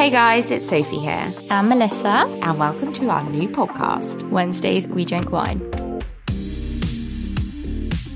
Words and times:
Hey 0.00 0.08
guys, 0.08 0.50
it's 0.50 0.66
Sophie 0.66 0.98
here, 0.98 1.30
I'm 1.50 1.68
Melissa. 1.68 2.26
and 2.42 2.58
welcome 2.58 2.90
to 2.94 3.10
our 3.10 3.22
new 3.22 3.46
podcast. 3.50 4.26
Wednesdays, 4.30 4.86
we 4.86 5.04
drink 5.04 5.30
wine. 5.30 5.60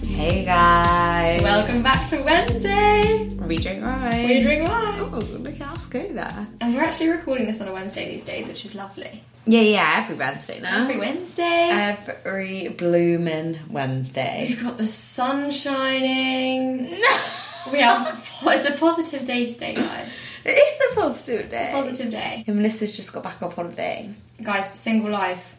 Hey 0.06 0.46
guys, 0.46 1.42
Welcome 1.42 1.82
back 1.82 2.08
to 2.08 2.22
Wednesday. 2.22 3.28
we 3.38 3.58
drink 3.58 3.84
wine. 3.84 4.28
We 4.28 4.40
drink 4.40 4.66
wine. 4.66 4.98
Oh, 4.98 5.18
look 5.40 5.60
at 5.60 5.68
us 5.72 5.84
go 5.84 6.08
there. 6.10 6.48
And 6.62 6.74
we're 6.74 6.80
actually 6.80 7.10
recording 7.10 7.46
this 7.46 7.60
on 7.60 7.68
a 7.68 7.72
Wednesday 7.74 8.08
these 8.08 8.24
days, 8.24 8.48
which 8.48 8.64
is 8.64 8.74
lovely. 8.74 9.22
Yeah, 9.44 9.60
yeah, 9.60 9.94
every 9.98 10.16
Wednesday 10.16 10.62
now. 10.62 10.84
Every 10.84 10.96
Wednesday. 10.96 11.68
Every 11.70 12.68
bloomin' 12.68 13.58
Wednesday. 13.68 14.46
We've 14.48 14.62
got 14.62 14.78
the 14.78 14.86
sun 14.86 15.50
shining. 15.50 16.84
we 17.70 17.80
have, 17.80 18.26
it's 18.46 18.64
a 18.64 18.72
positive 18.72 19.26
day 19.26 19.52
today, 19.52 19.74
guys. 19.74 20.10
It 20.44 20.50
is 20.50 20.92
a 20.96 21.00
positive 21.00 21.50
day. 21.50 21.70
Positive 21.72 22.10
day. 22.10 22.44
And 22.46 22.56
Melissa's 22.56 22.96
just 22.96 23.12
got 23.12 23.24
back 23.24 23.40
up 23.42 23.54
holiday. 23.54 24.12
Guys, 24.42 24.72
single 24.74 25.10
life 25.10 25.56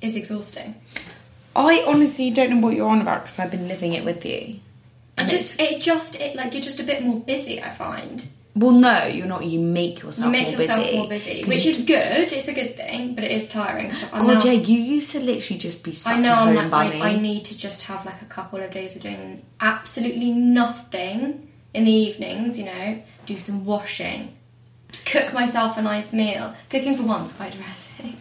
is 0.00 0.14
exhausting. 0.16 0.74
I 1.54 1.84
honestly 1.86 2.30
don't 2.30 2.50
know 2.50 2.58
what 2.60 2.74
you're 2.74 2.88
on 2.88 3.00
about 3.00 3.22
because 3.22 3.38
I've 3.38 3.50
been 3.50 3.68
living 3.68 3.92
it 3.92 4.04
with 4.04 4.24
you. 4.24 4.32
It 4.32 4.60
And 5.18 5.28
just, 5.28 5.60
it 5.60 5.80
just, 5.82 6.20
it 6.20 6.34
like 6.36 6.54
you're 6.54 6.62
just 6.62 6.80
a 6.80 6.84
bit 6.84 7.02
more 7.02 7.20
busy. 7.20 7.60
I 7.60 7.70
find 7.70 8.24
Well, 8.56 8.70
no, 8.72 9.04
you're 9.06 9.26
not. 9.26 9.44
You 9.44 9.58
make 9.60 10.02
yourself 10.02 10.24
you 10.26 10.30
make 10.32 10.48
more 10.48 10.60
yourself 10.60 10.84
busy. 10.84 10.96
more 10.98 11.08
busy, 11.08 11.44
which 11.44 11.66
is 11.66 11.80
good. 11.84 12.32
It's 12.32 12.48
a 12.48 12.54
good 12.54 12.76
thing, 12.76 13.14
but 13.14 13.24
it 13.24 13.32
is 13.32 13.48
tiring. 13.48 13.92
So 13.92 14.06
I'm 14.12 14.24
God, 14.26 14.44
now- 14.44 14.50
yeah, 14.50 14.52
you 14.60 14.78
used 14.80 15.12
to 15.12 15.20
literally 15.20 15.58
just 15.58 15.84
be 15.84 15.92
such 15.92 16.14
I 16.16 16.20
know. 16.20 16.32
a 16.32 16.36
I'm 16.36 16.46
home 16.46 16.56
like, 16.56 16.70
bunny. 16.70 17.02
I, 17.02 17.08
I 17.10 17.16
need 17.18 17.44
to 17.46 17.56
just 17.56 17.82
have 17.82 18.06
like 18.06 18.22
a 18.22 18.26
couple 18.26 18.60
of 18.60 18.70
days 18.70 18.96
of 18.96 19.02
doing 19.02 19.42
absolutely 19.60 20.30
nothing 20.30 21.48
in 21.74 21.84
the 21.84 21.90
evenings. 21.90 22.58
You 22.58 22.66
know, 22.66 23.02
do 23.26 23.36
some 23.36 23.64
washing, 23.64 24.36
cook 25.06 25.32
myself 25.32 25.78
a 25.78 25.82
nice 25.82 26.12
meal. 26.12 26.54
Cooking 26.70 26.96
for 26.96 27.04
one's 27.04 27.32
quite 27.32 27.52
depressing. 27.52 28.16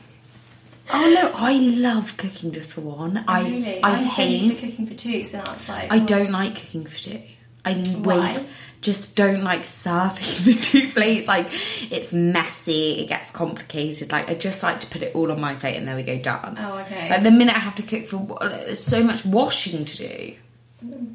Oh 0.94 1.12
no, 1.16 1.32
I 1.36 1.54
love 1.58 2.18
cooking 2.18 2.52
just 2.52 2.74
for 2.74 2.82
one. 2.82 3.24
I 3.28 3.44
really, 3.44 3.82
I 3.82 3.98
I'm 3.98 4.06
so 4.06 4.24
used 4.24 4.50
to 4.50 4.54
hate. 4.56 4.72
cooking 4.72 4.88
for 4.88 4.94
two, 4.94 5.24
so 5.24 5.38
now 5.38 5.54
it's 5.54 5.70
like 5.70 5.92
I 5.92 6.00
oh, 6.00 6.06
don't 6.06 6.32
like 6.32 6.56
cooking 6.56 6.86
for 6.86 6.98
two. 6.98 7.22
I 7.64 7.74
Why? 7.74 8.38
wait, 8.38 8.48
just 8.82 9.16
don't 9.16 9.44
like 9.44 9.64
serving 9.64 10.46
the 10.46 10.60
two 10.60 10.90
plates. 10.90 11.28
Like 11.28 11.48
it's 11.92 12.12
messy, 12.14 13.00
it 13.00 13.08
gets 13.08 13.32
complicated. 13.32 14.12
Like 14.12 14.30
I 14.30 14.34
just 14.34 14.64
like 14.64 14.82
to 14.82 14.88
put 14.88 15.02
it 15.02 15.16
all 15.16 15.32
on 15.32 15.40
my 15.40 15.54
plate 15.56 15.78
and 15.78 15.88
there 15.88 15.96
we 15.96 16.04
go 16.04 16.20
done. 16.20 16.58
Oh, 16.60 16.80
okay. 16.80 17.10
Like 17.10 17.24
the 17.24 17.32
minute 17.32 17.56
I 17.56 17.60
have 17.60 17.76
to 17.76 17.84
cook 17.84 18.08
for, 18.08 18.38
there's 18.42 18.84
so 18.84 19.04
much 19.04 19.24
washing 19.24 19.86
to 19.86 19.98
do. 19.98 20.36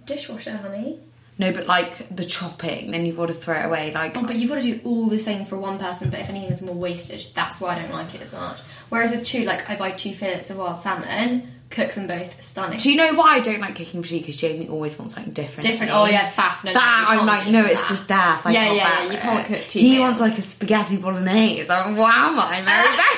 dishwasher, 0.06 0.56
honey. 0.56 1.00
No, 1.38 1.52
but 1.52 1.66
like 1.66 2.14
the 2.14 2.24
chopping, 2.24 2.90
then 2.92 3.04
you've 3.04 3.16
got 3.18 3.26
to 3.26 3.34
throw 3.34 3.54
it 3.58 3.66
away. 3.66 3.92
Like 3.92 4.16
Oh, 4.16 4.22
but 4.26 4.36
you've 4.36 4.48
got 4.48 4.62
to 4.62 4.62
do 4.62 4.80
all 4.84 5.06
the 5.06 5.18
same 5.18 5.44
for 5.44 5.56
one 5.58 5.78
person. 5.78 6.08
But 6.10 6.20
if 6.20 6.30
anything, 6.30 6.48
there's 6.48 6.62
more 6.62 6.74
wastage. 6.74 7.34
That's 7.34 7.60
why 7.60 7.74
I 7.76 7.82
don't 7.82 7.90
like 7.92 8.14
it 8.14 8.22
as 8.22 8.32
much. 8.32 8.60
Whereas 8.88 9.10
with 9.10 9.24
two, 9.24 9.44
like 9.44 9.68
I 9.68 9.76
buy 9.76 9.90
two 9.90 10.12
fillets 10.12 10.48
of 10.48 10.56
wild 10.56 10.78
salmon, 10.78 11.52
cook 11.68 11.92
them 11.92 12.06
both 12.06 12.42
stunning. 12.42 12.78
Do 12.78 12.90
you 12.90 12.96
know 12.96 13.12
why 13.14 13.34
I 13.34 13.40
don't 13.40 13.60
like 13.60 13.74
cooking 13.76 14.02
for 14.02 14.14
you? 14.14 14.20
Because 14.20 14.38
Jamie 14.38 14.68
always 14.68 14.98
wants 14.98 15.12
something 15.14 15.34
different. 15.34 15.68
Different. 15.68 15.92
Oh 15.94 16.06
yeah, 16.06 16.30
faff. 16.30 16.64
No, 16.64 16.72
no, 16.72 16.78
that 16.80 17.08
you 17.12 17.20
I'm 17.20 17.26
like, 17.26 17.46
no, 17.48 17.62
that. 17.62 17.70
it's 17.72 17.86
just 17.88 18.08
death. 18.08 18.46
I 18.46 18.52
Yeah, 18.52 18.72
yeah, 18.72 19.02
yeah, 19.04 19.12
you 19.12 19.18
can't 19.18 19.46
cook 19.46 19.58
two 19.68 19.78
He 19.80 19.90
meals. 19.98 20.00
wants 20.02 20.20
like 20.22 20.38
a 20.38 20.42
spaghetti 20.42 20.96
bolognese. 20.96 21.68
I'm 21.70 21.96
like, 21.96 22.00
wow, 22.02 22.28
am 22.28 22.38
I 22.40 22.62
Mary 22.62 23.12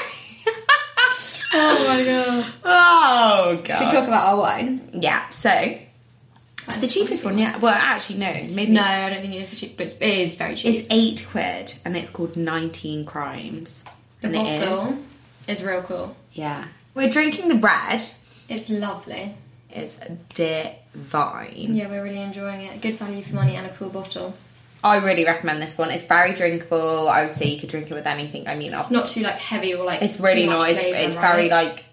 Oh 1.51 1.85
my 1.89 2.05
god. 2.05 2.47
oh 2.65 3.61
god. 3.65 3.79
Should 3.79 3.87
we 3.87 3.93
talk 3.93 4.09
about 4.09 4.27
our 4.29 4.39
wine? 4.39 4.91
yeah. 5.01 5.29
So 5.31 5.79
the 6.81 6.89
cheapest 6.89 7.25
one. 7.25 7.39
Yeah. 7.39 7.57
Well, 7.59 7.75
actually, 7.75 8.19
no. 8.19 8.33
Maybe 8.51 8.73
No, 8.73 8.83
I 8.83 9.11
don't 9.11 9.21
think 9.21 9.35
it 9.35 9.43
is 9.43 9.51
the 9.51 9.57
cheap, 9.57 9.77
but 9.77 9.87
it's- 9.87 9.99
it 10.01 10.19
is 10.19 10.35
very 10.35 10.55
cheap. 10.57 10.75
It's 10.75 10.89
eight 10.91 11.27
quid, 11.31 11.75
and 11.85 11.97
it's 11.97 12.11
called 12.11 12.37
Nineteen 12.37 13.05
Crimes. 13.05 13.85
the 14.21 14.27
and 14.29 14.37
it 14.37 14.47
is. 14.47 14.61
bottle 14.69 14.99
is 15.47 15.63
real 15.63 15.83
cool. 15.83 16.17
Yeah. 16.33 16.65
We're 16.95 17.09
drinking 17.09 17.49
the 17.49 17.55
bread. 17.55 18.03
It's 18.49 18.69
lovely. 18.69 19.35
It's 19.71 19.99
divine. 20.35 21.75
Yeah, 21.75 21.89
we're 21.89 22.03
really 22.03 22.21
enjoying 22.23 22.63
it. 22.63 22.81
Good 22.81 22.95
value 22.95 23.23
for 23.23 23.37
money 23.37 23.55
and 23.57 23.67
a 23.67 23.71
cool 23.71 23.91
bottle. 23.91 24.35
I 24.83 24.97
really 24.99 25.25
recommend 25.25 25.61
this 25.61 25.77
one. 25.77 25.91
It's 25.91 26.05
very 26.05 26.35
drinkable. 26.35 27.09
I 27.09 27.25
would 27.25 27.33
say 27.35 27.47
you 27.47 27.61
could 27.61 27.69
drink 27.69 27.91
it 27.91 27.95
with 27.95 28.07
anything. 28.07 28.47
I 28.49 28.55
mean, 28.57 28.73
It's 28.73 28.91
not 28.91 29.09
too 29.09 29.23
like 29.23 29.39
heavy 29.39 29.75
or 29.75 29.85
like. 29.85 30.03
It's 30.03 30.21
really 30.21 30.43
too 30.45 30.51
much 30.51 30.59
nice. 30.59 30.81
flavour, 30.81 30.97
It's 30.99 31.17
right? 31.17 31.31
very 31.37 31.49
like 31.51 31.85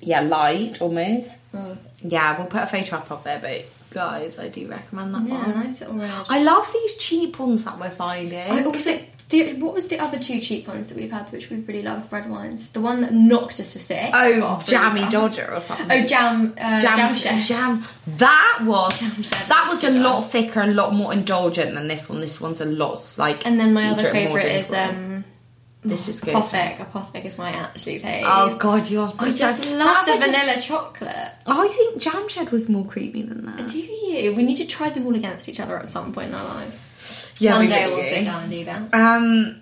yeah, 0.00 0.20
light 0.20 0.80
almost. 0.80 1.34
Mm. 1.54 1.76
Yeah, 2.02 2.36
we'll 2.38 2.46
put 2.46 2.62
a 2.62 2.66
photo 2.66 2.96
up 2.96 3.10
of 3.10 3.26
it, 3.26 3.40
but 3.42 3.64
guys, 3.90 4.38
I 4.38 4.48
do 4.48 4.68
recommend 4.68 5.14
that 5.14 5.26
Yeah, 5.28 5.46
one. 5.46 5.54
nice 5.54 5.80
little 5.80 5.96
red. 5.96 6.10
I 6.28 6.42
love 6.42 6.70
these 6.72 6.96
cheap 6.98 7.38
ones 7.38 7.64
that 7.64 7.78
we're 7.78 7.90
finding. 7.90 8.38
I 8.50 8.64
also 8.64 8.98
the, 9.28 9.52
what 9.54 9.74
was 9.74 9.88
the 9.88 9.98
other 9.98 10.18
two 10.18 10.40
cheap 10.40 10.66
ones 10.66 10.88
that 10.88 10.96
we've 10.96 11.12
had, 11.12 11.30
which 11.30 11.50
we've 11.50 11.66
really 11.68 11.82
loved? 11.82 12.08
Bread 12.08 12.30
wines. 12.30 12.70
The 12.70 12.80
one 12.80 13.02
that 13.02 13.12
knocked 13.12 13.60
us 13.60 13.74
for 13.74 13.78
sick. 13.78 14.10
oh, 14.14 14.62
Jammy. 14.66 15.06
Dodger 15.10 15.52
or 15.52 15.60
something. 15.60 15.86
Oh, 15.90 16.06
jam, 16.06 16.54
uh, 16.58 16.80
jam, 16.80 17.14
chef. 17.14 17.46
jam. 17.46 17.84
That 18.06 18.60
was 18.64 18.98
Jam 18.98 19.48
that 19.48 19.66
was 19.68 19.84
a 19.84 19.90
lot 19.90 20.22
thicker 20.22 20.60
and 20.60 20.72
a 20.72 20.74
lot 20.74 20.94
more 20.94 21.12
indulgent 21.12 21.74
than 21.74 21.88
this 21.88 22.08
one. 22.08 22.20
This 22.20 22.40
one's 22.40 22.62
a 22.62 22.64
lot 22.64 22.98
like. 23.18 23.46
And 23.46 23.60
then 23.60 23.74
my 23.74 23.90
other 23.90 24.08
favourite 24.08 24.46
is 24.46 24.72
um, 24.72 25.24
this 25.84 26.08
is 26.08 26.20
good. 26.20 26.34
Apothic. 26.34 26.76
Apothic 26.76 27.24
is 27.24 27.38
my 27.38 27.50
absolute 27.50 28.02
fave. 28.02 28.22
Oh 28.24 28.56
god, 28.58 28.88
you're. 28.90 29.10
I 29.18 29.30
just 29.30 29.64
love 29.66 30.06
the 30.06 30.12
like 30.12 30.20
a- 30.20 30.24
vanilla 30.24 30.60
chocolate. 30.60 31.32
I 31.46 31.68
think 31.68 32.00
Jam 32.00 32.28
Shed 32.28 32.50
was 32.50 32.68
more 32.68 32.84
creepy 32.84 33.22
than 33.22 33.46
that. 33.46 33.68
Do 33.68 33.78
you? 33.78 34.34
We 34.34 34.42
need 34.42 34.56
to 34.56 34.66
try 34.66 34.90
them 34.90 35.06
all 35.06 35.14
against 35.14 35.48
each 35.48 35.60
other 35.60 35.78
at 35.78 35.88
some 35.88 36.12
point 36.12 36.28
in 36.30 36.34
our 36.34 36.44
lives. 36.46 36.84
Yeah, 37.40 37.52
One 37.52 37.62
we 37.62 37.66
day 37.68 37.86
we'll 37.86 38.02
sit 38.02 38.24
down 38.24 38.42
and 38.42 38.50
do 38.50 38.64
that. 38.64 38.92
Um, 38.94 39.60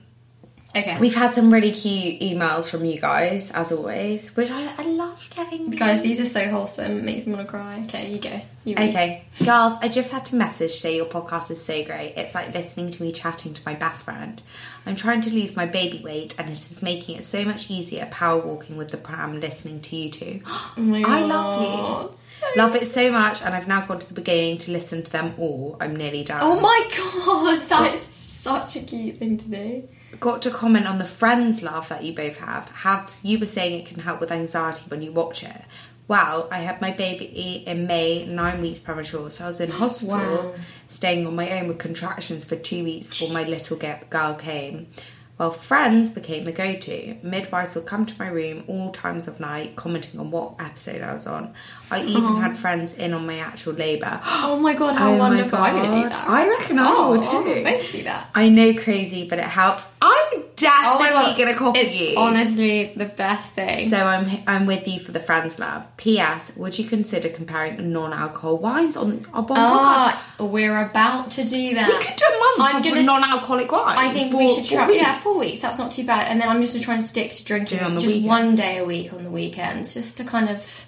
Okay. 0.77 0.99
we've 0.99 1.15
had 1.15 1.31
some 1.31 1.53
really 1.53 1.73
cute 1.73 2.21
emails 2.21 2.69
from 2.69 2.85
you 2.85 3.01
guys, 3.01 3.51
as 3.53 3.73
always, 3.73 4.37
which 4.37 4.51
I, 4.51 4.73
I 4.77 4.83
love 4.85 5.27
getting. 5.35 5.71
Guys, 5.71 6.03
these 6.03 6.21
are 6.21 6.27
so 6.27 6.49
wholesome. 6.49 7.05
Makes 7.05 7.27
me 7.27 7.33
want 7.35 7.47
to 7.47 7.51
cry. 7.51 7.83
Okay, 7.87 8.13
you 8.13 8.19
go. 8.19 8.41
You. 8.65 8.75
Okay, 8.75 9.25
girls, 9.45 9.79
I 9.81 9.89
just 9.89 10.11
had 10.11 10.25
to 10.27 10.37
message 10.37 10.73
say 10.73 10.97
your 10.97 11.07
podcast 11.07 11.51
is 11.51 11.65
so 11.65 11.85
great. 11.85 12.15
It's 12.17 12.35
like 12.35 12.53
listening 12.53 12.91
to 12.91 13.03
me 13.03 13.13
chatting 13.13 13.55
to 13.55 13.63
my 13.65 13.75
best 13.75 14.05
friend. 14.05 14.43
I'm 14.85 14.97
trying 14.97 15.21
to 15.23 15.31
lose 15.31 15.57
my 15.57 15.67
baby 15.67 16.03
weight, 16.05 16.39
and 16.39 16.49
it 16.49 16.53
is 16.53 16.83
making 16.83 17.17
it 17.17 17.25
so 17.25 17.45
much 17.45 17.71
easier 17.71 18.07
power 18.11 18.41
walking 18.41 18.77
with 18.77 18.91
the 18.91 18.97
pram 18.97 19.41
listening 19.41 19.81
to 19.83 19.97
you 19.97 20.11
two. 20.11 20.41
Oh 20.79 20.83
my 20.83 21.03
I 21.07 21.21
love 21.23 22.11
you. 22.13 22.19
So 22.19 22.47
love 22.57 22.77
it 22.77 22.87
so 22.87 23.11
much, 23.11 23.43
and 23.43 23.55
I've 23.55 23.67
now 23.69 23.87
gone 23.87 23.99
to 23.99 24.07
the 24.07 24.15
beginning 24.15 24.59
to 24.59 24.73
listen 24.73 25.03
to 25.03 25.11
them 25.11 25.35
all. 25.39 25.77
I'm 25.81 25.97
nearly 25.97 26.23
done. 26.23 26.41
Oh 26.43 26.61
my 26.61 26.89
god, 27.25 27.63
that 27.69 27.95
is 27.95 28.03
such 28.03 28.77
a 28.77 28.81
cute 28.81 29.17
thing 29.17 29.39
to 29.39 29.49
do. 29.49 29.89
Got 30.21 30.43
to 30.43 30.51
comment 30.51 30.87
on 30.87 30.99
the 30.99 31.05
friends 31.05 31.63
love 31.63 31.89
that 31.89 32.05
you 32.05 32.15
both 32.15 32.39
have. 32.39 32.71
Habs, 32.83 33.25
you 33.25 33.39
were 33.39 33.47
saying 33.47 33.81
it 33.81 33.87
can 33.87 34.01
help 34.01 34.21
with 34.21 34.31
anxiety 34.33 34.85
when 34.89 35.03
you 35.03 35.13
watch 35.13 35.43
it. 35.43 35.63
Well, 36.09 36.49
I 36.53 36.61
had 36.61 36.81
my 36.81 36.93
baby 36.93 37.25
in 37.67 37.87
May, 37.89 38.27
nine 38.27 38.61
weeks 38.61 38.81
premature, 38.81 39.29
so 39.31 39.45
I 39.45 39.49
was 39.49 39.61
in 39.61 39.71
hospital, 39.73 40.17
Wow. 40.19 40.55
staying 40.89 41.27
on 41.27 41.35
my 41.35 41.51
own 41.59 41.67
with 41.69 41.79
contractions 41.79 42.45
for 42.45 42.55
two 42.57 42.85
weeks 42.85 43.09
before 43.09 43.31
my 43.31 43.43
little 43.43 43.77
girl 43.77 44.35
came. 44.35 44.87
Well, 45.39 45.51
friends 45.51 46.13
became 46.13 46.45
the 46.45 46.53
go 46.53 46.77
to. 46.77 47.17
Midwives 47.23 47.75
would 47.75 47.85
come 47.85 48.07
to 48.07 48.19
my 48.19 48.29
room 48.29 48.65
all 48.69 48.91
times 48.91 49.29
of 49.29 49.39
night, 49.39 49.77
commenting 49.77 50.19
on 50.19 50.31
what 50.31 50.55
episode 50.59 51.03
I 51.03 51.13
was 51.13 51.27
on. 51.27 51.53
I 51.91 52.05
even 52.05 52.25
uh-huh. 52.25 52.41
had 52.41 52.57
friends 52.57 52.97
in 52.97 53.13
on 53.13 53.27
my 53.27 53.39
actual 53.39 53.75
labour. 53.75 54.21
Oh 54.49 54.61
my 54.61 54.75
god, 54.75 54.95
how 54.95 55.13
Oh 55.13 55.17
wonderful! 55.17 55.59
I'm 55.59 55.75
gonna 55.75 56.03
do 56.03 56.09
that. 56.09 56.29
I 56.29 56.49
reckon 56.49 56.79
I 56.79 56.89
oh, 56.89 57.11
will 57.11 57.19
oh, 57.19 57.43
too. 57.43 57.51
I'll 57.51 57.65
both 57.65 57.93
do 57.93 58.03
that. 58.05 58.31
I 58.35 58.49
know 58.49 58.75
crazy, 58.75 59.29
but 59.29 59.39
it 59.39 59.45
helps. 59.45 59.93
I'm 60.01 60.16
definitely 60.57 61.45
gonna 61.45 61.57
copy 61.57 61.81
it's 61.81 61.95
you. 61.95 62.17
honestly 62.17 62.93
the 62.97 63.05
best 63.07 63.53
thing. 63.53 63.89
So 63.89 63.97
I'm 63.97 64.43
I'm 64.47 64.67
with 64.67 64.89
you 64.89 65.01
for 65.01 65.13
the 65.13 65.21
friends 65.21 65.59
love. 65.59 65.87
P.S. 65.97 66.57
Would 66.57 66.79
you 66.79 66.85
consider 66.87 67.29
comparing 67.29 67.77
the 67.77 67.83
non-alcohol 67.83 68.59
wines 68.59 68.97
on 68.97 69.27
our 69.33 69.43
bon 69.43 69.57
podcast? 69.57 69.59
Ah, 69.59 70.37
we're 70.41 70.79
about 70.85 71.31
to 71.33 71.45
do 71.45 71.75
that. 71.75 71.89
We 71.89 71.95
could 71.99 72.17
do 72.17 72.25
a 72.25 72.39
month 72.59 72.75
I'm 72.75 72.77
of 72.77 72.85
gonna 72.85 73.03
non-alcoholic 73.05 73.71
wines. 73.71 73.99
I 73.99 74.11
think 74.11 74.33
for 74.33 74.39
we 74.39 74.55
should 74.55 74.65
try. 74.65 74.91
Yeah, 74.91 75.19
four 75.19 75.39
weeks. 75.39 75.61
That's 75.61 75.79
not 75.79 75.91
too 75.93 76.05
bad. 76.05 76.31
And 76.31 76.41
then 76.41 76.49
I'm 76.49 76.61
just 76.61 76.73
gonna 76.75 76.85
try 76.85 76.95
and 76.95 77.03
stick 77.03 77.33
to 77.35 77.45
drinking 77.45 77.81
on 77.81 77.95
the 77.95 78.01
just 78.01 78.13
weekend. 78.15 78.29
one 78.29 78.55
day 78.57 78.79
a 78.79 78.85
week 78.85 79.13
on 79.13 79.25
the 79.25 79.31
weekends, 79.31 79.95
just 79.95 80.17
to 80.19 80.25
kind 80.25 80.49
of 80.49 80.87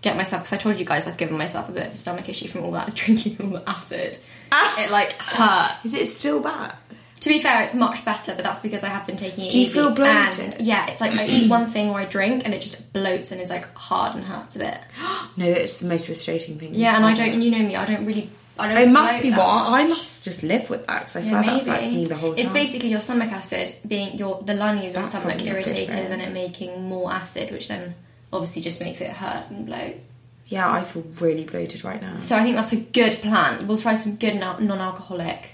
get 0.00 0.16
myself. 0.16 0.42
Because 0.42 0.52
I 0.52 0.56
told 0.58 0.78
you 0.78 0.84
guys 0.86 1.06
I've 1.06 1.16
given 1.16 1.36
myself 1.36 1.68
a 1.68 1.72
bit 1.72 1.86
of 1.88 1.92
a 1.92 1.96
stomach 1.96 2.28
issue 2.28 2.48
from 2.48 2.64
all 2.64 2.72
that 2.72 2.94
drinking 2.94 3.36
all 3.40 3.48
the 3.58 3.68
acid. 3.68 4.18
Ah. 4.54 4.84
It 4.84 4.90
like 4.90 5.12
hurts. 5.14 5.84
Is 5.86 5.94
it 5.94 6.06
still 6.06 6.42
bad? 6.42 6.74
To 7.22 7.28
be 7.28 7.40
fair, 7.40 7.62
it's 7.62 7.74
much 7.74 8.04
better, 8.04 8.34
but 8.34 8.42
that's 8.44 8.58
because 8.60 8.82
I 8.84 8.88
have 8.88 9.06
been 9.06 9.16
taking 9.16 9.46
it 9.46 9.52
Do 9.52 9.58
you 9.58 9.64
easy. 9.66 9.74
feel 9.74 9.94
bloated? 9.94 10.54
And 10.56 10.60
yeah, 10.60 10.86
it's 10.90 11.00
like 11.00 11.12
I 11.14 11.24
eat 11.26 11.48
one 11.56 11.66
thing 11.68 11.90
or 11.90 11.98
I 11.98 12.04
drink, 12.04 12.42
and 12.44 12.52
it 12.52 12.60
just 12.60 12.92
bloats 12.92 13.30
and 13.32 13.40
is 13.40 13.48
like 13.50 13.72
hard 13.74 14.14
and 14.16 14.24
hurts 14.24 14.56
a 14.56 14.60
bit. 14.60 14.78
No, 15.36 15.46
it's 15.46 15.80
the 15.80 15.88
most 15.88 16.06
frustrating 16.06 16.58
thing. 16.58 16.74
Yeah, 16.74 16.94
and 16.96 17.04
I 17.06 17.14
don't. 17.14 17.40
You 17.40 17.50
know 17.50 17.58
me. 17.66 17.74
I 17.76 17.86
don't 17.86 18.04
really. 18.04 18.28
I 18.58 18.68
don't. 18.68 18.76
It 18.76 18.90
must 18.92 19.22
be 19.22 19.30
what. 19.30 19.46
I 19.46 19.84
must 19.84 20.24
just 20.24 20.42
live 20.42 20.68
with 20.68 20.86
that 20.88 20.98
because 21.06 21.16
I 21.16 21.20
Yeah, 21.20 21.28
swear 21.28 21.42
that's 21.44 21.66
like 21.68 21.80
me 21.90 22.04
the 22.04 22.16
whole 22.16 22.32
time. 22.34 22.38
It's 22.40 22.52
basically 22.52 22.90
your 22.90 23.00
stomach 23.00 23.32
acid 23.32 23.74
being 23.86 24.18
your 24.18 24.42
the 24.42 24.52
lining 24.54 24.80
of 24.80 24.84
your 24.86 24.92
That's 24.94 25.08
stomach 25.10 25.38
probably 25.38 25.46
not 25.46 25.64
good, 25.64 25.68
irritated 25.76 26.10
and 26.12 26.20
it 26.20 26.32
making 26.32 26.82
more 26.88 27.10
acid, 27.10 27.50
which 27.50 27.68
then 27.68 27.94
obviously 28.32 28.60
just 28.62 28.80
makes 28.80 29.00
it 29.00 29.10
hurt 29.10 29.48
and 29.50 29.64
bloat. 29.64 29.94
yeah, 30.46 30.70
I 30.70 30.84
feel 30.84 31.02
really 31.20 31.44
bloated 31.44 31.82
right 31.84 32.00
now. 32.02 32.20
So 32.20 32.36
I 32.36 32.42
think 32.42 32.56
that's 32.56 32.72
a 32.74 32.80
good 32.80 33.12
plan. 33.22 33.66
We'll 33.66 33.78
try 33.78 33.94
some 33.94 34.16
good 34.16 34.34
non-alcoholic 34.34 35.48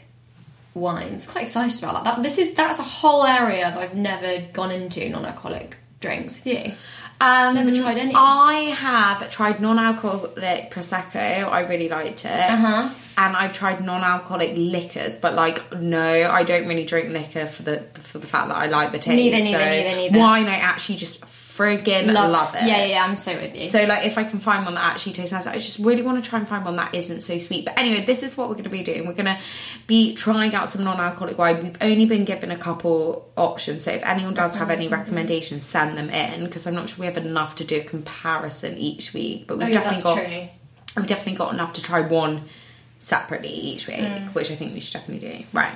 wines. 0.79 1.27
Quite 1.27 1.45
excited 1.45 1.83
about 1.83 2.05
that. 2.05 2.17
that. 2.17 2.23
This 2.23 2.39
is 2.39 2.55
that's 2.55 2.79
a 2.79 2.83
whole 2.85 3.25
area 3.25 3.65
that 3.65 3.79
I've 3.79 3.95
never 3.95 4.47
gone 4.53 4.71
into 4.71 5.09
non-alcoholic 5.09 5.77
drinks. 6.01 6.39
Have 6.39 6.47
you? 6.47 6.73
Um, 7.21 7.57
Never 7.57 7.75
tried 7.75 7.99
any? 7.99 8.13
I 8.15 8.75
have 8.79 9.29
tried 9.29 9.61
non-alcoholic 9.61 10.71
prosecco. 10.71 11.51
I 11.51 11.63
really 11.63 11.89
liked 11.89 12.25
it. 12.25 12.31
Uh-huh. 12.31 12.95
And 13.19 13.37
I've 13.37 13.53
tried 13.53 13.85
non-alcoholic 13.85 14.53
liquors, 14.57 15.17
but 15.17 15.35
like 15.35 15.75
no, 15.77 16.31
I 16.31 16.45
don't 16.45 16.69
really 16.69 16.85
drink 16.85 17.09
liquor 17.09 17.47
for 17.47 17.65
the 17.65 17.81
for 17.95 18.19
the 18.19 18.27
fact 18.29 18.49
that 18.49 18.57
I 18.57 18.67
like 18.67 18.93
the 18.93 19.01
taste. 19.01 19.17
Neither, 19.17 19.39
neither, 19.39 19.59
neither, 19.59 19.97
neither. 19.97 20.19
Wine, 20.19 20.47
I 20.47 20.59
actually 20.59 20.95
just 20.95 21.25
friggin' 21.59 22.13
love, 22.13 22.55
it. 22.55 22.63
Yeah, 22.67 22.85
yeah, 22.85 23.05
I'm 23.05 23.17
so 23.17 23.35
with 23.35 23.55
you. 23.57 23.63
So 23.63 23.85
like 23.85 24.07
if 24.07 24.17
I 24.17 24.25
can 24.25 24.39
find 24.39 24.65
one 24.65 24.75
that 24.75 24.85
actually 24.85 25.15
tastes 25.15 25.33
nice, 25.33 25.47
I 25.47 25.55
just 25.55 25.79
really 25.81 26.03
want 26.03 26.23
to 26.23 26.29
try 26.31 26.39
and 26.39 26.47
find 26.49 26.65
one 26.65 26.77
that 26.77 26.95
isn't 26.95 27.21
so 27.23 27.37
sweet. 27.39 27.65
But 27.65 27.79
anyway, 27.79 28.05
this 28.05 28.23
is 28.23 28.37
what 28.37 28.49
we're 28.49 28.55
going 28.55 28.65
to 28.65 28.71
be 28.71 28.83
doing. 28.83 29.07
We're 29.07 29.13
going 29.15 29.27
to 29.27 29.39
be 29.87 30.15
trying 30.15 30.55
out 30.55 30.69
some 30.69 30.85
non-alcoholic 30.85 31.37
wine. 31.37 31.63
We've 31.63 31.77
only 31.81 32.07
been 32.07 32.25
given 32.25 32.51
a 32.51 32.57
couple 32.57 33.29
options, 33.37 33.85
so 33.85 33.91
if 33.91 34.03
anyone 34.05 34.35
does 34.35 34.55
have 34.55 34.71
any 34.71 34.89
recommendations, 34.89 35.65
send 35.65 35.99
them 35.99 36.11
in 36.11 36.45
because 36.45 36.67
I'm 36.67 36.75
not 36.75 36.89
sure 36.89 37.01
we 37.01 37.07
have 37.07 37.17
enough 37.17 37.57
to 37.57 37.65
do 37.65 37.81
a 37.81 37.85
comparison 37.85 38.79
each 38.79 39.13
week. 39.13 39.47
But 39.47 39.59
we've 39.59 39.67
Oh, 39.67 39.71
yeah, 39.71 39.75
definitely 39.81 40.03
got 40.03 40.17
true. 40.25 40.49
we've 40.97 41.07
definitely 41.07 41.39
got 41.39 41.53
enough 41.53 41.73
to 41.75 41.83
try 41.83 42.01
one 42.01 42.43
separately 43.01 43.51
each 43.51 43.87
week, 43.87 43.99
Mm. 44.01 44.35
which 44.35 44.51
I 44.51 44.55
think 44.55 44.75
we 44.75 44.81
should 44.81 44.95
definitely 44.95 45.29
do. 45.29 45.45
Right. 45.53 45.71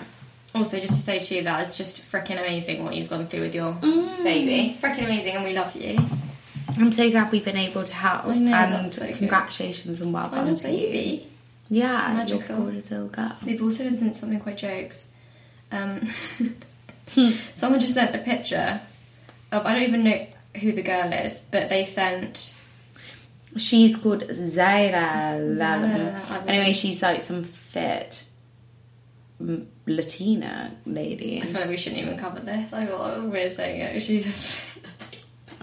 Also, 0.54 0.78
just 0.78 0.94
to 0.94 1.00
say 1.00 1.18
to 1.18 1.34
you 1.36 1.42
that 1.44 1.62
it's 1.62 1.76
just 1.78 2.02
freaking 2.02 2.38
amazing 2.38 2.84
what 2.84 2.94
you've 2.94 3.08
gone 3.08 3.26
through 3.26 3.40
with 3.40 3.54
your 3.54 3.72
Mm. 3.74 4.22
baby. 4.22 4.76
Freaking 4.80 5.04
amazing, 5.06 5.36
and 5.36 5.44
we 5.44 5.54
love 5.54 5.74
you. 5.74 5.98
I'm 6.78 6.92
so 6.92 7.10
glad 7.10 7.32
we've 7.32 7.44
been 7.44 7.56
able 7.56 7.82
to 7.84 7.94
help. 7.94 8.26
I 8.26 8.38
know, 8.38 8.52
and 8.54 8.92
so 8.92 9.06
good. 9.06 9.16
congratulations 9.16 10.00
and 10.00 10.12
well 10.12 10.28
done 10.28 10.54
to 10.54 10.70
you. 10.70 10.76
baby. 10.88 11.26
Yeah, 11.70 12.12
Magical. 12.14 12.38
you're 12.38 12.46
cool 12.70 12.76
as 12.76 12.90
little 12.90 13.08
girl. 13.08 13.32
They've 13.42 13.62
also 13.62 13.84
been 13.84 13.96
sent 13.96 14.14
something 14.16 14.40
quite 14.40 14.58
jokes. 14.58 15.08
Um, 15.70 16.10
someone 17.54 17.80
just 17.80 17.94
sent 17.94 18.14
a 18.14 18.18
picture 18.18 18.80
of 19.50 19.64
I 19.66 19.72
don't 19.74 19.82
even 19.84 20.04
know 20.04 20.26
who 20.60 20.72
the 20.72 20.82
girl 20.82 21.12
is, 21.12 21.46
but 21.50 21.68
they 21.70 21.84
sent 21.84 22.54
She's 23.56 23.96
called 23.96 24.22
Zaira. 24.28 25.38
Zaira, 25.58 26.46
Anyway, 26.48 26.72
she's 26.72 27.02
like 27.02 27.20
some 27.20 27.44
fit 27.44 28.24
Latina 29.86 30.76
lady. 30.86 31.40
I 31.42 31.46
feel 31.46 31.60
like 31.60 31.70
we 31.70 31.76
shouldn't 31.76 32.02
even 32.02 32.16
cover 32.18 32.40
this. 32.40 32.72
I 32.72 32.86
feel 32.86 32.98
like 32.98 33.32
we're 33.32 33.50
saying 33.50 33.80
it. 33.80 34.00
She's 34.00 34.26
a 34.26 34.32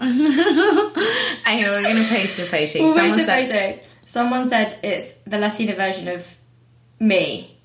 know 1.62 1.72
we're 1.72 1.82
gonna 1.82 2.08
post 2.08 2.38
a 2.38 2.46
photo. 2.46 2.84
Well, 2.84 2.94
Someone 2.94 3.18
said 3.24 3.48
photo? 3.50 3.80
Someone 4.04 4.48
said 4.48 4.78
it's 4.82 5.12
the 5.26 5.38
Latina 5.38 5.74
version 5.74 6.08
of 6.08 6.36
me. 6.98 7.56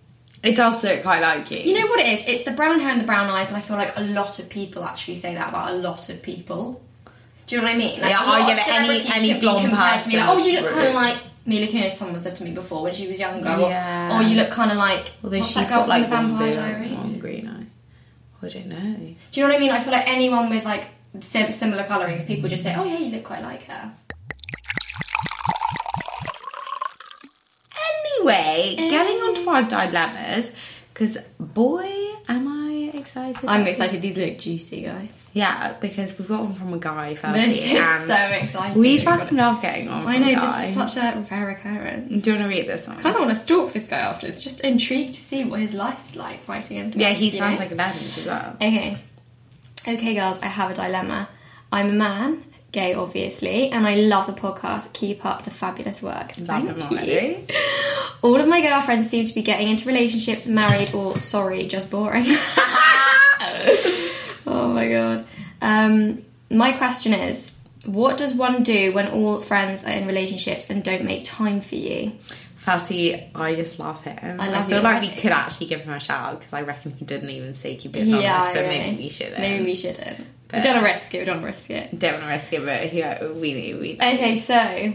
it 0.44 0.56
does 0.56 0.84
look 0.84 1.02
quite 1.02 1.22
like 1.22 1.50
you. 1.52 1.58
You 1.60 1.80
know 1.80 1.88
what 1.88 2.00
it 2.00 2.08
is? 2.08 2.24
It's 2.28 2.44
the 2.44 2.52
brown 2.52 2.80
hair 2.80 2.92
and 2.92 3.02
the 3.02 3.06
brown 3.06 3.30
eyes, 3.30 3.50
and 3.50 3.58
I 3.58 3.62
feel 3.62 3.78
like 3.78 3.98
a 3.98 4.02
lot 4.02 4.40
of 4.40 4.50
people 4.50 4.84
actually 4.84 5.16
say 5.18 5.34
that 5.34 5.50
about 5.50 5.72
a 5.72 5.76
lot 5.76 6.10
of 6.10 6.22
people. 6.22 6.82
Do 7.48 7.56
you 7.56 7.62
know 7.62 7.68
what 7.68 7.76
I 7.76 7.78
mean? 7.78 8.02
Like, 8.02 8.10
Yeah, 8.10 8.20
I 8.22 8.54
get 8.54 8.68
it. 8.68 8.74
Any- 9.14 9.30
any 9.32 9.40
blonde 9.40 9.64
me, 9.72 10.18
like, 10.18 10.30
oh, 10.30 10.38
you 10.38 10.60
look 10.62 10.72
kind 10.72 10.88
of 10.88 10.94
like 10.96 11.18
Mila 11.46 11.68
Kunis. 11.68 11.92
Someone 11.92 12.20
said 12.20 12.36
to 12.38 12.44
me 12.44 12.52
before 12.52 12.84
when 12.84 12.94
she 12.94 13.08
was 13.08 13.20
younger. 13.20 13.50
or- 13.50 13.70
Yeah. 13.70 14.18
Or, 14.20 14.24
you 14.24 14.36
look 14.36 14.50
kind 14.52 14.72
of 14.72 14.78
like 14.78 15.12
Although 15.24 15.38
what's 15.40 15.52
she's 15.52 15.70
that 15.70 15.70
girl 15.70 15.80
got 15.82 15.90
like 15.90 16.04
the 16.04 16.10
Vampire 16.10 16.54
Diaries. 16.54 16.92
one 16.98 17.20
green 17.20 17.48
eye. 17.48 18.46
I 18.46 18.50
don't 18.50 18.68
know. 18.68 18.76
Do 18.78 19.16
you 19.34 19.44
know 19.44 19.50
what 19.50 19.56
I 19.56 19.60
mean? 19.60 19.72
I 19.72 19.80
feel 19.80 19.92
like 19.92 20.08
anyone 20.08 20.50
with 20.50 20.66
like 20.66 20.86
sim- 21.20 21.52
similar 21.52 21.84
colorings, 21.84 22.24
people 22.26 22.50
just 22.50 22.64
say, 22.64 22.76
oh 22.78 22.84
yeah, 22.84 22.98
you 23.00 23.12
look 23.16 23.24
quite 23.24 23.42
like 23.42 23.64
her. 23.64 23.92
Anyway, 28.20 28.76
getting 28.78 29.18
onto 29.18 29.50
our 29.50 29.64
dilemmas, 29.64 30.56
because 30.94 31.18
boy, 31.40 31.90
excited. 33.24 33.50
I'm 33.50 33.68
excited. 33.68 34.02
These 34.02 34.18
look 34.18 34.38
juicy, 34.38 34.82
guys. 34.84 35.10
Yeah, 35.34 35.74
because 35.82 36.18
we've 36.18 36.28
got 36.28 36.44
one 36.44 36.54
from 36.54 36.74
a 36.74 36.78
guy 36.78 37.14
firstly. 37.16 37.42
This 37.46 37.66
is 37.66 38.08
so 38.08 38.16
exciting. 38.16 38.82
We 38.82 39.00
fucking 39.00 39.38
love 39.38 39.62
getting 39.62 39.90
on. 39.90 40.06
I 40.08 40.18
know 40.18 40.40
this 40.40 40.70
is 40.70 40.74
such 40.76 40.96
a 40.98 41.26
rare 41.30 41.50
occurrence. 41.50 42.24
Do 42.24 42.32
you 42.32 42.38
want 42.38 42.50
to 42.50 42.56
read 42.58 42.68
this 42.68 42.88
one? 42.88 42.98
I 42.98 43.02
kind 43.02 43.16
of 43.16 43.22
want 43.22 43.34
to 43.34 43.40
stalk 43.40 43.74
this 43.74 43.88
guy 43.90 43.98
after. 43.98 44.28
It's 44.28 44.44
just 44.44 44.62
intrigued 44.62 45.14
to 45.16 45.20
see 45.20 45.44
what 45.44 45.60
his 45.60 45.74
life's 45.74 46.16
like 46.16 46.48
writing 46.48 46.78
into 46.78 46.98
Yeah, 47.00 47.10
he 47.10 47.32
sounds 47.32 47.60
know? 47.60 47.66
like 47.66 47.72
a 47.74 47.76
legend 47.76 48.06
as 48.06 48.26
well. 48.26 48.56
Okay. 48.56 48.98
Okay, 49.88 50.16
girls, 50.16 50.40
I 50.40 50.48
have 50.48 50.72
a 50.72 50.74
dilemma. 50.74 51.28
I'm 51.72 51.90
a 51.90 51.94
man, 51.94 52.44
gay 52.72 52.94
obviously, 52.94 53.70
and 53.70 53.86
I 53.86 53.96
love 53.96 54.28
the 54.28 54.34
podcast. 54.34 54.94
Keep 54.94 55.26
up 55.26 55.44
the 55.44 55.52
fabulous 55.52 56.02
work. 56.02 56.32
Thank 56.32 56.68
him 56.70 56.78
you. 56.78 56.84
already. 56.84 57.46
All 58.22 58.36
of 58.40 58.48
my 58.48 58.62
girlfriends 58.62 59.10
seem 59.10 59.26
to 59.26 59.34
be 59.36 59.42
getting 59.42 59.68
into 59.68 59.86
relationships, 59.88 60.48
married, 60.48 60.94
or 60.94 61.20
sorry, 61.20 61.68
just 61.68 61.92
boring. 61.92 62.26
oh 64.76 64.86
my 64.86 64.90
god. 64.90 65.26
Um, 65.62 66.24
my 66.50 66.72
question 66.74 67.14
is 67.14 67.58
what 67.86 68.18
does 68.18 68.34
one 68.34 68.64
do 68.64 68.94
when 68.94 69.08
all 69.08 69.40
friends 69.40 69.84
are 69.86 69.92
in 69.92 70.08
relationships 70.08 70.70
and 70.70 70.84
don't 70.84 71.04
make 71.06 71.24
time 71.24 71.62
for 71.62 71.76
you? 71.76 72.14
Firstly, 72.58 73.30
I 73.36 73.54
just 73.54 73.78
love 73.78 74.02
him. 74.04 74.42
I 74.42 74.50
love 74.50 74.66
feel 74.68 74.78
you 74.78 74.84
like 74.84 75.02
we 75.02 75.10
could 75.10 75.32
actually 75.32 75.68
give 75.68 75.82
him 75.82 75.94
a 75.94 76.00
shout 76.00 76.34
out 76.34 76.40
because 76.40 76.52
I 76.54 76.62
reckon 76.64 76.94
he 76.94 77.06
didn't 77.06 77.30
even 77.30 77.54
say 77.54 77.76
keep 77.76 77.96
it 77.96 78.08
Yeah, 78.08 78.18
anonymous, 78.18 78.48
I 78.48 78.54
but 78.56 78.62
know. 78.64 78.68
maybe 78.70 79.04
we 79.04 79.10
should. 79.10 79.38
Maybe 79.38 79.66
we 79.66 79.76
shouldn't. 79.76 80.18
We 80.20 80.26
But- 80.48 80.64
don't 80.64 80.74
want 80.82 80.88
to 80.88 80.94
risk 80.94 81.14
it. 81.14 81.20
We 81.20 81.26
don't 81.26 81.42
want 81.42 81.46
to 81.48 81.52
risk 81.60 81.70
it. 81.70 82.00
don't 82.00 82.14
want 82.14 82.24
to 82.26 82.30
risk 82.30 82.54
it, 82.54 82.66
but 82.66 82.80
he, 82.90 83.04
we 83.40 83.74
we. 83.76 83.94
Okay, 84.02 84.36
so 84.36 84.94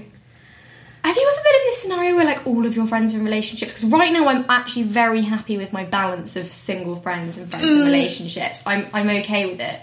have 1.05 1.17
you 1.17 1.33
ever 1.33 1.43
been 1.43 1.55
in 1.55 1.67
this 1.67 1.83
scenario 1.83 2.17
where 2.17 2.25
like 2.25 2.47
all 2.47 2.67
of 2.67 2.77
your 2.77 2.87
friends 2.87 3.15
are 3.15 3.19
in 3.19 3.25
relationships? 3.25 3.75
Because 3.75 3.91
right 3.91 4.13
now 4.13 4.29
I'm 4.29 4.45
actually 4.49 4.85
very 4.85 5.23
happy 5.23 5.57
with 5.57 5.73
my 5.73 5.85
balance 5.85 6.37
of 6.37 6.47
single 6.47 6.97
friends 6.97 7.39
and 7.39 7.49
friends 7.49 7.65
in 7.65 7.79
mm. 7.79 7.85
relationships. 7.85 8.63
I'm 8.67 8.87
I'm 8.93 9.09
okay 9.09 9.47
with 9.47 9.61
it. 9.61 9.81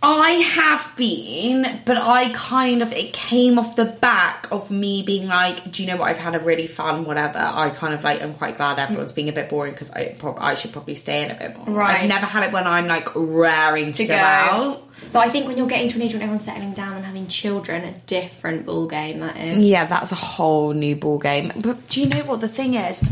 I 0.00 0.30
have 0.30 0.94
been, 0.96 1.80
but 1.84 1.96
I 1.96 2.30
kind 2.32 2.82
of 2.82 2.92
it 2.92 3.12
came 3.12 3.58
off 3.58 3.74
the 3.74 3.84
back 3.84 4.46
of 4.52 4.70
me 4.70 5.02
being 5.02 5.26
like, 5.26 5.72
do 5.72 5.82
you 5.82 5.88
know 5.88 5.96
what? 5.96 6.08
I've 6.08 6.18
had 6.18 6.36
a 6.36 6.38
really 6.38 6.68
fun 6.68 7.04
whatever. 7.04 7.38
I 7.38 7.70
kind 7.70 7.92
of 7.92 8.04
like 8.04 8.22
I'm 8.22 8.34
quite 8.34 8.56
glad 8.56 8.78
everyone's 8.78 9.10
being 9.10 9.28
a 9.28 9.32
bit 9.32 9.48
boring 9.48 9.72
because 9.72 9.90
I 9.90 10.14
prob- 10.18 10.38
I 10.38 10.54
should 10.54 10.72
probably 10.72 10.94
stay 10.94 11.24
in 11.24 11.32
a 11.32 11.34
bit 11.34 11.56
more. 11.56 11.66
Right. 11.78 12.02
I've 12.02 12.08
never 12.08 12.26
had 12.26 12.44
it 12.44 12.52
when 12.52 12.66
I'm 12.68 12.86
like 12.86 13.08
raring 13.16 13.86
to, 13.86 14.04
To 14.04 14.06
go, 14.06 14.14
go. 14.14 14.20
out. 14.20 14.87
But 15.12 15.20
I 15.20 15.30
think 15.30 15.46
when 15.46 15.56
you're 15.56 15.66
getting 15.68 15.88
to 15.88 15.96
an 15.96 16.02
age 16.02 16.12
when 16.12 16.22
everyone's 16.22 16.44
settling 16.44 16.74
down 16.74 16.96
and 16.96 17.04
having 17.04 17.28
children, 17.28 17.82
a 17.84 17.92
different 18.06 18.66
ball 18.66 18.86
game 18.86 19.20
that 19.20 19.36
is. 19.36 19.58
Yeah, 19.64 19.86
that's 19.86 20.12
a 20.12 20.16
whole 20.16 20.72
new 20.74 20.96
ball 20.96 21.18
game. 21.18 21.50
But 21.56 21.88
do 21.88 22.00
you 22.02 22.08
know 22.08 22.24
what 22.24 22.40
the 22.40 22.48
thing 22.48 22.74
is? 22.74 23.02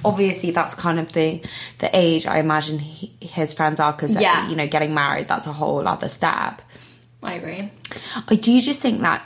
Obviously, 0.04 0.52
that's 0.52 0.74
kind 0.74 1.00
of 1.00 1.12
the 1.12 1.42
the 1.78 1.90
age 1.92 2.26
I 2.26 2.38
imagine 2.38 2.78
he, 2.78 3.14
his 3.20 3.52
friends 3.52 3.80
are 3.80 3.92
because 3.92 4.14
Yeah. 4.20 4.48
you 4.48 4.54
know 4.56 4.66
getting 4.66 4.94
married 4.94 5.26
that's 5.28 5.46
a 5.46 5.52
whole 5.52 5.86
other 5.88 6.08
step. 6.08 6.62
I 7.22 7.34
agree. 7.34 7.70
I 8.28 8.34
do 8.36 8.60
just 8.60 8.80
think 8.80 9.00
that, 9.00 9.24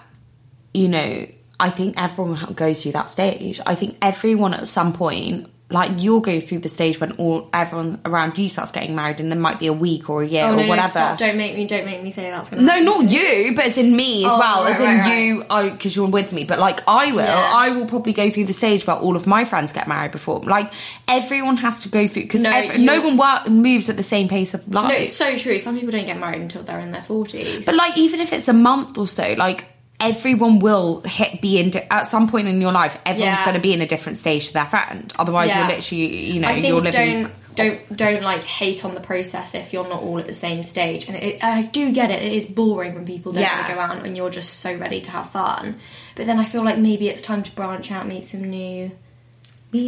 you 0.73 0.89
know, 0.89 1.27
I 1.59 1.71
think 1.71 2.01
everyone 2.01 2.53
goes 2.55 2.83
through 2.83 2.93
that 2.93 3.11
stage. 3.11 3.61
I 3.67 3.75
think 3.75 3.97
everyone 4.01 4.55
at 4.55 4.69
some 4.69 4.93
point 4.93 5.51
like 5.71 5.91
you'll 6.03 6.21
go 6.21 6.41
through 6.41 6.61
the 6.61 6.69
stage 6.71 6.99
when 6.99 7.13
all 7.13 7.51
everyone 7.53 8.01
around 8.07 8.39
you 8.39 8.49
starts 8.49 8.73
getting 8.73 8.95
married, 8.95 9.21
and 9.21 9.31
there 9.31 9.39
might 9.39 9.59
be 9.59 9.67
a 9.67 9.73
week 9.73 10.09
or 10.09 10.23
a 10.23 10.27
year 10.27 10.45
Oh 10.45 10.53
or 10.53 10.57
no, 10.57 10.63
no, 10.63 10.69
whatever. 10.69 10.89
stop! 10.89 11.19
Don't 11.19 11.37
make 11.37 11.55
me, 11.55 11.67
don't 11.67 11.85
make 11.85 12.03
me 12.03 12.11
say 12.11 12.31
that's 12.31 12.49
gonna. 12.49 12.63
No, 12.63 12.81
not 12.81 13.11
you, 13.11 13.53
but 13.55 13.67
it's 13.67 13.77
in 13.77 13.95
me 13.95 14.25
as 14.25 14.33
Oh, 14.33 14.39
well. 14.39 14.65
right, 14.65 14.71
as 14.75 14.81
in 14.81 14.87
right, 14.99 15.19
you, 15.27 15.45
I 15.51 15.69
because 15.69 15.95
you're 15.95 16.09
with 16.09 16.33
me. 16.33 16.45
But 16.45 16.59
like 16.59 16.81
I 16.89 17.13
will, 17.13 17.19
Yeah. 17.19 17.51
I 17.55 17.69
will 17.71 17.85
probably 17.87 18.15
go 18.15 18.31
through 18.31 18.47
the 18.47 18.53
stage 18.55 18.87
where 18.87 18.97
all 18.97 19.15
of 19.15 19.27
my 19.27 19.45
friends 19.45 19.73
get 19.73 19.87
married 19.89 20.13
before. 20.13 20.41
Like 20.41 20.73
everyone 21.07 21.59
has 21.59 21.83
to 21.83 21.91
go 21.91 22.09
through 22.09 22.23
because 22.23 22.41
No, 22.43 22.51
no, 22.51 22.77
no 22.77 23.01
one 23.03 23.17
work, 23.19 23.49
moves 23.49 23.91
at 23.91 23.97
the 23.99 24.03
same 24.03 24.29
pace 24.29 24.55
of 24.55 24.67
life. 24.73 24.89
No, 24.91 24.97
it's 24.97 25.17
so 25.17 25.37
true. 25.37 25.59
Some 25.59 25.75
people 25.75 25.91
don't 25.91 26.07
get 26.07 26.19
married 26.19 26.41
until 26.41 26.63
they're 26.63 26.81
in 26.81 26.93
their 26.93 27.03
forties. 27.03 27.67
But 27.67 27.75
like, 27.75 27.99
even 27.99 28.21
if 28.21 28.33
it's 28.33 28.49
a 28.49 28.53
month 28.55 28.97
or 28.97 29.07
so, 29.07 29.35
like 29.37 29.67
everyone 30.01 30.59
will 30.61 31.01
hit 31.03 31.41
be 31.41 31.59
in 31.59 31.73
at 31.91 32.05
some 32.09 32.29
point 32.29 32.47
in 32.49 32.61
your 32.61 32.71
life. 32.73 32.99
Everyone's 33.05 33.39
Yeah. 33.39 33.45
going 33.45 33.57
to 33.57 33.61
be 33.61 33.73
in 33.73 33.81
a 33.81 33.87
different 33.87 34.19
stage 34.19 34.47
to 34.49 34.53
their 34.53 34.65
friend. 34.67 35.13
Otherwise, 35.19 35.49
Yeah. 35.51 35.59
you're 35.67 35.77
literally, 35.77 36.33
you 36.33 36.41
know, 36.41 36.49
I 36.49 36.55
think 36.55 36.67
you're 36.69 36.81
living. 36.81 37.23
don't 37.23 37.33
don't 37.57 37.97
don't 37.97 38.23
like 38.23 38.45
hate 38.45 38.85
on 38.85 38.95
the 38.95 39.01
process 39.01 39.53
if 39.57 39.73
you're 39.73 39.89
not 39.89 40.01
all 40.01 40.17
at 40.19 40.27
the 40.27 40.33
same 40.35 40.63
stage. 40.63 41.09
And 41.09 41.17
it, 41.17 41.43
I 41.43 41.63
do 41.63 41.91
get 41.91 42.11
it; 42.13 42.23
it 42.23 42.33
is 42.33 42.47
boring 42.47 42.95
when 42.95 43.05
people 43.05 43.33
don't 43.33 43.43
Yeah. 43.43 43.57
want 43.57 43.67
to 43.67 43.75
go 43.75 43.81
out 43.81 44.07
and 44.07 44.17
you're 44.17 44.31
just 44.31 44.61
so 44.61 44.73
ready 44.77 45.01
to 45.01 45.11
have 45.11 45.31
fun. 45.31 45.75
But 46.15 46.27
then 46.27 46.39
I 46.39 46.45
feel 46.45 46.63
like 46.63 46.79
maybe 46.79 47.09
it's 47.09 47.21
time 47.21 47.43
to 47.43 47.51
branch 47.51 47.91
out, 47.91 48.07
meet 48.07 48.25
some 48.27 48.43
new 48.49 48.93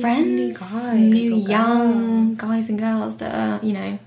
friends, 0.01 0.27
new 0.27 0.53
some 0.53 1.11
new 1.11 1.37
young 1.37 2.35
guys 2.35 2.69
and 2.69 2.79
girls 2.79 3.19
that 3.19 3.33
are 3.35 3.65
you 3.65 3.73
know 3.73 3.99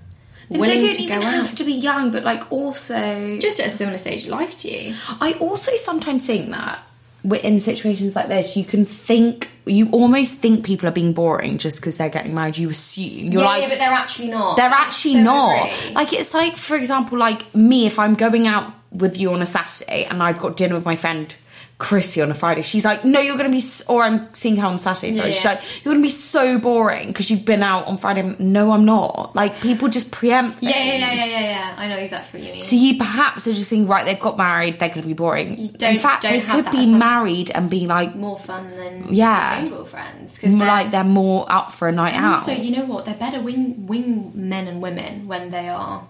They 0.49 0.57
willing 0.57 0.79
don't 0.81 0.93
to 0.93 1.01
even 1.01 1.19
go 1.21 1.25
have 1.25 1.51
out. 1.51 1.57
to 1.57 1.63
be 1.63 1.73
young, 1.73 2.11
but 2.11 2.23
like 2.23 2.51
also, 2.51 3.37
Just 3.39 3.59
at 3.59 3.67
a 3.67 3.69
similar 3.69 3.97
stage 3.97 4.23
of 4.23 4.29
life 4.29 4.57
to 4.57 4.71
you. 4.71 4.95
I 5.21 5.33
also 5.39 5.71
sometimes 5.77 6.25
think 6.25 6.49
that 6.51 6.79
we're 7.23 7.41
in 7.41 7.59
situations 7.59 8.15
like 8.15 8.27
this, 8.27 8.57
you 8.57 8.65
can 8.65 8.85
think 8.85 9.49
you 9.65 9.89
almost 9.91 10.39
think 10.39 10.65
people 10.65 10.89
are 10.89 10.91
being 10.91 11.13
boring 11.13 11.57
just 11.57 11.79
because 11.79 11.95
they're 11.95 12.09
getting 12.09 12.33
married. 12.35 12.57
You 12.57 12.69
assume 12.69 13.31
you're 13.31 13.41
yeah, 13.41 13.47
like 13.47 13.61
yeah, 13.61 13.69
but 13.69 13.77
they're 13.79 13.93
actually 13.93 14.27
not. 14.29 14.57
they're 14.57 14.69
actually 14.69 15.13
so 15.13 15.21
not. 15.21 15.71
agree. 15.71 15.93
Like 15.93 16.11
it's 16.13 16.33
like, 16.33 16.57
for 16.57 16.75
example, 16.75 17.17
like 17.17 17.55
me, 17.55 17.85
if 17.85 17.97
I'm 17.97 18.15
going 18.15 18.45
out 18.47 18.73
with 18.91 19.17
you 19.17 19.31
on 19.33 19.41
a 19.41 19.45
Saturday 19.45 20.03
and 20.05 20.21
I've 20.21 20.39
got 20.39 20.57
dinner 20.57 20.75
with 20.75 20.85
my 20.85 20.95
friend 20.97 21.33
Chrissy 21.79 22.21
on 22.21 22.31
a 22.31 22.33
Friday, 22.33 22.61
she's 22.61 22.85
like, 22.85 23.03
"No, 23.03 23.19
you're 23.19 23.35
gonna 23.35 23.49
be," 23.49 23.57
s- 23.57 23.83
or 23.89 24.03
I'm 24.03 24.27
seeing 24.33 24.55
her 24.57 24.67
on 24.67 24.77
Saturday. 24.77 25.11
Sorry, 25.11 25.29
Yeah, 25.29 25.35
she's 25.35 25.45
like, 25.45 25.61
"You're 25.83 25.93
gonna 25.93 26.03
be 26.03 26.09
so 26.09 26.57
boring 26.59 27.07
because 27.07 27.29
you've 27.29 27.43
been 27.45 27.61
out 27.63 27.87
on 27.87 27.97
Friday." 27.97 28.35
No, 28.39 28.71
I'm 28.71 28.85
not. 28.85 29.35
Like 29.35 29.59
people 29.59 29.89
just 29.89 30.11
preempt. 30.11 30.63
yeah, 30.63 30.69
yeah, 30.69 30.83
yeah, 30.97 31.13
yeah, 31.13 31.25
yeah, 31.25 31.39
yeah. 31.41 31.73
I 31.77 31.87
know 31.89 31.97
exactly 31.97 32.39
what 32.39 32.47
you 32.47 32.53
mean. 32.53 32.61
So 32.61 32.75
you 32.77 32.97
perhaps 32.97 33.47
are 33.47 33.53
just 33.53 33.69
thinking, 33.69 33.87
right? 33.87 34.05
They've 34.05 34.19
got 34.19 34.37
married. 34.37 34.79
They're 34.79 34.89
going 34.89 35.01
to 35.01 35.07
be 35.07 35.13
boring. 35.13 35.67
don't- 35.77 35.93
In 35.95 35.99
fact, 35.99 36.21
don't 36.23 36.31
they 36.33 36.39
could 36.41 36.65
be 36.65 36.77
assumption. 36.77 36.97
married 36.99 37.51
and 37.53 37.69
be 37.69 37.85
like, 37.87 38.15
more 38.15 38.37
fun 38.39 38.71
than 38.77 39.07
Yeah. 39.09 39.59
single 39.59 39.83
friends 39.85 40.35
because 40.35 40.53
like 40.53 40.91
they're 40.91 41.03
more 41.03 41.45
up 41.51 41.71
for 41.73 41.87
a 41.89 41.91
night 41.91 42.13
out. 42.13 42.39
So 42.39 42.51
you 42.53 42.77
know 42.77 42.85
what? 42.85 43.03
They're 43.05 43.15
better 43.15 43.41
wing 43.41 43.87
wing 43.87 44.31
men 44.33 44.67
and 44.67 44.81
women 44.81 45.27
when 45.27 45.51
they 45.51 45.67
are 45.67 46.03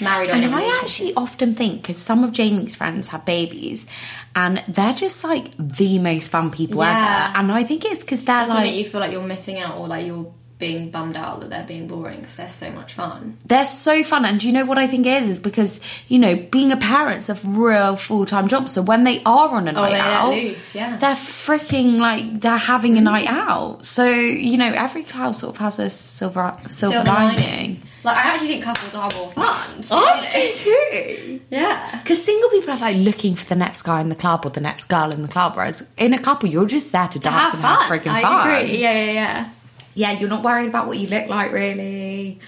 married. 0.00 0.30
And 0.30 0.54
I 0.54 0.80
actually 0.82 1.14
often 1.14 1.54
think 1.54 1.82
because 1.82 1.96
some 1.98 2.24
of 2.24 2.32
Jamie's 2.32 2.74
friends 2.76 3.08
have 3.08 3.24
babies, 3.24 3.86
and 4.34 4.62
they're 4.68 4.94
just 4.94 5.24
like 5.24 5.50
the 5.58 5.98
most 5.98 6.30
fun 6.30 6.50
people 6.50 6.82
Yeah. 6.82 7.28
ever. 7.30 7.38
And 7.38 7.52
I 7.52 7.64
think 7.64 7.84
it's 7.84 8.02
because 8.02 8.24
they're 8.24 8.36
doesn't 8.40 8.54
like 8.56 8.64
make 8.66 8.84
you 8.84 8.90
feel 8.90 9.00
like 9.00 9.12
you're 9.12 9.22
missing 9.22 9.58
out 9.58 9.78
or 9.78 9.88
like 9.88 10.06
you're 10.06 10.26
being 10.58 10.88
bummed 10.90 11.18
out 11.18 11.40
that 11.40 11.50
they're 11.50 11.66
being 11.66 11.86
boring 11.86 12.18
because 12.18 12.36
they're 12.36 12.48
so 12.48 12.70
much 12.70 12.94
fun. 12.94 13.36
they're 13.44 13.66
so 13.66 14.02
fun. 14.02 14.24
And 14.24 14.40
do 14.40 14.46
you 14.46 14.54
know 14.54 14.64
what 14.64 14.78
I 14.78 14.86
think 14.86 15.06
is? 15.06 15.28
Is 15.28 15.38
because 15.40 15.80
you 16.08 16.18
know 16.18 16.34
being 16.34 16.72
a 16.72 16.78
parent's 16.78 17.28
a 17.28 17.34
real 17.44 17.94
full 17.96 18.24
time 18.24 18.48
job. 18.48 18.70
So 18.70 18.80
when 18.80 19.04
they 19.04 19.22
are 19.24 19.50
on 19.50 19.68
a 19.68 19.72
night 19.72 19.88
Oh, 19.88 19.92
they 19.92 20.00
out, 20.00 20.30
loose, 20.30 20.74
yeah. 20.74 20.96
they're 20.96 21.14
freaking 21.14 21.98
like 21.98 22.40
they're 22.40 22.56
having 22.56 22.96
a 22.96 23.00
mm. 23.00 23.04
night 23.04 23.26
out. 23.28 23.84
So 23.84 24.06
you 24.08 24.56
know 24.56 24.72
every 24.72 25.02
cloud 25.04 25.32
sort 25.36 25.54
of 25.56 25.60
has 25.60 25.78
a 25.78 25.90
silver 25.90 26.56
silver, 26.70 27.04
lining. 27.04 27.82
Like 28.06 28.16
I 28.24 28.28
actually 28.32 28.48
think 28.48 28.64
couples 28.64 28.94
are 28.94 29.10
more 29.14 29.30
fun. 29.32 29.82
to 29.82 29.88
be 29.88 29.94
I 29.94 30.16
honest. 30.18 30.64
do 30.64 30.72
too. 30.92 31.40
Yeah. 31.50 31.98
Because 32.02 32.24
single 32.24 32.48
people 32.50 32.72
are 32.72 32.78
like 32.78 32.96
looking 32.96 33.34
for 33.34 33.44
the 33.46 33.56
next 33.56 33.82
guy 33.82 34.00
in 34.00 34.08
the 34.08 34.14
club 34.14 34.46
or 34.46 34.50
the 34.50 34.60
next 34.60 34.84
girl 34.84 35.10
in 35.10 35.22
the 35.22 35.28
club, 35.28 35.56
whereas 35.56 35.92
in 35.98 36.14
a 36.14 36.18
couple 36.20 36.48
you're 36.48 36.66
just 36.66 36.92
there 36.92 37.08
to 37.08 37.18
dance 37.18 37.34
Have 37.34 37.54
and 37.54 37.62
fun. 37.62 37.80
have 37.80 37.90
freaking 37.90 38.12
I 38.12 38.22
fun. 38.22 38.48
agree. 38.62 38.78
Yeah, 38.78 38.92
yeah, 38.92 39.12
yeah. 39.12 39.50
Yeah, 39.94 40.12
you're 40.12 40.28
not 40.28 40.42
worried 40.44 40.68
about 40.68 40.86
what 40.86 40.98
you 40.98 41.08
look 41.08 41.28
like 41.28 41.50
really. 41.52 42.38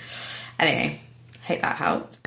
Anyway, 0.60 1.00
hope 1.42 1.60
that 1.62 1.76
helped. 1.76 2.18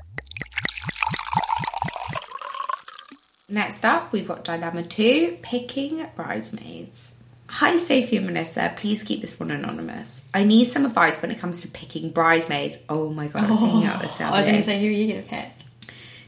Next 3.49 3.83
up, 3.85 4.11
we've 4.13 4.27
got 4.27 4.43
dilemma 4.43 4.83
two: 4.83 5.37
picking 5.41 6.05
bridesmaids. 6.15 7.13
Hi, 7.53 7.75
Sophie 7.75 8.15
and 8.15 8.27
Melissa. 8.27 8.73
Please 8.77 9.03
keep 9.03 9.19
this 9.19 9.37
one 9.37 9.51
anonymous. 9.51 10.29
I 10.33 10.45
need 10.45 10.65
some 10.65 10.85
advice 10.85 11.21
when 11.21 11.31
it 11.31 11.39
comes 11.39 11.61
to 11.61 11.67
picking 11.67 12.09
bridesmaids. 12.09 12.83
Oh 12.87 13.09
my 13.09 13.27
god, 13.27 13.43
I 13.43 13.49
was 13.49 13.59
thinking 13.59 13.83
about 13.83 14.01
this. 14.01 14.17
the 14.17 14.23
oh, 14.23 14.27
I 14.27 14.37
was 14.37 14.45
going 14.45 14.55
to 14.57 14.63
say, 14.63 14.79
who 14.79 14.87
are 14.87 14.89
you 14.89 15.07
going 15.11 15.23
to 15.23 15.29
pick? 15.29 15.49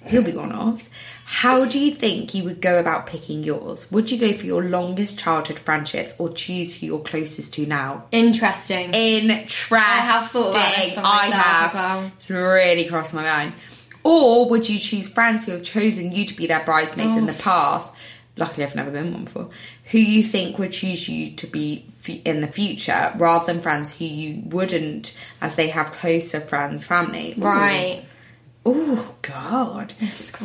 He'll 0.05 0.23
be 0.23 0.33
one 0.33 0.51
offs. 0.51 0.89
How 1.23 1.63
do 1.63 1.79
you 1.79 1.91
think 1.91 2.33
you 2.33 2.43
would 2.43 2.59
go 2.59 2.77
about 2.77 3.07
picking 3.07 3.41
yours? 3.41 3.89
Would 3.89 4.11
you 4.11 4.19
go 4.19 4.33
for 4.33 4.45
your 4.45 4.63
longest 4.65 5.17
childhood 5.17 5.59
friendships 5.59 6.19
or 6.19 6.29
choose 6.29 6.77
who 6.77 6.87
you're 6.87 6.99
closest 6.99 7.53
to 7.53 7.65
now? 7.65 8.03
Interesting. 8.11 8.93
Interesting. 8.93 9.77
I 9.77 9.81
have 9.81 10.29
thought 10.29 10.49
about 10.49 10.75
this 10.75 10.97
I 10.97 11.25
have. 11.27 11.73
well. 11.73 12.11
It's 12.17 12.29
really 12.29 12.85
crossed 12.85 13.13
my 13.13 13.23
mind. 13.23 13.53
Or 14.03 14.49
would 14.49 14.67
you 14.67 14.77
choose 14.77 15.07
friends 15.07 15.45
who 15.45 15.53
have 15.53 15.63
chosen 15.63 16.11
you 16.11 16.25
to 16.25 16.33
be 16.35 16.47
their 16.47 16.65
bridesmaids 16.65 17.15
in 17.15 17.23
oh. 17.23 17.31
the 17.31 17.41
past? 17.41 17.95
Luckily, 18.35 18.65
I've 18.65 18.75
never 18.75 18.89
been 18.89 19.13
one 19.13 19.25
before. 19.25 19.49
Who 19.91 19.97
you 19.97 20.23
think 20.23 20.57
would 20.57 20.71
choose 20.71 21.09
you 21.09 21.31
to 21.35 21.47
be 21.47 21.85
in 22.25 22.41
the 22.41 22.47
future, 22.47 23.13
rather 23.17 23.45
than 23.45 23.61
friends 23.61 23.97
who 23.97 24.05
you 24.05 24.41
wouldn't, 24.45 25.17
as 25.41 25.55
they 25.55 25.69
have 25.69 25.91
closer 25.91 26.39
friends, 26.39 26.85
family. 26.85 27.33
Right. 27.37 28.03
Oh 28.65 29.15
God! 29.21 29.93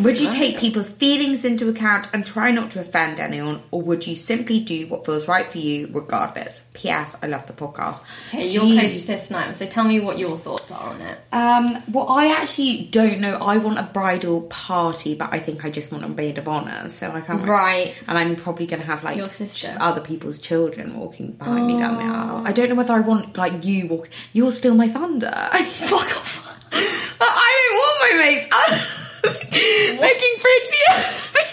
Would 0.01 0.19
you 0.19 0.29
take 0.29 0.59
people's 0.59 0.93
feelings 0.93 1.45
into 1.45 1.69
account 1.69 2.09
and 2.13 2.27
try 2.27 2.51
not 2.51 2.73
to 2.73 2.81
offend 2.81 3.21
anyone, 3.21 3.63
or 3.71 3.81
would 3.83 4.09
you 4.09 4.17
simply 4.17 4.59
do 4.59 4.89
what 4.89 5.07
feels 5.07 5.29
right 5.29 5.47
for 5.47 5.59
you, 5.59 5.89
regardless? 5.93 6.69
P.S. 6.75 7.15
I 7.23 7.29
love 7.29 7.47
the 7.47 7.53
podcast. 7.53 8.05
Okay, 8.35 8.49
you're 8.49 8.63
close 8.65 9.03
to 9.03 9.07
this 9.07 9.31
night, 9.31 9.57
so 9.57 9.67
tell 9.67 9.85
me 9.85 10.01
what 10.01 10.19
your 10.19 10.37
thoughts 10.37 10.73
are 10.73 10.89
on 10.91 11.01
it. 11.01 11.19
Um, 11.33 11.81
well, 11.93 12.09
I 12.09 12.33
actually 12.33 12.87
don't 12.91 13.21
know. 13.21 13.37
I 13.37 13.59
want 13.59 13.79
a 13.79 13.85
bridal 13.85 14.43
party, 14.43 15.15
but 15.15 15.33
I 15.33 15.39
think 15.39 15.65
I 15.65 15.71
just 15.71 15.93
want 15.93 16.03
a 16.05 16.09
maid 16.09 16.39
of 16.39 16.49
honor, 16.49 16.89
so 16.89 17.13
I 17.13 17.21
can't. 17.21 17.45
Right. 17.45 17.95
And 18.09 18.19
I'm 18.19 18.35
probably 18.35 18.67
going 18.67 18.81
to 18.81 18.87
have 18.87 19.05
like 19.05 19.17
Your 19.17 19.29
sister. 19.29 19.77
other 19.79 20.01
people's 20.01 20.41
children 20.41 20.99
walking 20.99 21.33
behind 21.33 21.69
me 21.69 21.79
down 21.79 21.99
the 21.99 22.03
aisle. 22.03 22.43
I 22.45 22.51
don't 22.51 22.69
know 22.69 22.75
whether 22.75 22.95
I 22.95 23.01
want 23.01 23.37
like 23.37 23.65
you 23.65 23.87
walk. 23.87 24.09
You're 24.33 24.51
still 24.51 24.75
my 24.75 24.89
thunder. 24.89 25.31
Fuck 25.67 26.17
off. 26.17 26.48
I 28.11 28.17
don't 28.17 28.19
want 28.19 28.21
my 28.21 28.25
mates 28.25 30.00
looking 30.00 30.37
prettier. 30.41 30.95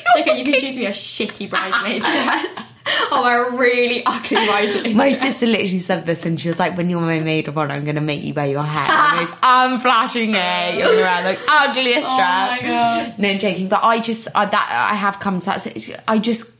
It's 0.07 0.17
okay, 0.19 0.37
you 0.39 0.45
can 0.45 0.61
choose 0.61 0.77
me 0.77 0.85
a 0.85 0.91
shitty 0.91 1.49
bridesmaid 1.49 2.01
dress. 2.01 2.71
Oh, 3.11 3.25
a 3.25 3.57
really 3.57 4.03
ugly 4.05 4.37
bridesmaid 4.45 4.95
My 4.95 5.09
dress. 5.09 5.21
sister 5.21 5.47
literally 5.47 5.79
said 5.79 6.05
this, 6.05 6.25
and 6.25 6.39
she 6.39 6.49
was 6.49 6.59
like, 6.59 6.77
"When 6.77 6.89
you're 6.89 7.01
my 7.01 7.19
maid 7.19 7.47
of 7.47 7.57
honor, 7.57 7.73
I'm 7.73 7.83
going 7.83 7.95
to 7.95 8.01
make 8.01 8.23
you 8.23 8.33
wear 8.33 8.45
your 8.47 8.63
hair 8.63 8.87
the 8.87 9.15
most 9.21 9.35
unflattering 9.41 10.33
hair. 10.33 10.73
You're 10.75 10.83
going 10.85 10.97
to 10.97 11.03
wear 11.03 11.33
the 11.33 11.39
ugliest 11.51 12.07
Oh 12.09 12.17
dress." 12.17 12.61
my 12.61 12.67
God. 12.67 13.15
No 13.19 13.29
I'm 13.29 13.39
joking, 13.39 13.67
but 13.67 13.83
I 13.83 13.99
just 13.99 14.27
I, 14.35 14.45
that 14.45 14.89
I 14.91 14.95
have 14.95 15.19
come 15.19 15.39
to 15.41 15.45
that. 15.47 15.65
it's- 15.67 15.99
I 16.07 16.19
just. 16.19 16.53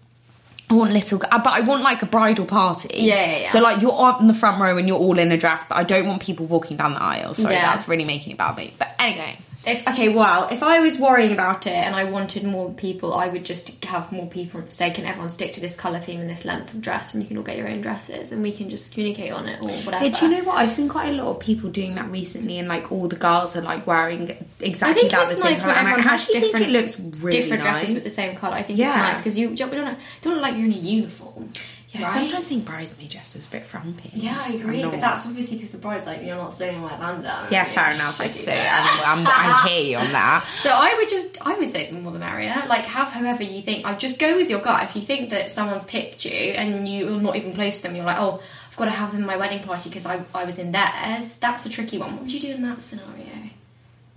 I 0.67 0.73
want 0.73 0.93
little, 0.93 1.19
but 1.19 1.45
I 1.45 1.61
want 1.61 1.83
like 1.83 2.01
a 2.01 2.07
bridal 2.07 2.47
party. 2.47 2.89
Yeah, 2.93 3.13
yeah, 3.23 3.37
yeah. 3.41 3.49
So 3.51 3.61
like 3.61 3.83
you're 3.83 3.93
up 3.95 4.19
in 4.19 4.25
the 4.27 4.33
front 4.33 4.59
row 4.59 4.79
and 4.79 4.87
you're 4.87 4.97
all 4.97 5.19
in 5.19 5.31
a 5.31 5.37
dress, 5.37 5.63
but 5.69 5.75
I 5.77 5.83
don't 5.83 6.07
want 6.07 6.23
people 6.23 6.47
walking 6.47 6.75
down 6.75 6.93
the 6.93 7.03
aisle. 7.03 7.35
Sorry, 7.35 7.53
Yeah. 7.53 7.71
that's 7.71 7.87
really 7.87 8.03
making 8.03 8.31
it 8.31 8.33
about 8.33 8.57
me. 8.57 8.73
But 8.79 8.89
anyway, 8.97 9.37
If 9.67 9.87
okay, 9.87 10.09
well, 10.09 10.47
if 10.51 10.61
I 10.63 10.79
was 10.79 10.97
worrying 10.97 11.31
about 11.33 11.65
it 11.67 11.73
and 11.73 11.95
I 11.95 12.03
wanted 12.03 12.43
more 12.43 12.71
people, 12.73 13.13
I 13.13 13.27
would 13.27 13.43
just 13.45 13.83
have 13.85 14.11
more 14.11 14.27
people 14.27 14.61
and 14.61 14.71
say, 14.71 14.91
"Can 14.91 15.05
everyone 15.05 15.29
stick 15.29 15.53
to 15.53 15.61
this 15.61 15.75
color 15.75 15.99
theme 15.99 16.21
and 16.21 16.29
this 16.29 16.45
length 16.45 16.73
of 16.73 16.81
dress, 16.81 17.13
and 17.13 17.23
you 17.23 17.27
can 17.27 17.37
all 17.37 17.43
get 17.43 17.57
your 17.57 17.67
own 17.67 17.81
dresses, 17.81 18.31
and 18.31 18.41
we 18.41 18.51
can 18.51 18.69
just 18.69 18.93
communicate 18.93 19.31
on 19.31 19.47
it 19.47 19.59
or 19.61 19.69
whatever." 19.69 20.05
yeah, 20.05 20.11
do 20.19 20.25
you 20.27 20.31
know 20.37 20.43
what? 20.43 20.57
I've 20.57 20.71
seen 20.71 20.87
quite 20.89 21.09
a 21.09 21.13
lot 21.23 21.29
of 21.31 21.39
people 21.39 21.69
doing 21.69 21.95
that 21.95 22.09
recently, 22.11 22.59
and 22.59 22.67
like 22.67 22.91
all 22.91 23.07
the 23.07 23.15
girls 23.15 23.55
are 23.55 23.61
like 23.61 23.87
wearing 23.87 24.31
I 24.31 24.37
exactly 24.61 25.01
think 25.01 25.11
that 25.11 25.23
it's 25.23 25.35
the 25.35 25.41
same 25.41 25.51
nice 25.51 25.61
colour. 25.61 25.73
when 25.73 25.79
And 25.79 25.87
I 25.87 25.91
everyone 25.91 26.09
has 26.09 26.27
different, 26.27 26.51
think 26.53 26.67
it 26.67 26.71
looks 26.71 26.99
really 27.23 27.39
different 27.41 27.63
dresses 27.63 27.93
with 27.93 28.03
the 28.03 28.09
same 28.09 28.35
color. 28.35 28.53
I 28.55 28.63
think 28.63 28.79
Yeah. 28.79 28.87
it's 28.87 28.95
nice 28.95 29.17
because 29.21 29.37
you 29.39 29.55
don't, 29.55 29.71
don't, 29.71 29.97
don't 30.21 30.33
look 30.35 30.43
like 30.43 30.55
you're 30.55 30.65
in 30.65 30.73
a 30.73 30.75
uniform. 30.75 31.51
Yeah, 31.99 32.03
right? 32.03 32.07
sometimes 32.07 32.49
think 32.49 32.65
bridesmaid 32.65 33.09
dress 33.09 33.35
is 33.35 33.47
a 33.47 33.51
bit 33.51 33.63
frumpy. 33.63 34.09
Yeah, 34.13 34.37
I 34.39 34.51
agree, 34.53 34.81
not- 34.81 34.91
but 34.91 35.01
that's 35.01 35.25
obviously 35.25 35.57
because 35.57 35.71
the 35.71 35.77
bride's 35.77 36.07
like, 36.07 36.23
you're 36.23 36.35
not 36.35 36.53
staying 36.53 36.75
in 36.75 36.81
my 36.81 36.97
land. 36.99 37.23
yeah, 37.51 37.63
fair 37.65 37.91
enough. 37.93 38.19
I 38.21 38.27
see. 38.27 38.51
I'm, 38.51 39.19
I'm, 39.19 39.27
I 39.27 39.67
hear 39.69 39.81
you 39.91 39.97
on 39.97 40.11
that. 40.11 40.43
So 40.61 40.71
I 40.71 40.95
would 40.97 41.09
just, 41.09 41.45
I 41.45 41.57
would 41.57 41.69
say 41.69 41.87
the 41.91 41.93
more 41.99 42.11
the 42.11 42.19
merrier. 42.19 42.53
Like, 42.67 42.85
have 42.85 43.11
whoever 43.13 43.43
you 43.43 43.61
think. 43.61 43.85
I 43.85 43.95
just 43.95 44.19
go 44.19 44.35
with 44.35 44.49
your 44.49 44.61
gut. 44.61 44.83
If 44.83 44.95
you 44.95 45.01
think 45.03 45.29
that 45.29 45.51
someone's 45.51 45.83
picked 45.83 46.25
you 46.25 46.31
and 46.31 46.87
you're 46.87 47.21
not 47.21 47.35
even 47.35 47.53
close 47.53 47.77
to 47.77 47.83
them, 47.83 47.95
you're 47.95 48.05
like, 48.05 48.19
oh, 48.19 48.41
I've 48.69 48.77
got 48.77 48.85
to 48.85 48.91
have 48.91 49.11
them 49.11 49.21
in 49.21 49.27
my 49.27 49.37
wedding 49.37 49.63
party 49.63 49.89
because 49.89 50.05
I, 50.05 50.21
I 50.33 50.43
was 50.43 50.59
in 50.59 50.71
theirs. 50.71 51.35
That's 51.35 51.65
a 51.65 51.69
tricky 51.69 51.97
one. 51.97 52.13
What 52.13 52.21
would 52.23 52.33
you 52.33 52.39
do 52.39 52.51
in 52.53 52.61
that 52.63 52.81
scenario? 52.81 53.11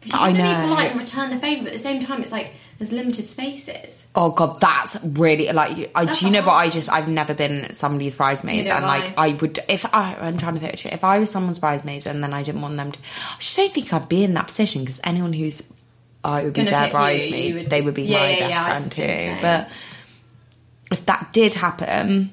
'Cause 0.00 0.12
you 0.12 0.18
I 0.18 0.22
want 0.32 0.36
to 0.36 0.42
be 0.42 0.68
polite 0.68 0.90
and 0.92 1.00
return 1.00 1.30
the 1.30 1.36
favour, 1.38 1.62
but 1.64 1.68
at 1.68 1.72
the 1.74 1.78
same 1.80 2.00
time, 2.02 2.22
it's 2.22 2.32
like 2.32 2.52
there's 2.78 2.92
limited 2.92 3.26
spaces. 3.26 4.06
Oh 4.14 4.30
god, 4.30 4.60
that's 4.60 4.96
really 5.02 5.50
like. 5.52 5.90
I, 5.96 6.04
That's 6.04 6.20
do 6.20 6.26
you 6.26 6.32
know 6.32 6.42
what? 6.42 6.52
I 6.54 6.70
just 6.70 6.88
I've 6.88 7.08
never 7.08 7.34
been 7.34 7.74
somebody's 7.74 8.14
bridesmaids, 8.14 8.68
and 8.68 8.84
like 8.84 9.18
I. 9.18 9.28
I 9.30 9.32
would 9.34 9.58
if 9.68 9.84
I 9.92 10.14
I'm 10.20 10.38
trying 10.38 10.54
to 10.54 10.60
think 10.60 10.86
if 10.86 11.02
I 11.02 11.18
was 11.18 11.30
someone's 11.30 11.58
bridesmaids 11.58 12.06
and 12.06 12.22
then 12.22 12.32
I 12.32 12.42
didn't 12.44 12.62
want 12.62 12.76
them 12.76 12.92
to. 12.92 12.98
I 13.00 13.36
just 13.40 13.56
don't 13.56 13.72
think 13.72 13.92
I'd 13.92 14.08
be 14.08 14.22
in 14.22 14.34
that 14.34 14.46
position 14.46 14.82
because 14.82 15.00
anyone 15.02 15.32
who's 15.32 15.68
oh, 16.24 16.32
I 16.32 16.44
would 16.44 16.52
be 16.52 16.60
Gonna 16.60 16.70
their 16.70 16.80
pick 16.84 16.88
you, 16.88 16.92
bridesmaid, 16.92 17.44
you 17.44 17.54
would- 17.56 17.70
they 17.70 17.80
would 17.82 17.94
be 17.94 18.02
Yeah, 18.04 18.18
my 18.18 18.28
yeah, 18.30 18.38
best 18.38 18.50
yeah, 18.50 18.64
friend 18.76 18.92
too. 18.92 19.02
same. 19.02 19.42
But 19.42 19.70
if 20.92 21.06
that 21.06 21.32
did 21.32 21.54
happen, 21.54 22.32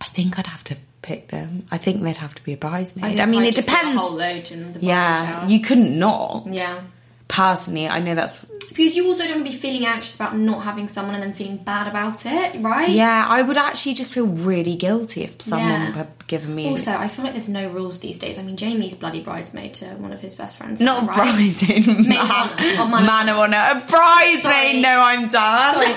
I 0.00 0.04
think 0.06 0.38
I'd 0.40 0.46
have 0.48 0.64
to 0.64 0.76
pick 1.02 1.28
them. 1.28 1.66
I 1.70 1.78
think 1.78 2.02
they'd 2.02 2.16
have 2.16 2.34
to 2.34 2.42
be 2.44 2.52
a 2.52 2.56
bridesmaid. 2.56 3.04
I, 3.04 3.14
think 3.16 3.28
mean, 3.30 3.44
it 3.44 3.54
just 3.54 3.68
do 3.68 3.74
a 3.74 3.76
depends. 3.76 4.00
whole 4.02 4.18
load 4.18 4.50
in 4.50 4.72
the 4.72 4.80
yeah, 4.80 5.46
you 5.46 5.60
couldn't 5.60 5.96
not. 5.96 6.46
Yeah. 6.50 6.80
Personally, 7.28 7.88
I 7.88 7.98
know 8.00 8.14
that's 8.14 8.44
Because 8.68 8.96
you 8.96 9.06
also 9.06 9.24
don't 9.24 9.34
want 9.42 9.46
to 9.46 9.52
be 9.52 9.56
feeling 9.58 9.84
anxious 9.86 10.14
about 10.14 10.36
not 10.36 10.62
having 10.62 10.88
someone 10.88 11.14
and 11.14 11.22
then 11.22 11.34
feeling 11.34 11.58
bad 11.58 11.86
about 11.88 12.24
it, 12.24 12.60
right? 12.62 12.88
Yeah, 12.88 13.26
I 13.28 13.42
would 13.42 13.56
actually 13.58 13.94
just 13.94 14.14
feel 14.14 14.26
really 14.26 14.76
guilty 14.76 15.24
if 15.24 15.42
someone 15.42 15.68
Yeah. 15.68 15.92
had 15.92 16.08
given 16.26 16.54
me 16.54 16.68
Also, 16.70 16.92
I 16.92 17.08
feel 17.08 17.24
like 17.24 17.34
there's 17.34 17.48
no 17.50 17.68
rules 17.68 17.98
these 17.98 18.16
days. 18.18 18.38
I 18.38 18.42
mean, 18.42 18.56
Jamie's 18.56 18.94
bloody 18.94 19.20
bridesmaid 19.20 19.74
to 19.74 19.86
one 19.96 20.12
of 20.12 20.20
his 20.20 20.34
best 20.34 20.56
friends. 20.56 20.80
not 20.80 21.02
a 21.02 21.06
right? 21.06 21.16
bridesmaid, 21.16 21.86
Maid 21.86 22.08
man, 22.08 22.20
of 22.20 22.30
honour. 22.30 22.54
Oh, 22.78 22.88
man 22.88 23.00
of 23.02 23.06
man 23.06 23.28
of 23.28 23.36
honour, 23.38 23.82
a 23.82 23.86
bridesmaid. 23.86 24.82
No, 24.82 25.00
I'm 25.00 25.28
done. 25.28 25.74
Sorry. 25.74 25.94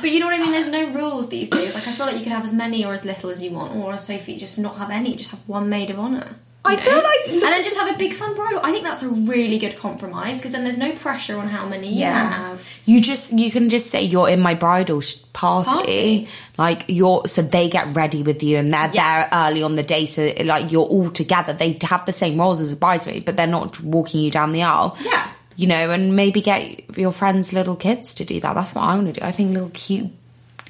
But 0.00 0.10
you 0.10 0.20
know 0.20 0.26
what 0.26 0.34
I 0.34 0.38
mean? 0.38 0.52
There's 0.52 0.68
no 0.68 0.90
rules 0.92 1.28
these 1.30 1.48
days. 1.48 1.74
Like, 1.74 1.86
I 1.88 1.92
feel 1.92 2.06
like 2.06 2.16
you 2.16 2.22
could 2.22 2.32
have 2.32 2.44
as 2.44 2.52
many 2.52 2.84
or 2.84 2.92
as 2.92 3.04
little 3.04 3.30
as 3.30 3.42
you 3.42 3.50
want. 3.52 3.74
Or, 3.76 3.92
as 3.94 4.06
Sophie, 4.06 4.36
just 4.36 4.58
not 4.58 4.76
have 4.76 4.90
any. 4.90 5.16
Just 5.16 5.30
have 5.30 5.40
one 5.46 5.68
maid 5.68 5.88
of 5.90 5.98
honour. 5.98 6.36
I 6.64 6.76
know? 6.76 6.80
feel 6.82 6.94
like- 6.96 7.28
And 7.28 7.42
then 7.42 7.62
just 7.64 7.76
have 7.76 7.92
a 7.94 7.98
big 7.98 8.14
fun 8.14 8.34
bridal. 8.36 8.60
I 8.62 8.70
think 8.70 8.84
that's 8.84 9.02
a 9.02 9.08
really 9.08 9.58
good 9.58 9.76
compromise 9.76 10.38
because 10.38 10.52
then 10.52 10.62
there's 10.64 10.78
no 10.78 10.92
pressure 10.92 11.38
on 11.38 11.48
how 11.48 11.66
many 11.66 11.88
you 11.92 12.04
have. 12.04 12.66
You 12.86 13.00
just 13.00 13.32
you 13.32 13.50
can 13.50 13.68
just 13.68 13.88
say 13.90 14.02
you're 14.02 14.28
in 14.28 14.38
my 14.40 14.54
bridal 14.54 15.00
sh- 15.00 15.16
party. 15.32 15.70
Party. 15.70 16.28
like 16.58 16.84
you're 16.88 17.26
so 17.26 17.42
they 17.42 17.68
get 17.68 17.94
ready 17.96 18.22
with 18.22 18.42
you 18.42 18.58
and 18.58 18.72
they're 18.72 18.90
Yeah. 18.92 19.28
there 19.28 19.28
early 19.32 19.62
on 19.62 19.74
the 19.76 19.82
day 19.82 20.06
so 20.06 20.32
like 20.44 20.70
you're 20.70 20.86
all 20.86 21.10
together. 21.10 21.52
They 21.52 21.76
have 21.82 22.06
the 22.06 22.12
same 22.12 22.38
roles 22.38 22.60
as 22.60 22.72
a 22.72 22.76
bridesmaid, 22.76 23.24
but 23.24 23.36
they're 23.36 23.46
not 23.46 23.80
walking 23.80 24.20
you 24.20 24.30
down 24.30 24.52
the 24.52 24.62
aisle. 24.62 24.96
Yeah. 25.02 25.26
you 25.56 25.66
know, 25.66 25.90
and 25.90 26.16
maybe 26.16 26.40
get 26.40 26.96
your 26.96 27.12
friends' 27.12 27.52
little 27.52 27.76
kids 27.76 28.14
to 28.14 28.24
do 28.24 28.40
that. 28.40 28.54
That's 28.54 28.74
what 28.74 28.82
I 28.84 28.94
want 28.94 29.12
to 29.14 29.20
do. 29.20 29.26
I 29.26 29.32
think 29.32 29.52
little 29.52 29.70
cute 29.74 30.10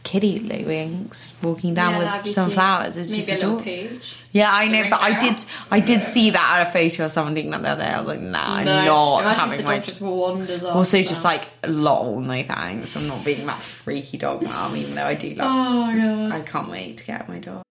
kitty 0.02 0.40
wings 0.66 1.35
walking 1.42 1.75
down 1.75 1.92
Yeah, 2.00 2.23
with 2.23 2.32
some 2.32 2.47
cute. 2.49 2.54
flowers 2.54 2.97
It's 2.97 3.11
Maybe 3.11 3.21
just 3.23 3.28
a 3.30 3.35
little 3.35 3.59
adorable. 3.61 3.88
pooch. 3.99 4.16
Yeah, 4.32 4.50
I 4.52 4.68
know, 4.68 4.90
but 4.90 5.00
I 5.00 5.18
did. 5.18 5.44
I 5.71 5.80
did 5.80 6.02
see 6.02 6.30
that 6.30 6.59
at 6.61 6.68
a 6.68 6.73
photo 6.73 7.04
of 7.04 7.12
someone 7.12 7.35
doing 7.35 7.50
that 7.50 7.62
the 7.62 7.68
other 7.71 7.82
day. 7.85 7.88
I 7.90 7.99
was 7.99 8.09
like, 8.09 8.21
nah, 8.21 8.54
I'm 8.56 8.64
No. 8.64 8.73
not 8.75 9.21
Imagine 9.21 9.32
if 9.32 9.38
having 9.38 9.59
the 9.59 9.64
my. 9.64 9.75
dog 9.76 9.85
just 9.85 10.00
wanders 10.00 10.64
off. 10.64 10.76
also, 10.76 10.99
just 11.02 11.23
so. 11.23 11.28
like, 11.28 11.49
lol, 11.66 12.21
no 12.21 12.42
thanks. 12.42 12.97
I'm 12.97 13.06
not 13.09 13.25
being 13.25 13.47
that 13.47 13.59
freaky 13.59 14.18
dog 14.18 14.42
mom, 14.42 14.76
even 14.76 14.94
though 14.94 15.06
I 15.06 15.14
do 15.14 15.35
love. 15.35 15.49
Oh, 15.50 15.97
God. 15.97 16.32
I 16.32 16.40
can't 16.42 16.71
wait 16.71 16.99
to 16.99 17.04
get 17.04 17.28
my 17.28 17.38
dog. 17.38 17.62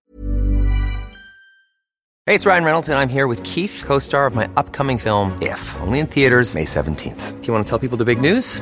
Hey, 2.27 2.35
it's 2.35 2.45
Ryan 2.45 2.63
Reynolds, 2.63 2.87
and 2.87 2.97
I'm 2.99 3.09
here 3.09 3.27
with 3.27 3.43
Keith, 3.43 3.83
co 3.85 3.97
star 3.99 4.25
of 4.27 4.35
my 4.35 4.47
upcoming 4.55 4.97
film, 4.99 5.37
If, 5.41 5.75
only 5.81 5.99
in 5.99 6.07
theaters, 6.07 6.53
May 6.55 6.63
17th. 6.65 7.41
Do 7.41 7.47
you 7.47 7.51
want 7.53 7.65
to 7.65 7.69
tell 7.69 7.79
people 7.79 7.97
the 7.97 8.05
big 8.05 8.21
news? 8.21 8.61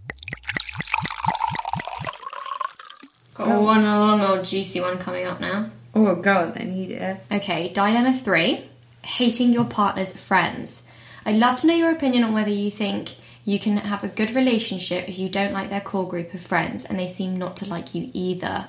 Got 3.41 3.55
oh, 3.55 3.61
one 3.63 3.83
long 3.83 4.21
old 4.21 4.45
juicy 4.45 4.81
one 4.81 4.97
coming 4.99 5.25
up 5.25 5.39
now. 5.39 5.71
Oh, 5.95 6.15
go 6.15 6.37
on 6.37 6.53
then, 6.53 6.77
you 6.77 6.87
do 6.87 6.93
it. 6.95 7.21
Okay, 7.31 7.69
dilemma 7.69 8.13
three 8.13 8.65
hating 9.03 9.51
your 9.51 9.65
partner's 9.65 10.15
friends. 10.15 10.83
I'd 11.25 11.37
love 11.37 11.57
to 11.57 11.67
know 11.67 11.73
your 11.73 11.91
opinion 11.91 12.23
on 12.23 12.33
whether 12.33 12.51
you 12.51 12.69
think 12.69 13.15
you 13.43 13.57
can 13.59 13.77
have 13.77 14.03
a 14.03 14.07
good 14.07 14.31
relationship 14.35 15.09
if 15.09 15.17
you 15.17 15.27
don't 15.27 15.53
like 15.53 15.69
their 15.69 15.81
core 15.81 16.07
group 16.07 16.33
of 16.33 16.41
friends 16.41 16.85
and 16.85 16.99
they 16.99 17.07
seem 17.07 17.35
not 17.35 17.57
to 17.57 17.65
like 17.65 17.95
you 17.95 18.11
either. 18.13 18.67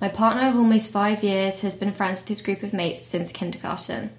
My 0.00 0.08
partner 0.08 0.48
of 0.48 0.56
almost 0.56 0.92
five 0.92 1.22
years 1.22 1.60
has 1.60 1.74
been 1.74 1.92
friends 1.92 2.20
with 2.20 2.28
his 2.28 2.42
group 2.42 2.62
of 2.62 2.72
mates 2.72 3.02
since 3.02 3.32
kindergarten. 3.32 4.10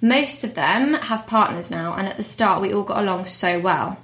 Most 0.00 0.44
of 0.44 0.54
them 0.54 0.94
have 0.94 1.26
partners 1.26 1.70
now, 1.70 1.94
and 1.94 2.08
at 2.08 2.16
the 2.16 2.22
start, 2.22 2.62
we 2.62 2.72
all 2.72 2.82
got 2.82 3.02
along 3.02 3.26
so 3.26 3.60
well. 3.60 3.98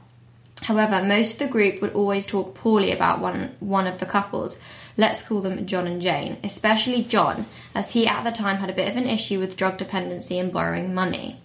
However, 0.63 1.05
most 1.05 1.41
of 1.41 1.47
the 1.47 1.53
group 1.53 1.81
would 1.81 1.95
always 1.95 2.27
talk 2.27 2.55
poorly 2.55 2.93
about 2.93 3.21
one, 3.21 3.55
one 3.61 3.87
of 3.87 3.99
the 3.99 4.07
couples. 4.07 4.61
Let's 4.97 5.27
call 5.27 5.41
them 5.41 5.67
John 5.67 5.87
and 5.87 6.01
Jane, 6.01 6.39
especially 6.43 7.05
John, 7.05 7.47
as 7.75 7.93
he 7.93 8.07
at 8.07 8.25
the 8.25 8.31
time 8.31 8.57
had 8.57 8.71
a 8.71 8.75
bit 8.75 8.89
of 8.89 8.97
an 8.97 9.07
issue 9.07 9.39
with 9.39 9.57
drug 9.57 9.77
dependency 9.77 10.39
and 10.39 10.53
borrowing 10.53 10.95
money. 10.95 11.39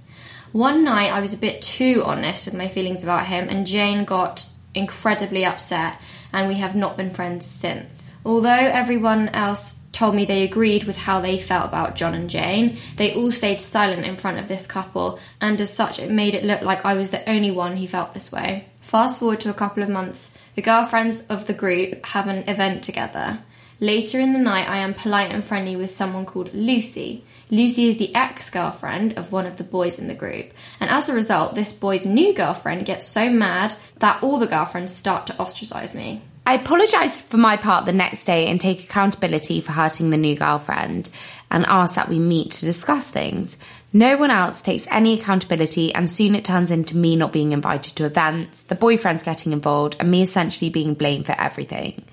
One 0.53 0.83
night 0.83 1.11
I 1.11 1.19
was 1.19 1.33
a 1.33 1.37
bit 1.37 1.61
too 1.61 2.01
honest 2.05 2.45
with 2.45 2.53
my 2.53 2.67
feelings 2.67 3.03
about 3.03 3.27
him, 3.27 3.49
and 3.49 3.67
Jane 3.67 4.05
got 4.05 4.45
incredibly 4.73 5.45
upset, 5.45 5.99
and 6.31 6.47
we 6.47 6.55
have 6.55 6.75
not 6.75 6.97
been 6.97 7.11
friends 7.11 7.45
since. 7.45 8.15
Although 8.25 8.49
everyone 8.49 9.29
else 9.29 9.79
told 9.91 10.15
me 10.15 10.25
they 10.25 10.43
agreed 10.43 10.85
with 10.85 10.97
how 10.97 11.19
they 11.19 11.37
felt 11.37 11.65
about 11.65 11.95
John 11.95 12.13
and 12.13 12.29
Jane, 12.29 12.77
they 12.95 13.13
all 13.13 13.31
stayed 13.31 13.59
silent 13.59 14.05
in 14.05 14.15
front 14.15 14.39
of 14.39 14.47
this 14.47 14.65
couple, 14.65 15.19
and 15.39 15.59
as 15.59 15.73
such, 15.73 15.99
it 15.99 16.09
made 16.09 16.33
it 16.33 16.45
look 16.45 16.61
like 16.61 16.85
I 16.85 16.93
was 16.93 17.11
the 17.11 17.29
only 17.29 17.51
one 17.51 17.77
who 17.77 17.87
felt 17.87 18.13
this 18.13 18.31
way. 18.31 18.69
Fast 18.79 19.19
forward 19.19 19.41
to 19.41 19.49
a 19.49 19.53
couple 19.53 19.83
of 19.83 19.89
months, 19.89 20.33
the 20.55 20.61
girlfriends 20.61 21.25
of 21.27 21.47
the 21.47 21.53
group 21.53 22.05
have 22.07 22.27
an 22.27 22.47
event 22.49 22.83
together. 22.83 23.39
Later 23.79 24.19
in 24.19 24.33
the 24.33 24.39
night, 24.39 24.69
I 24.69 24.77
am 24.77 24.93
polite 24.93 25.31
and 25.31 25.43
friendly 25.43 25.75
with 25.75 25.89
someone 25.89 26.25
called 26.25 26.53
Lucy. 26.53 27.23
Lucy 27.49 27.89
is 27.89 27.97
the 27.97 28.13
ex 28.13 28.49
girlfriend 28.49 29.17
of 29.17 29.31
one 29.31 29.47
of 29.47 29.57
the 29.57 29.63
boys 29.63 29.97
in 29.97 30.07
the 30.07 30.13
group, 30.13 30.53
and 30.79 30.89
as 30.89 31.09
a 31.09 31.15
result, 31.15 31.55
this 31.55 31.73
boy's 31.73 32.05
new 32.05 32.31
girlfriend 32.33 32.85
gets 32.85 33.07
so 33.07 33.29
mad 33.29 33.73
that 33.97 34.21
all 34.21 34.37
the 34.37 34.45
girlfriends 34.45 34.93
start 34.93 35.25
to 35.27 35.39
ostracize 35.39 35.95
me. 35.95 36.21
I 36.45 36.55
apologise 36.55 37.21
for 37.21 37.37
my 37.37 37.55
part 37.55 37.85
the 37.85 37.93
next 37.93 38.25
day 38.25 38.47
and 38.47 38.59
take 38.59 38.83
accountability 38.83 39.61
for 39.61 39.71
hurting 39.71 40.09
the 40.09 40.17
new 40.17 40.35
girlfriend 40.35 41.09
and 41.49 41.65
ask 41.65 41.95
that 41.95 42.09
we 42.09 42.19
meet 42.19 42.51
to 42.51 42.65
discuss 42.65 43.09
things. 43.09 43.57
No 43.93 44.15
one 44.15 44.31
else 44.31 44.61
takes 44.61 44.87
any 44.89 45.19
accountability, 45.19 45.93
and 45.93 46.09
soon 46.09 46.33
it 46.33 46.45
turns 46.45 46.71
into 46.71 46.95
me 46.95 47.17
not 47.17 47.33
being 47.33 47.51
invited 47.51 47.95
to 47.97 48.05
events, 48.05 48.63
the 48.63 48.75
boyfriends 48.75 49.25
getting 49.25 49.51
involved, 49.51 49.97
and 49.99 50.09
me 50.09 50.21
essentially 50.21 50.69
being 50.69 50.93
blamed 50.93 51.25
for 51.25 51.35
everything. 51.37 52.05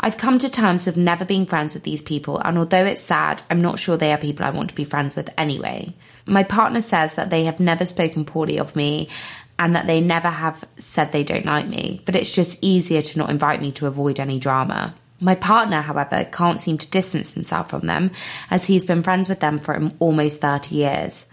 I've 0.00 0.16
come 0.16 0.38
to 0.40 0.48
terms 0.48 0.86
with 0.86 0.96
never 0.96 1.24
being 1.24 1.46
friends 1.46 1.72
with 1.72 1.84
these 1.84 2.02
people, 2.02 2.38
and 2.38 2.58
although 2.58 2.84
it's 2.84 3.00
sad, 3.00 3.42
I'm 3.48 3.60
not 3.60 3.78
sure 3.78 3.96
they 3.96 4.12
are 4.12 4.18
people 4.18 4.44
I 4.44 4.50
want 4.50 4.70
to 4.70 4.74
be 4.74 4.84
friends 4.84 5.14
with 5.14 5.30
anyway. 5.38 5.94
My 6.26 6.42
partner 6.42 6.80
says 6.80 7.14
that 7.14 7.30
they 7.30 7.44
have 7.44 7.60
never 7.60 7.86
spoken 7.86 8.24
poorly 8.24 8.58
of 8.58 8.74
me 8.74 9.08
and 9.58 9.76
that 9.76 9.86
they 9.86 10.00
never 10.00 10.28
have 10.28 10.64
said 10.76 11.12
they 11.12 11.22
don't 11.22 11.44
like 11.44 11.68
me, 11.68 12.02
but 12.06 12.16
it's 12.16 12.34
just 12.34 12.64
easier 12.64 13.02
to 13.02 13.18
not 13.18 13.30
invite 13.30 13.60
me 13.60 13.70
to 13.72 13.86
avoid 13.86 14.18
any 14.18 14.38
drama. 14.38 14.94
My 15.20 15.34
partner, 15.34 15.82
however, 15.82 16.24
can't 16.24 16.60
seem 16.60 16.78
to 16.78 16.90
distance 16.90 17.34
himself 17.34 17.70
from 17.70 17.86
them 17.86 18.10
as 18.50 18.64
he's 18.64 18.86
been 18.86 19.02
friends 19.02 19.28
with 19.28 19.40
them 19.40 19.58
for 19.58 19.90
almost 19.98 20.40
30 20.40 20.74
years. 20.74 21.26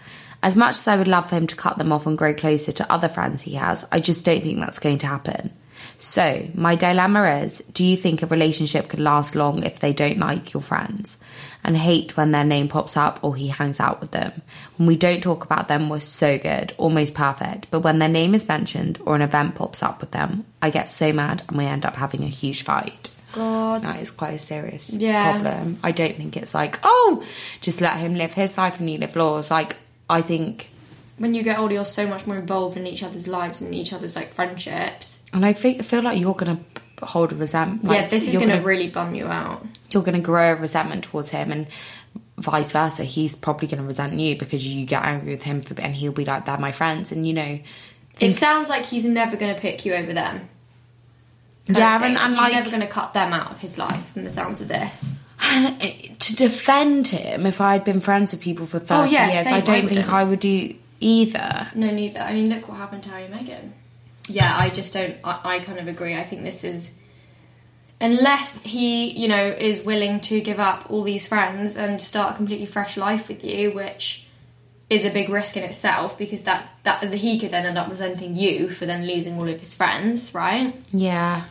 As 0.43 0.55
much 0.55 0.75
as 0.75 0.87
I 0.87 0.97
would 0.97 1.07
love 1.07 1.29
for 1.29 1.35
him 1.35 1.47
to 1.47 1.55
cut 1.55 1.77
them 1.77 1.91
off 1.91 2.05
and 2.05 2.17
grow 2.17 2.33
closer 2.33 2.71
to 2.73 2.91
other 2.91 3.07
friends 3.07 3.41
he 3.41 3.53
has, 3.53 3.87
I 3.91 3.99
just 3.99 4.25
don't 4.25 4.41
think 4.41 4.59
that's 4.59 4.79
going 4.79 4.99
to 4.99 5.07
happen. 5.07 5.51
So, 5.99 6.47
my 6.53 6.75
dilemma 6.75 7.41
is 7.41 7.59
do 7.59 7.83
you 7.83 7.97
think 7.97 8.21
a 8.21 8.27
relationship 8.27 8.87
could 8.87 8.99
last 8.99 9.35
long 9.35 9.63
if 9.63 9.79
they 9.79 9.93
don't 9.93 10.19
like 10.19 10.53
your 10.53 10.61
friends 10.61 11.19
and 11.63 11.75
hate 11.75 12.15
when 12.15 12.31
their 12.31 12.43
name 12.43 12.67
pops 12.67 12.95
up 12.95 13.19
or 13.23 13.35
he 13.35 13.47
hangs 13.47 13.79
out 13.79 13.99
with 13.99 14.11
them? 14.11 14.41
When 14.77 14.87
we 14.87 14.95
don't 14.95 15.23
talk 15.23 15.43
about 15.43 15.67
them, 15.67 15.89
we're 15.89 16.01
so 16.01 16.37
good, 16.37 16.73
almost 16.77 17.15
perfect. 17.15 17.71
But 17.71 17.79
when 17.79 17.97
their 17.97 18.09
name 18.09 18.35
is 18.35 18.47
mentioned 18.47 18.99
or 19.05 19.15
an 19.15 19.23
event 19.23 19.55
pops 19.55 19.81
up 19.81 20.01
with 20.01 20.11
them, 20.11 20.45
I 20.61 20.69
get 20.69 20.89
so 20.89 21.11
mad 21.13 21.41
and 21.47 21.57
we 21.57 21.65
end 21.65 21.85
up 21.85 21.95
having 21.95 22.23
a 22.23 22.27
huge 22.27 22.63
fight. 22.63 23.11
God. 23.33 23.81
that 23.83 24.01
is 24.01 24.11
quite 24.11 24.33
a 24.35 24.39
serious 24.39 24.93
Yeah. 24.95 25.31
problem. 25.41 25.79
I 25.83 25.91
don't 25.91 26.15
think 26.15 26.37
it's 26.37 26.53
like, 26.55 26.79
oh, 26.83 27.23
just 27.61 27.81
let 27.81 27.97
him 27.97 28.15
live 28.15 28.33
his 28.33 28.57
life 28.57 28.79
and 28.79 28.89
you 28.89 28.97
live 28.97 29.15
yours. 29.15 29.51
Like, 29.51 29.75
I 30.09 30.21
think, 30.21 30.69
When 31.17 31.33
you 31.33 31.41
get 31.43 31.57
older, 31.59 31.73
you're 31.73 31.85
so 31.85 32.05
much 32.07 32.27
more 32.27 32.37
involved 32.37 32.77
in 32.77 32.85
each 32.85 33.01
other's 33.03 33.27
lives 33.27 33.59
and 33.61 33.73
each 33.73 33.91
other's 33.91 34.15
like 34.15 34.33
friendships. 34.33 35.19
and 35.33 35.45
I 35.45 35.53
think, 35.53 35.83
feel 35.83 36.01
like 36.03 36.19
you're 36.19 36.33
gonna 36.35 36.59
hold 37.01 37.31
a 37.31 37.35
resentment. 37.35 37.83
Like, 37.83 38.01
yeah, 38.01 38.07
this 38.07 38.27
is 38.27 38.35
going 38.37 38.49
to 38.49 38.57
really 38.57 38.87
bum 38.87 39.13
you 39.15 39.27
out. 39.27 39.65
you're 39.89 40.03
gonna 40.03 40.19
grow 40.19 40.53
a 40.53 40.55
resentment 40.55 41.03
towards 41.05 41.29
him, 41.29 41.51
and 41.51 41.67
vice 42.37 42.71
versa. 42.71 43.03
He's 43.03 43.35
probably 43.35 43.67
gonna 43.67 43.83
resent 43.83 44.13
you 44.13 44.35
because 44.37 44.65
you 44.67 44.85
get 44.85 45.03
angry 45.03 45.31
with 45.33 45.43
him 45.43 45.61
for, 45.61 45.79
and 45.81 45.95
he'll 45.95 46.11
be 46.11 46.25
like, 46.25 46.45
"They're 46.45 46.57
my 46.57 46.71
friends," 46.71 47.11
and 47.11 47.25
you 47.27 47.33
know. 47.33 47.59
It 48.19 48.31
sounds 48.31 48.69
like 48.69 48.85
he's 48.85 49.05
never 49.05 49.37
going 49.37 49.53
to 49.53 49.61
pick 49.61 49.85
you 49.85 49.93
over 49.93 50.11
them. 50.11 50.49
Yeah, 51.67 52.03
and, 52.03 52.17
and 52.17 52.33
he's 52.33 52.37
like 52.41 52.53
never 52.53 52.69
going 52.69 52.81
to 52.81 52.87
cut 52.87 53.13
them 53.13 53.33
out 53.33 53.51
of 53.51 53.59
his 53.59 53.77
life 53.77 54.13
from 54.13 54.23
the 54.23 54.31
sounds 54.31 54.61
of 54.61 54.67
this. 54.67 55.11
And 55.41 56.19
to 56.19 56.35
defend 56.35 57.07
him, 57.09 57.45
if 57.45 57.61
I'd 57.61 57.83
been 57.83 57.99
friends 57.99 58.31
with 58.31 58.41
people 58.41 58.65
for 58.65 58.79
30 58.79 58.93
Oh, 58.93 59.03
yeah, 59.05 59.31
years, 59.31 59.47
I 59.47 59.57
I 59.57 59.61
don't 59.61 59.87
think. 59.87 60.11
I 60.11 60.23
would 60.23 60.39
do 60.39 60.73
either. 60.99 61.67
No, 61.75 61.91
neither. 61.91 62.19
I 62.19 62.33
mean, 62.33 62.49
look 62.49 62.67
what 62.67 62.77
happened 62.77 63.03
to 63.03 63.09
Harry 63.09 63.25
and 63.25 63.33
Meghan. 63.33 63.71
Yeah, 64.29 64.51
I 64.57 64.69
just 64.69 64.93
don't. 64.93 65.15
I, 65.23 65.39
I 65.43 65.59
kind 65.59 65.79
of 65.79 65.87
agree. 65.87 66.15
I 66.15 66.23
think 66.23 66.43
this 66.43 66.63
is. 66.63 66.97
Unless 67.99 68.63
he, 68.63 69.09
you 69.09 69.27
know, 69.27 69.43
is 69.47 69.81
willing 69.83 70.19
to 70.21 70.39
give 70.39 70.59
up 70.59 70.85
all 70.91 71.01
these 71.01 71.25
friends 71.25 71.75
and 71.75 71.99
start 71.99 72.33
a 72.33 72.35
completely 72.35 72.67
fresh 72.67 72.95
life 72.95 73.27
with 73.27 73.43
you, 73.43 73.71
which 73.71 74.26
is 74.89 75.03
a 75.05 75.09
big 75.09 75.29
risk 75.29 75.57
in 75.57 75.63
itself 75.63 76.17
because 76.17 76.43
that, 76.43 76.69
that 76.83 77.03
he 77.13 77.39
could 77.39 77.51
then 77.51 77.65
end 77.65 77.77
up 77.77 77.89
resenting 77.89 78.35
you 78.37 78.69
for 78.69 78.85
then 78.85 79.05
losing 79.05 79.37
all 79.37 79.47
of 79.47 79.59
his 79.59 79.73
friends, 79.73 80.33
right? 80.33 80.73
Yeah. 80.93 81.43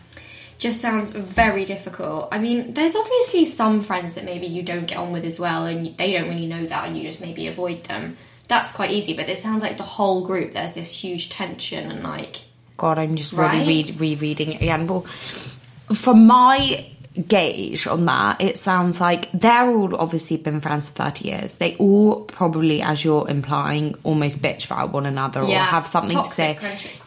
just 0.59 0.81
sounds 0.81 1.13
very 1.13 1.65
difficult. 1.67 2.29
I 2.33 2.39
mean, 2.39 2.73
there's 2.73 2.97
obviously 2.97 3.45
some 3.45 3.83
friends 3.83 4.15
that 4.15 4.25
maybe 4.25 4.47
you 4.47 4.63
don't 4.63 4.87
get 4.87 4.97
on 4.97 5.13
with 5.13 5.25
as 5.27 5.39
well, 5.39 5.67
and 5.67 5.95
they 5.99 6.13
don't 6.13 6.29
really 6.31 6.47
know 6.47 6.65
that, 6.65 6.87
and 6.89 6.97
you 6.97 7.03
just 7.03 7.21
maybe 7.21 7.47
avoid 7.47 7.85
them. 7.85 8.17
That's 8.49 8.73
quite 8.73 8.91
easy, 8.91 9.13
but 9.15 9.29
it 9.29 9.37
sounds 9.39 9.63
like 9.63 9.77
the 9.77 9.83
whole 9.83 10.25
group 10.25 10.53
there's 10.53 10.73
this 10.73 10.91
huge 11.05 11.29
tension 11.31 11.91
and 11.91 12.03
like 12.03 12.37
God, 12.79 12.99
I'm 12.99 13.17
just 13.17 13.33
Right? 13.35 13.53
really 13.67 13.67
read, 13.67 14.01
rereading 14.01 14.53
it 14.53 14.63
again. 14.63 14.87
Well, 14.87 15.01
from 15.03 16.27
my 16.27 16.87
gauge 17.29 17.87
on 17.87 18.07
that, 18.07 18.41
it 18.41 18.59
sounds 18.59 19.01
like 19.01 19.31
they're 19.33 19.69
all 19.69 19.95
obviously 19.97 20.37
been 20.37 20.61
friends 20.61 20.89
for 20.89 21.05
30 21.05 21.29
years. 21.29 21.57
They 21.57 21.77
all 21.77 22.23
probably, 22.25 22.83
as 22.83 23.05
you're 23.05 23.29
implying, 23.29 23.97
almost 24.05 24.43
bitch 24.43 24.67
about 24.67 24.93
one 24.93 25.07
another 25.07 25.41
or 25.41 25.49
have 25.49 25.87
something 25.87 26.17
to 26.17 26.29
say. 26.29 26.59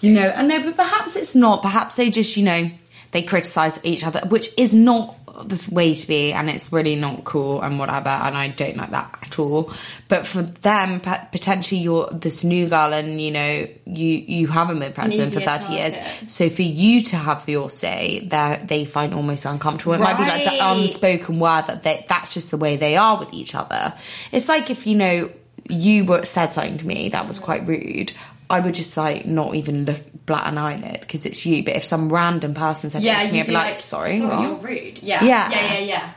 You 0.01 0.11
know, 0.13 0.27
and 0.27 0.47
no, 0.47 0.63
but 0.63 0.75
perhaps 0.75 1.15
it's 1.15 1.35
not. 1.35 1.61
Perhaps 1.61 1.95
they 1.95 2.09
just, 2.09 2.35
you 2.37 2.43
know, 2.43 2.69
they 3.11 3.21
criticize 3.21 3.83
each 3.83 4.05
other, 4.05 4.21
which 4.27 4.49
is 4.57 4.73
not 4.73 5.15
the 5.47 5.69
way 5.71 5.95
to 5.95 6.07
be, 6.07 6.33
and 6.33 6.49
it's 6.49 6.71
really 6.73 6.95
not 6.95 7.23
cool 7.23 7.61
and 7.61 7.79
whatever. 7.79 8.09
And 8.09 8.35
I 8.35 8.49
don't 8.49 8.77
like 8.77 8.91
that 8.91 9.19
at 9.21 9.39
all. 9.39 9.71
But 10.07 10.27
for 10.27 10.41
them, 10.41 10.99
potentially, 10.99 11.81
you're 11.81 12.09
this 12.11 12.43
new 12.43 12.67
girl, 12.67 12.93
and 12.93 13.21
you 13.21 13.31
know, 13.31 13.67
you 13.85 14.07
you 14.07 14.47
haven't 14.47 14.79
been 14.79 14.93
friends 14.93 15.17
with 15.17 15.19
them 15.19 15.29
for 15.31 15.39
easier 15.39 15.59
thirty 15.59 15.73
years. 15.73 15.97
So 16.27 16.49
for 16.49 16.63
you 16.63 17.03
to 17.03 17.15
have 17.15 17.47
your 17.47 17.69
say, 17.69 18.27
that 18.27 18.67
they 18.67 18.85
find 18.85 19.13
almost 19.13 19.45
uncomfortable. 19.45 19.93
It 19.93 19.99
might 19.99 20.17
be 20.17 20.23
like 20.23 20.43
the 20.43 20.59
unspoken 20.61 21.39
word 21.39 21.63
that 21.67 21.83
they, 21.83 22.05
that's 22.09 22.33
just 22.33 22.51
the 22.51 22.57
way 22.57 22.75
they 22.75 22.97
are 22.97 23.17
with 23.19 23.33
each 23.33 23.55
other. 23.55 23.93
It's 24.31 24.49
like 24.49 24.69
if 24.69 24.85
you 24.85 24.95
know 24.95 25.29
you 25.69 26.03
were 26.03 26.25
said 26.25 26.51
something 26.51 26.77
to 26.79 26.87
me 26.87 27.09
that 27.09 27.27
was 27.27 27.39
quite 27.39 27.65
rude. 27.65 28.11
I 28.49 28.59
would 28.59 28.73
just 28.73 28.97
like 28.97 29.25
not 29.25 29.55
even 29.55 29.85
look 29.85 30.01
bat 30.25 30.47
an 30.47 30.57
eyelid 30.57 31.01
because 31.01 31.25
it's 31.25 31.45
you. 31.45 31.63
But 31.63 31.75
if 31.75 31.85
some 31.85 32.11
random 32.11 32.53
person 32.53 32.89
said 32.89 33.01
yeah, 33.03 33.21
it 33.21 33.27
to 33.27 33.33
me, 33.33 33.41
I'd 33.41 33.47
be 33.47 33.53
like, 33.53 33.77
"Sorry, 33.77 34.21
what?" 34.21 34.41
you're 34.41 34.55
rude. 34.57 34.99
Yeah, 35.03 35.23
Yeah. 35.23 35.49
yeah, 35.51 35.73
yeah, 35.73 35.79
yeah. 35.79 36.09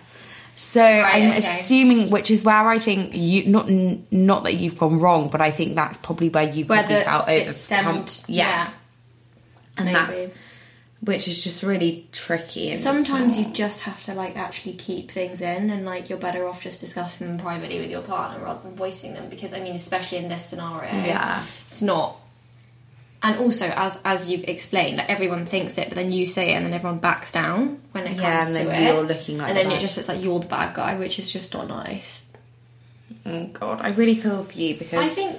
So 0.54 0.82
I'm 0.82 1.30
okay. 1.30 1.38
assuming, 1.38 2.10
which 2.10 2.30
is 2.30 2.44
where 2.44 2.68
I 2.68 2.78
think 2.78 3.14
you 3.14 3.46
not 3.46 3.70
not 4.10 4.44
that 4.44 4.54
you've 4.54 4.78
gone 4.78 4.98
wrong, 4.98 5.28
but 5.28 5.40
I 5.40 5.50
think 5.50 5.74
that's 5.74 5.98
probably 5.98 6.28
where 6.28 6.48
you 6.48 6.64
Where 6.66 6.80
probably 6.80 6.96
the 6.98 7.02
felt 7.04 7.28
it 7.28 7.42
over 7.42 7.52
stemmed. 7.52 8.20
Yeah. 8.28 8.70
and 9.76 9.86
maybe. 9.86 9.94
that's 9.98 10.38
which 11.04 11.26
is 11.26 11.42
just 11.42 11.64
really 11.64 12.06
tricky. 12.12 12.70
And 12.70 12.78
Sometimes 12.78 13.36
you 13.36 13.46
just 13.46 13.82
have 13.82 14.00
to 14.04 14.14
like 14.14 14.36
actually 14.36 14.74
keep 14.74 15.10
things 15.10 15.40
in, 15.40 15.68
and 15.70 15.84
like 15.84 16.08
you're 16.08 16.18
better 16.18 16.46
off 16.46 16.62
just 16.62 16.80
discussing 16.80 17.26
them 17.26 17.38
privately 17.38 17.80
with 17.80 17.90
your 17.90 18.02
partner 18.02 18.44
rather 18.44 18.60
than 18.62 18.76
voicing 18.76 19.14
them. 19.14 19.28
Because 19.28 19.52
I 19.52 19.60
mean, 19.60 19.74
especially 19.74 20.18
in 20.18 20.28
this 20.28 20.44
scenario, 20.44 20.90
Yeah. 20.92 21.44
it's 21.66 21.82
not. 21.82 22.16
And 23.24 23.38
also, 23.38 23.66
as 23.68 24.02
as 24.04 24.28
you've 24.30 24.44
explained, 24.44 24.96
like 24.96 25.08
everyone 25.08 25.46
thinks 25.46 25.78
it, 25.78 25.88
but 25.88 25.94
then 25.94 26.10
you 26.10 26.26
say 26.26 26.50
it, 26.52 26.56
and 26.56 26.66
then 26.66 26.72
everyone 26.72 26.98
backs 26.98 27.30
down 27.30 27.80
when 27.92 28.04
it 28.06 28.16
Yeah, 28.16 28.36
comes 28.44 28.48
and 28.56 28.58
to 28.58 28.64
then 28.70 28.82
it. 28.82 28.86
you're 28.94 29.04
looking 29.04 29.38
like 29.38 29.48
and 29.50 29.56
the 29.56 29.62
then 29.62 29.72
it 29.72 29.80
just 29.80 29.96
looks 29.96 30.08
like 30.08 30.22
you're 30.22 30.40
the 30.40 30.46
bad 30.46 30.74
guy, 30.74 30.98
which 30.98 31.18
is 31.20 31.30
just 31.30 31.54
not 31.54 31.68
nice. 31.68 32.26
Oh 33.24 33.44
God, 33.52 33.80
I 33.80 33.90
really 33.90 34.16
feel 34.16 34.42
for 34.42 34.58
you 34.58 34.74
because 34.74 35.04
I 35.04 35.06
think, 35.08 35.36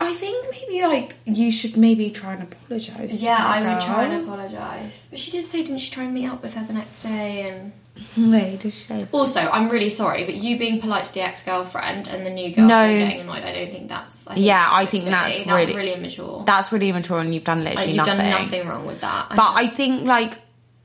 I 0.00 0.12
think 0.14 0.46
maybe 0.50 0.82
like 0.88 1.14
you 1.24 1.52
should 1.52 1.76
maybe 1.76 2.10
try 2.10 2.32
and 2.32 2.42
apologise. 2.42 3.22
yeah, 3.22 3.38
I 3.40 3.60
would 3.74 3.80
try 3.82 4.04
and 4.06 4.24
apologise, 4.24 5.06
but 5.08 5.20
she 5.20 5.30
did 5.30 5.44
say, 5.44 5.62
didn't 5.62 5.78
she 5.78 5.92
try 5.92 6.02
and 6.04 6.12
meet 6.14 6.26
up 6.28 6.42
with 6.42 6.54
her 6.54 6.64
the 6.66 6.72
next 6.72 7.02
day 7.04 7.48
and. 7.48 7.72
She? 8.14 9.06
Also, 9.12 9.40
I'm 9.40 9.68
really 9.68 9.90
sorry, 9.90 10.24
but 10.24 10.34
you 10.34 10.58
being 10.58 10.80
polite 10.80 11.04
to 11.06 11.14
the 11.14 11.20
ex 11.22 11.44
girlfriend 11.44 12.08
and 12.08 12.24
the 12.26 12.30
new 12.30 12.54
girl 12.54 12.66
No. 12.66 12.88
getting 12.88 13.20
annoyed, 13.20 13.42
I 13.44 13.52
don't 13.52 13.70
think 13.70 13.88
that's. 13.88 14.26
I 14.28 14.34
think 14.34 14.46
Yeah, 14.46 14.58
that's 14.64 14.74
I 14.74 14.86
think 14.86 15.02
silly. 15.04 15.14
that's 15.14 15.38
that's 15.44 15.48
really- 15.68 15.76
really 15.76 15.92
immature. 15.94 16.42
That's 16.46 16.72
really 16.72 16.88
immature, 16.88 17.18
and 17.20 17.32
you've 17.34 17.44
done 17.44 17.64
Like, 17.64 17.74
literally 17.76 17.92
you've 17.96 18.06
nothing. 18.06 18.30
done 18.30 18.42
nothing 18.42 18.68
wrong 18.68 18.86
with 18.86 19.00
that. 19.02 19.26
But 19.30 19.52
I 19.54 19.66
think 19.66 20.04
like 20.06 20.38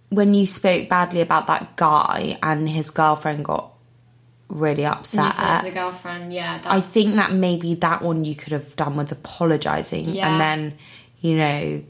when 0.09 0.33
you 0.33 0.45
spoke 0.45 0.89
badly 0.89 1.21
about 1.21 1.47
that 1.47 1.75
guy 1.75 2.37
and 2.43 2.69
his 2.69 2.89
girlfriend 2.91 3.43
got 3.45 3.71
really 4.47 4.85
upset. 4.85 5.33
to 5.33 5.65
the 5.65 5.71
girlfriend, 5.71 6.31
yeah, 6.31 6.61
I 6.65 6.81
think 6.81 7.15
that 7.15 7.31
maybe 7.33 7.73
that 7.75 8.03
one 8.03 8.23
you 8.23 8.35
could 8.35 8.53
have 8.53 8.75
done 8.75 8.95
with 8.95 9.11
apologising 9.11 10.09
Yeah. 10.09 10.29
and 10.31 10.39
then, 10.41 10.77
you 11.21 11.35
know, 11.37 11.83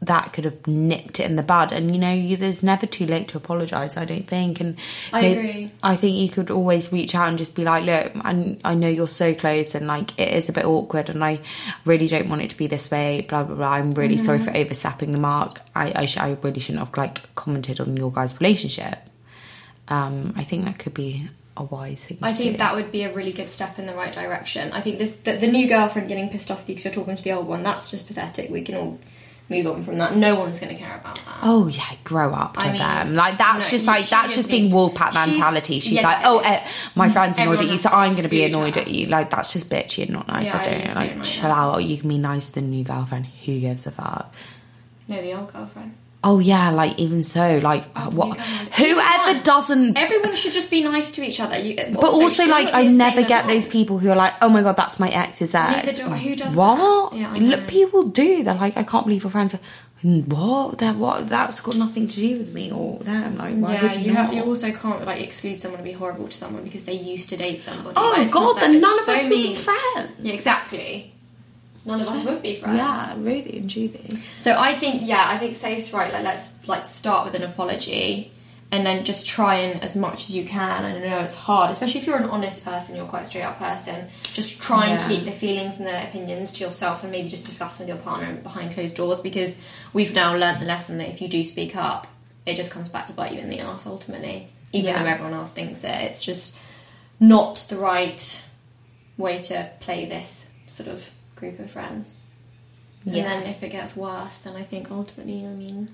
that 0.00 0.32
could 0.32 0.44
have 0.44 0.66
nipped 0.66 1.18
it 1.18 1.24
in 1.28 1.34
the 1.34 1.42
bud. 1.42 1.72
And, 1.72 1.92
you 1.92 2.00
know, 2.00 2.12
you, 2.12 2.36
there's 2.36 2.62
never 2.62 2.86
too 2.86 3.04
late 3.04 3.26
to 3.28 3.36
apologise, 3.36 3.96
I 3.96 4.04
don't 4.04 4.26
think. 4.26 4.60
And 4.60 4.76
I 5.12 5.20
may- 5.22 5.32
agree. 5.36 5.70
I 5.82 5.96
think 5.96 6.16
you 6.16 6.28
could 6.28 6.50
always 6.52 6.92
reach 6.92 7.14
out 7.16 7.28
and 7.28 7.36
just 7.36 7.56
be 7.56 7.64
like, 7.64 7.84
look, 7.84 8.12
I, 8.24 8.56
I 8.64 8.74
know 8.74 8.88
you're 8.88 9.08
so 9.08 9.34
close 9.34 9.74
and, 9.74 9.88
like, 9.88 10.16
it 10.18 10.32
is 10.32 10.48
a 10.48 10.52
bit 10.52 10.64
awkward 10.64 11.10
and 11.10 11.24
I 11.24 11.40
really 11.84 12.06
don't 12.06 12.28
want 12.28 12.42
it 12.42 12.50
to 12.50 12.56
be 12.56 12.68
this 12.68 12.90
way, 12.90 13.26
blah, 13.28 13.42
blah, 13.42 13.56
blah. 13.56 13.70
I'm 13.70 13.90
really 13.90 14.18
sorry 14.18 14.38
Mm-hmm. 14.38 14.52
for 14.52 14.56
overstepping 14.56 15.10
the 15.12 15.18
mark. 15.18 15.60
I, 15.74 16.02
I, 16.02 16.06
sh- 16.06 16.18
I 16.18 16.36
really 16.42 16.60
shouldn't 16.60 16.86
have, 16.86 16.96
like, 16.96 17.34
commented 17.34 17.80
on 17.80 17.96
your 17.96 18.12
guys' 18.12 18.38
relationship. 18.40 18.98
Um, 19.88 20.32
I 20.36 20.44
think 20.44 20.64
that 20.66 20.78
could 20.78 20.94
be 20.94 21.28
a 21.56 21.64
wise 21.64 22.04
thing 22.04 22.18
I 22.22 22.32
think 22.32 22.52
do. 22.52 22.58
that 22.58 22.76
would 22.76 22.92
be 22.92 23.02
a 23.02 23.12
really 23.12 23.32
good 23.32 23.50
step 23.50 23.80
in 23.80 23.86
the 23.86 23.94
right 23.94 24.12
direction. 24.12 24.70
I 24.70 24.80
think 24.80 24.98
this 24.98 25.16
the, 25.16 25.32
the 25.32 25.48
new 25.48 25.66
girlfriend 25.66 26.06
getting 26.06 26.28
pissed 26.28 26.52
off 26.52 26.64
because 26.64 26.84
you're 26.84 26.94
talking 26.94 27.16
to 27.16 27.24
the 27.24 27.32
old 27.32 27.48
one. 27.48 27.64
That's 27.64 27.90
just 27.90 28.06
pathetic. 28.06 28.48
We 28.48 28.62
can 28.62 28.76
all 28.76 29.00
move 29.48 29.66
on 29.66 29.82
from 29.82 29.98
that. 29.98 30.16
No 30.16 30.34
one's 30.34 30.60
going 30.60 30.74
to 30.74 30.80
care 30.80 30.96
about 30.96 31.16
that. 31.16 31.38
Oh 31.42 31.68
yeah, 31.68 31.94
grow 32.04 32.32
up 32.32 32.54
to 32.54 32.60
I 32.60 32.72
mean, 32.72 32.78
them. 32.78 33.14
Like 33.14 33.38
that's 33.38 33.64
no, 33.64 33.70
just 33.70 33.86
like 33.86 34.06
that's 34.06 34.34
just 34.34 34.48
just 34.48 34.50
being 34.50 34.70
woolpat 34.70 35.14
mentality. 35.14 35.80
She's 35.80 35.92
yeah, 35.92 36.02
like, 36.02 36.18
oh, 36.24 36.40
eh, 36.40 36.66
my 36.94 37.08
friend's 37.08 37.38
annoyed 37.38 37.60
at 37.60 37.66
you, 37.66 37.78
so 37.78 37.90
I'm 37.90 38.10
going 38.10 38.22
to 38.22 38.28
be 38.28 38.44
annoyed 38.44 38.76
at 38.76 38.88
you. 38.88 39.06
Like 39.06 39.30
that's 39.30 39.52
just 39.52 39.68
bitchy 39.68 40.02
and 40.04 40.12
not 40.12 40.28
nice. 40.28 40.46
Yeah, 40.46 40.60
I 40.60 40.64
don't 40.64 40.94
like 40.94 41.16
like 41.16 41.24
chill 41.24 41.50
out. 41.50 41.78
You 41.78 41.96
can 41.98 42.08
be 42.08 42.18
nice 42.18 42.50
to 42.50 42.60
the 42.60 42.66
new 42.66 42.84
girlfriend. 42.84 43.26
Who 43.26 43.60
gives 43.60 43.86
a 43.86 43.90
fuck? 43.90 44.34
No, 45.08 45.20
the 45.22 45.32
old 45.32 45.52
girlfriend. 45.52 45.94
Oh 46.24 46.40
yeah, 46.40 46.70
like 46.70 46.98
even 46.98 47.22
so, 47.22 47.60
like 47.62 47.84
uh, 47.94 48.10
what? 48.10 48.40
Whoever 48.40 49.00
Everyone. 49.00 49.42
doesn't. 49.44 49.96
Everyone 49.96 50.34
should 50.34 50.52
just 50.52 50.68
be 50.68 50.82
nice 50.82 51.12
to 51.12 51.22
each 51.22 51.38
other. 51.38 51.56
You, 51.58 51.76
but 51.92 52.04
also, 52.06 52.44
she 52.44 52.50
like, 52.50 52.70
I 52.74 52.88
never 52.88 53.22
get 53.22 53.46
those 53.46 53.66
people 53.66 53.98
who 53.98 54.10
are 54.10 54.16
like, 54.16 54.34
"Oh 54.42 54.48
my 54.48 54.62
god, 54.62 54.76
that's 54.76 54.98
my 54.98 55.08
ex's 55.10 55.54
ex." 55.54 55.98
Do. 55.98 56.04
Who 56.04 56.34
does 56.34 56.56
what? 56.56 57.14
Yeah, 57.14 57.32
Look, 57.34 57.68
people 57.68 58.02
do. 58.04 58.42
They're 58.42 58.54
like, 58.54 58.76
"I 58.76 58.82
can't 58.82 59.06
believe 59.06 59.22
your 59.22 59.30
friends." 59.30 59.54
Are, 59.54 59.60
what? 60.02 60.78
That 60.78 60.96
what? 60.96 61.28
That's 61.28 61.60
got 61.60 61.76
nothing 61.76 62.08
to 62.08 62.16
do 62.16 62.38
with 62.38 62.52
me 62.52 62.72
or 62.72 62.98
them. 62.98 63.36
Like, 63.36 63.54
why 63.56 63.74
Yeah, 63.74 63.82
would 63.82 63.94
you, 63.94 64.00
you, 64.02 64.12
not? 64.12 64.26
ha- 64.26 64.32
you 64.32 64.42
also 64.42 64.72
can't 64.72 65.04
like 65.04 65.22
exclude 65.22 65.60
someone 65.60 65.78
to 65.78 65.84
be 65.84 65.92
horrible 65.92 66.26
to 66.26 66.36
someone 66.36 66.64
because 66.64 66.84
they 66.84 66.94
used 66.94 67.28
to 67.30 67.36
date 67.36 67.60
somebody. 67.60 67.94
Oh 67.96 68.28
god, 68.32 68.60
then 68.60 68.80
none 68.80 68.98
of 68.98 69.04
so 69.04 69.14
us 69.14 69.22
would 69.22 69.30
be 69.30 69.54
friends. 69.54 70.10
Yeah, 70.20 70.32
exactly. 70.34 71.12
None 71.86 72.00
of 72.00 72.08
us 72.08 72.24
would 72.24 72.42
be 72.42 72.56
friends. 72.56 72.76
Yeah, 72.76 73.14
really 73.18 73.58
and 73.58 73.70
truly. 73.70 74.18
So 74.38 74.54
I 74.58 74.74
think 74.74 75.02
yeah, 75.06 75.24
I 75.28 75.38
think 75.38 75.54
Soph's 75.54 75.92
right. 75.92 76.12
Like 76.12 76.24
let's 76.24 76.66
like 76.68 76.84
start 76.84 77.24
with 77.24 77.34
an 77.34 77.48
apology, 77.48 78.32
and 78.70 78.84
then 78.84 79.04
just 79.04 79.26
try 79.26 79.56
and 79.56 79.82
as 79.82 79.96
much 79.96 80.28
as 80.28 80.36
you 80.36 80.44
can. 80.44 80.84
And 80.84 81.04
I 81.04 81.08
know 81.08 81.20
it's 81.20 81.34
hard, 81.34 81.70
especially 81.70 82.00
if 82.00 82.06
you're 82.06 82.18
an 82.18 82.28
honest 82.28 82.64
person, 82.64 82.96
you're 82.96 83.06
quite 83.06 83.22
a 83.22 83.26
straight 83.26 83.42
up 83.44 83.58
person. 83.58 84.08
Just 84.34 84.60
try 84.60 84.86
and 84.86 85.00
Yeah. 85.00 85.08
keep 85.08 85.24
the 85.24 85.30
feelings 85.32 85.78
and 85.78 85.86
the 85.86 86.02
opinions 86.08 86.52
to 86.52 86.64
yourself, 86.64 87.02
and 87.04 87.12
maybe 87.12 87.28
just 87.28 87.46
discuss 87.46 87.78
with 87.78 87.88
your 87.88 87.96
partner 87.96 88.34
behind 88.34 88.72
closed 88.74 88.96
doors. 88.96 89.20
Because 89.20 89.60
we've 89.92 90.12
now 90.12 90.34
learnt 90.36 90.60
the 90.60 90.66
lesson 90.66 90.98
that 90.98 91.08
if 91.08 91.22
you 91.22 91.28
do 91.28 91.42
speak 91.44 91.74
up, 91.76 92.06
it 92.44 92.56
just 92.56 92.70
comes 92.70 92.88
back 92.88 93.06
to 93.06 93.12
bite 93.12 93.32
you 93.32 93.40
in 93.40 93.48
the 93.48 93.60
ass 93.60 93.86
ultimately. 93.86 94.48
Even 94.72 94.90
Yeah. 94.90 95.02
though 95.02 95.08
everyone 95.08 95.32
else 95.32 95.52
thinks 95.54 95.82
it, 95.84 95.90
it's 96.02 96.22
just 96.22 96.58
not 97.20 97.64
the 97.68 97.76
right 97.76 98.42
way 99.16 99.38
to 99.42 99.70
play 99.80 100.04
this 100.06 100.50
sort 100.66 100.88
of 100.90 101.10
group 101.38 101.58
of 101.60 101.70
friends. 101.70 102.16
Yeah. 103.04 103.22
And 103.22 103.26
then 103.44 103.50
if 103.54 103.62
it 103.62 103.70
gets 103.70 103.96
worse, 103.96 104.40
then 104.40 104.56
I 104.56 104.62
think 104.64 104.90
ultimately, 104.90 105.44
I 105.46 105.50
mean, 105.50 105.88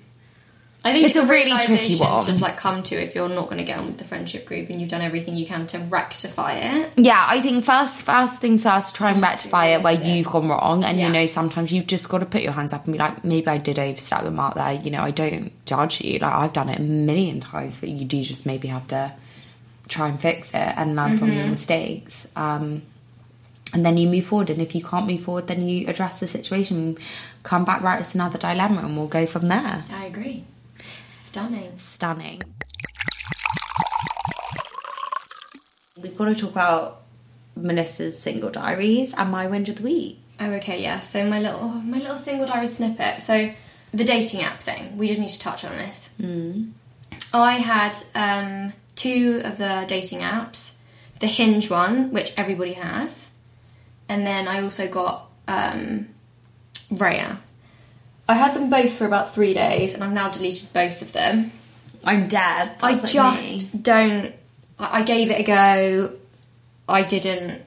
I 0.86 0.92
think 0.92 1.06
It's 1.06 1.16
it's, 1.16 1.24
a 1.26 1.30
really 1.30 1.56
tricky 1.64 1.96
one. 1.96 2.24
to 2.26 2.32
like 2.34 2.58
come 2.58 2.82
to 2.84 2.94
if 2.94 3.14
you're 3.14 3.28
not 3.28 3.44
going 3.46 3.56
to 3.58 3.64
get 3.64 3.78
on 3.78 3.86
with 3.86 3.96
the 3.96 4.04
friendship 4.04 4.44
group 4.44 4.68
and 4.68 4.80
you've 4.80 4.90
done 4.90 5.00
everything 5.00 5.34
you 5.34 5.46
can 5.46 5.66
to 5.68 5.78
rectify 5.78 6.54
it. 6.58 6.92
Yeah, 6.98 7.24
I 7.26 7.40
think 7.40 7.64
first 7.64 8.02
first 8.02 8.40
things 8.40 8.64
first, 8.64 8.94
try 8.94 9.10
and 9.12 9.22
rectify 9.22 9.66
it 9.68 9.82
where 9.82 9.94
you've 9.94 10.26
gone 10.26 10.48
wrong, 10.48 10.84
and 10.84 10.98
Yeah. 10.98 11.06
you 11.06 11.12
know 11.12 11.26
sometimes 11.26 11.72
you've 11.72 11.86
just 11.86 12.08
got 12.10 12.18
to 12.18 12.26
put 12.26 12.42
your 12.42 12.52
hands 12.52 12.72
up 12.74 12.84
and 12.84 12.92
be 12.92 12.98
like, 12.98 13.24
maybe 13.24 13.46
I 13.48 13.56
did 13.58 13.78
overstep 13.78 14.24
the 14.24 14.30
mark 14.30 14.54
there. 14.56 14.72
You 14.74 14.90
know, 14.90 15.00
I 15.02 15.10
don't 15.10 15.52
judge 15.64 16.02
you. 16.02 16.18
Like 16.18 16.32
I've 16.34 16.52
done 16.52 16.68
it 16.68 16.78
a 16.78 16.82
million 16.82 17.40
times, 17.40 17.80
but 17.80 17.88
you 17.88 18.04
do 18.04 18.22
just 18.22 18.44
maybe 18.44 18.68
have 18.68 18.86
to 18.88 19.12
try 19.88 20.08
and 20.08 20.20
fix 20.20 20.50
it 20.52 20.56
and 20.76 20.96
learn 20.96 21.16
from 21.18 21.28
Mm-hmm. 21.28 21.38
your 21.38 21.48
mistakes. 21.48 22.30
Um, 22.36 22.82
and 23.74 23.84
then 23.84 23.98
you 23.98 24.08
move 24.08 24.24
forward, 24.24 24.48
and 24.48 24.62
if 24.62 24.74
you 24.74 24.82
can't 24.82 25.06
move 25.06 25.22
forward, 25.22 25.48
then 25.48 25.68
you 25.68 25.86
address 25.88 26.20
the 26.20 26.28
situation, 26.28 26.96
come 27.42 27.64
back, 27.64 27.82
right? 27.82 28.00
It's 28.00 28.14
another 28.14 28.38
dilemma, 28.38 28.82
and 28.82 28.96
we'll 28.96 29.08
go 29.08 29.26
from 29.26 29.48
there. 29.48 29.84
I 29.92 30.06
agree. 30.06 30.44
Stunning. 31.06 31.76
Stunning. 31.78 32.42
We've 36.00 36.16
got 36.16 36.26
to 36.26 36.34
talk 36.34 36.50
about 36.50 37.02
Melissa's 37.56 38.18
single 38.18 38.50
diaries 38.50 39.12
and 39.14 39.30
my 39.30 39.46
whinge 39.46 39.68
of 39.68 39.76
the 39.76 39.82
week. 39.82 40.20
Oh, 40.38 40.50
okay, 40.52 40.82
yeah. 40.82 41.00
So 41.00 41.28
my 41.28 41.40
little 41.40 41.68
my 41.68 41.98
little 41.98 42.16
single 42.16 42.46
diary 42.46 42.66
snippet. 42.66 43.20
So 43.20 43.50
the 43.92 44.04
dating 44.04 44.42
app 44.42 44.60
thing. 44.60 44.96
We 44.96 45.08
just 45.08 45.20
need 45.20 45.30
to 45.30 45.38
touch 45.38 45.64
on 45.64 45.72
this. 45.72 46.10
Mm. 46.20 46.72
I 47.32 47.54
had 47.54 47.96
um, 48.14 48.72
two 48.96 49.42
of 49.44 49.58
the 49.58 49.84
dating 49.88 50.20
apps. 50.20 50.74
The 51.20 51.26
Hinge 51.28 51.70
one, 51.70 52.12
which 52.12 52.32
everybody 52.36 52.72
has, 52.72 53.30
and 54.08 54.26
then 54.26 54.48
I 54.48 54.62
also 54.62 54.88
got 54.88 55.30
um, 55.48 56.08
Raya. 56.92 57.38
I 58.28 58.34
had 58.34 58.54
them 58.54 58.70
both 58.70 58.92
for 58.92 59.06
about 59.06 59.34
three 59.34 59.54
days, 59.54 59.94
and 59.94 60.02
I've 60.02 60.12
now 60.12 60.30
deleted 60.30 60.72
both 60.72 61.02
of 61.02 61.12
them. 61.12 61.52
I'm 62.04 62.26
dead. 62.26 62.76
I 62.82 62.94
just 62.96 63.82
don't. 63.82 64.34
I 64.78 65.00
I 65.00 65.02
gave 65.02 65.30
it 65.30 65.40
a 65.40 65.42
go. 65.42 66.12
I 66.88 67.02
didn't. 67.02 67.62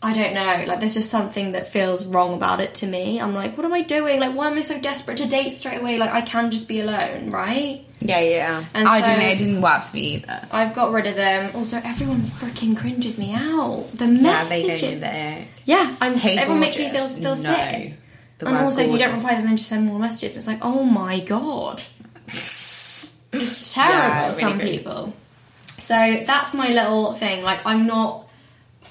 I 0.00 0.12
don't 0.12 0.32
know. 0.32 0.64
Like, 0.68 0.78
there's 0.78 0.94
just 0.94 1.10
something 1.10 1.52
that 1.52 1.66
feels 1.66 2.06
wrong 2.06 2.32
about 2.34 2.60
it 2.60 2.72
to 2.76 2.86
me. 2.86 3.20
I'm 3.20 3.34
like, 3.34 3.56
what 3.56 3.64
am 3.66 3.72
I 3.72 3.82
doing? 3.82 4.20
Like, 4.20 4.32
why 4.32 4.48
am 4.48 4.56
I 4.56 4.62
so 4.62 4.80
desperate 4.80 5.16
to 5.18 5.26
date 5.26 5.50
straight 5.50 5.80
away? 5.80 5.98
Like, 5.98 6.12
I 6.12 6.20
can 6.20 6.52
just 6.52 6.68
be 6.68 6.80
alone, 6.80 7.30
right? 7.30 7.84
Yeah, 7.98 8.20
yeah. 8.20 8.64
And 8.74 8.86
I 8.86 9.00
so- 9.00 9.06
don't 9.08 9.18
know. 9.18 9.26
It 9.26 9.38
didn't 9.38 9.60
work 9.60 9.82
for 9.86 9.96
me 9.96 10.14
either. 10.16 10.40
I've 10.52 10.72
got 10.72 10.92
rid 10.92 11.06
of 11.08 11.16
them. 11.16 11.50
Also, 11.56 11.78
everyone 11.84 12.18
freaking 12.20 12.76
cringes 12.76 13.18
me 13.18 13.34
out. 13.34 13.88
The 13.94 14.06
Yeah, 14.06 14.20
messages. 14.22 15.00
do. 15.00 15.44
Yeah, 15.64 15.96
I'm. 16.00 16.14
Hey, 16.14 16.38
everyone 16.38 16.60
makes 16.60 16.78
me 16.78 16.90
feel 16.90 17.04
feel 17.04 17.30
No. 17.30 17.34
sick. 17.34 17.94
The 18.38 18.46
and 18.46 18.56
also, 18.58 18.82
if 18.82 18.92
you 18.92 18.98
don't 18.98 19.08
gorgeous. 19.10 19.24
reply, 19.24 19.40
then 19.42 19.56
just 19.56 19.68
send 19.68 19.84
more 19.84 19.98
messages. 19.98 20.36
It's 20.36 20.46
like, 20.46 20.60
oh 20.62 20.84
my 20.84 21.18
god, 21.18 21.82
it's 22.28 23.74
terrible. 23.74 23.98
Yeah, 23.98 24.28
really 24.28 24.40
some 24.40 24.58
people. 24.60 25.12
So 25.66 26.22
that's 26.24 26.54
my 26.54 26.68
little 26.68 27.14
thing. 27.14 27.42
Like, 27.42 27.66
I'm 27.66 27.86
not 27.88 28.27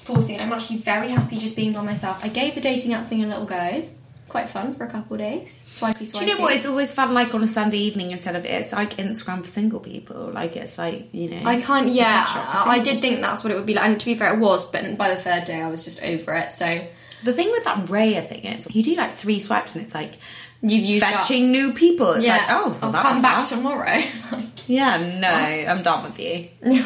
forcing. 0.04 0.40
I'm 0.40 0.52
actually 0.52 0.78
very 0.78 1.08
happy 1.08 1.38
just 1.38 1.56
being 1.56 1.72
by 1.72 1.82
myself. 1.82 2.24
I 2.24 2.28
gave 2.28 2.54
the 2.54 2.60
dating 2.60 2.92
app 2.94 3.06
thing 3.08 3.22
a 3.22 3.26
little 3.26 3.46
go. 3.46 3.84
Quite 4.28 4.50
fun 4.50 4.74
for 4.74 4.84
a 4.84 4.90
couple 4.90 5.14
of 5.14 5.20
days. 5.20 5.62
Swipey, 5.66 6.04
swipey. 6.04 6.26
Do 6.26 6.30
you 6.30 6.36
know 6.36 6.42
what? 6.42 6.54
It's 6.54 6.66
always 6.66 6.92
fun, 6.92 7.14
like 7.14 7.34
on 7.34 7.42
a 7.42 7.48
Sunday 7.48 7.78
evening 7.78 8.10
instead 8.10 8.36
of 8.36 8.44
it's 8.44 8.74
like 8.74 8.90
Instagram 8.96 9.40
for 9.40 9.48
single 9.48 9.80
people. 9.80 10.30
Like 10.34 10.54
it's 10.54 10.76
like 10.76 11.08
you 11.12 11.30
know. 11.30 11.40
I 11.46 11.62
can't. 11.62 11.88
Yeah, 11.88 12.24
pet 12.26 12.28
shop 12.34 12.64
for 12.64 12.68
I 12.70 12.78
did 12.80 13.00
think 13.00 13.22
that's 13.22 13.42
what 13.42 13.52
it 13.52 13.56
would 13.56 13.64
be 13.64 13.72
like. 13.72 13.84
And 13.86 13.98
to 13.98 14.04
be 14.04 14.14
fair, 14.14 14.34
it 14.34 14.38
was. 14.38 14.66
But 14.70 14.98
by 14.98 15.08
the 15.14 15.20
third 15.20 15.44
day, 15.44 15.62
I 15.62 15.70
was 15.70 15.82
just 15.82 16.02
over 16.04 16.34
it. 16.34 16.52
So 16.52 16.86
The 17.24 17.32
thing 17.32 17.50
with 17.52 17.64
that 17.64 17.86
Raya 17.86 18.28
thing 18.28 18.44
is, 18.44 18.74
you 18.74 18.82
do 18.82 18.94
like 18.96 19.14
three 19.14 19.40
swipes 19.40 19.74
and 19.76 19.86
it's 19.86 19.94
like 19.94 20.14
you've 20.60 20.84
used 20.84 21.04
up- 21.04 21.14
fetching 21.14 21.50
new 21.50 21.72
people. 21.72 22.12
It's 22.12 22.26
Yeah. 22.26 22.36
like, 22.36 22.46
oh, 22.50 22.78
well, 22.82 22.96
I'll 22.96 23.02
come 23.02 23.22
back 23.22 23.36
fast. 23.38 23.52
tomorrow. 23.52 24.02
like, 24.32 24.68
Yeah, 24.68 25.18
no, 25.20 25.28
I'm 25.72 25.82
done 25.82 26.02
with 26.04 26.20
you. 26.20 26.48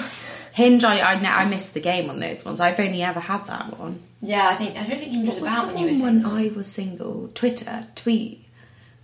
Hinge, 0.53 0.85
I, 0.85 0.99
I, 0.99 1.13
I 1.15 1.45
missed 1.47 1.75
the 1.75 1.81
game 1.81 2.11
on 2.11 2.21
those 2.21 2.45
ones. 2.45 2.61
I've 2.61 2.79
only 2.79 3.03
ever 3.03 3.21
had 3.21 3.47
that 3.47 3.79
one. 3.79 4.03
yeah, 4.21 4.49
I 4.49 4.55
think 4.57 4.77
I 4.77 4.87
don't 4.87 4.99
think 4.99 5.13
Hinge 5.13 5.29
was 5.29 5.39
about 5.39 5.67
when 5.69 5.79
you 5.79 5.89
were 5.89 5.95
single. 5.95 6.31
when 6.33 6.41
I 6.41 6.49
was 6.55 6.67
single? 6.67 7.31
Twitter, 7.35 7.87
tweet. 7.95 8.39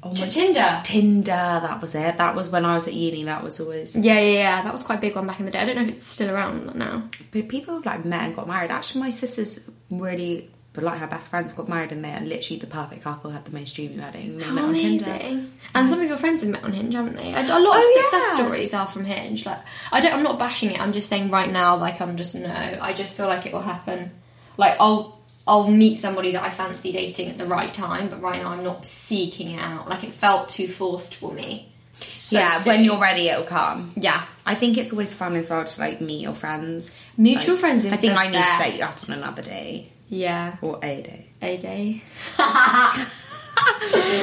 Oh 0.00 0.14
T- 0.14 0.28
Tinder. 0.28 0.80
Tinder, 0.84 1.24
that 1.32 1.80
was 1.80 1.94
it. 1.96 2.18
That 2.18 2.36
was 2.36 2.50
when 2.50 2.64
I 2.64 2.74
was 2.74 2.86
at 2.86 2.94
uni. 2.94 3.24
That 3.24 3.42
was 3.42 3.58
always. 3.58 3.96
Yeah, 3.96 4.20
yeah, 4.20 4.32
yeah. 4.32 4.62
That 4.62 4.72
was 4.72 4.84
quite 4.84 4.98
a 4.98 5.00
big 5.00 5.16
one 5.16 5.26
back 5.26 5.40
in 5.40 5.46
the 5.46 5.50
day. 5.50 5.58
I 5.58 5.64
don't 5.64 5.74
know 5.74 5.82
if 5.82 5.88
it's 5.88 6.10
still 6.10 6.30
around 6.32 6.72
now. 6.76 7.08
But 7.32 7.48
people 7.48 7.74
have 7.74 7.84
like 7.84 8.04
met 8.04 8.22
and 8.22 8.36
got 8.36 8.46
married. 8.46 8.70
Actually, 8.70 9.00
my 9.00 9.10
sisters 9.10 9.68
really, 9.90 10.50
but 10.78 10.84
like 10.84 11.00
her 11.00 11.08
best 11.08 11.28
friends 11.28 11.52
got 11.52 11.68
married, 11.68 11.90
and 11.90 12.04
they 12.04 12.12
are 12.12 12.20
literally 12.20 12.60
the 12.60 12.68
perfect 12.68 13.02
couple. 13.02 13.32
Had 13.32 13.44
the 13.44 13.50
most 13.50 13.74
dreamy 13.74 13.98
wedding. 13.98 14.38
They 14.38 14.48
met 14.48 14.62
on 14.62 14.74
Tinder. 14.74 15.06
And 15.10 15.48
mm. 15.74 15.88
some 15.88 16.00
of 16.00 16.06
your 16.06 16.16
friends 16.16 16.42
have 16.42 16.52
met 16.52 16.62
on 16.62 16.72
Hinge, 16.72 16.94
haven't 16.94 17.16
they? 17.16 17.34
A, 17.34 17.40
a 17.40 17.58
lot 17.58 17.78
of 17.78 17.82
Oh, 17.84 18.00
success 18.00 18.24
yeah. 18.28 18.44
stories 18.44 18.74
are 18.74 18.86
from 18.86 19.04
Hinge. 19.04 19.44
Like, 19.44 19.58
I 19.90 19.98
don't. 19.98 20.12
I'm 20.12 20.22
not 20.22 20.38
bashing 20.38 20.70
it. 20.70 20.80
I'm 20.80 20.92
just 20.92 21.08
saying 21.08 21.32
right 21.32 21.50
now, 21.50 21.74
like, 21.76 22.00
I'm 22.00 22.16
just 22.16 22.36
no. 22.36 22.78
I 22.80 22.92
just 22.92 23.16
feel 23.16 23.26
like 23.26 23.44
it 23.44 23.52
will 23.52 23.60
happen. 23.60 24.12
Like, 24.56 24.76
I'll 24.78 25.18
I'll 25.48 25.68
meet 25.68 25.96
somebody 25.96 26.30
that 26.30 26.44
I 26.44 26.50
fancy 26.50 26.92
dating 26.92 27.30
at 27.30 27.38
the 27.38 27.46
right 27.46 27.74
time, 27.74 28.08
but 28.08 28.22
right 28.22 28.40
now 28.40 28.52
I'm 28.52 28.62
not 28.62 28.86
seeking 28.86 29.50
it 29.50 29.60
out. 29.60 29.88
Like, 29.88 30.04
it 30.04 30.12
felt 30.12 30.48
too 30.48 30.68
forced 30.68 31.16
for 31.16 31.32
me. 31.32 31.72
So 31.98 32.38
yeah, 32.38 32.62
when 32.62 32.84
you're 32.84 33.00
ready, 33.00 33.28
it'll 33.28 33.42
come. 33.42 33.94
yeah. 33.96 34.24
I 34.46 34.54
think 34.54 34.78
it's 34.78 34.92
always 34.92 35.12
fun 35.12 35.34
as 35.34 35.50
well 35.50 35.64
to 35.64 35.80
like 35.80 36.00
meet 36.00 36.22
your 36.22 36.32
friends. 36.34 37.10
Mutual 37.18 37.54
Like, 37.54 37.60
friends 37.60 37.84
is 37.84 37.92
I 37.92 37.96
think 37.96 38.16
I 38.16 38.28
need 38.28 38.38
to 38.38 38.44
set 38.44 38.78
you 38.78 38.84
up 38.84 39.10
on 39.10 39.22
another 39.22 39.42
day 39.42 39.90
Yeah. 40.08 40.56
or 40.62 40.78
a 40.82 41.02
day. 41.02 41.26
A 41.42 41.56
day. 41.56 42.02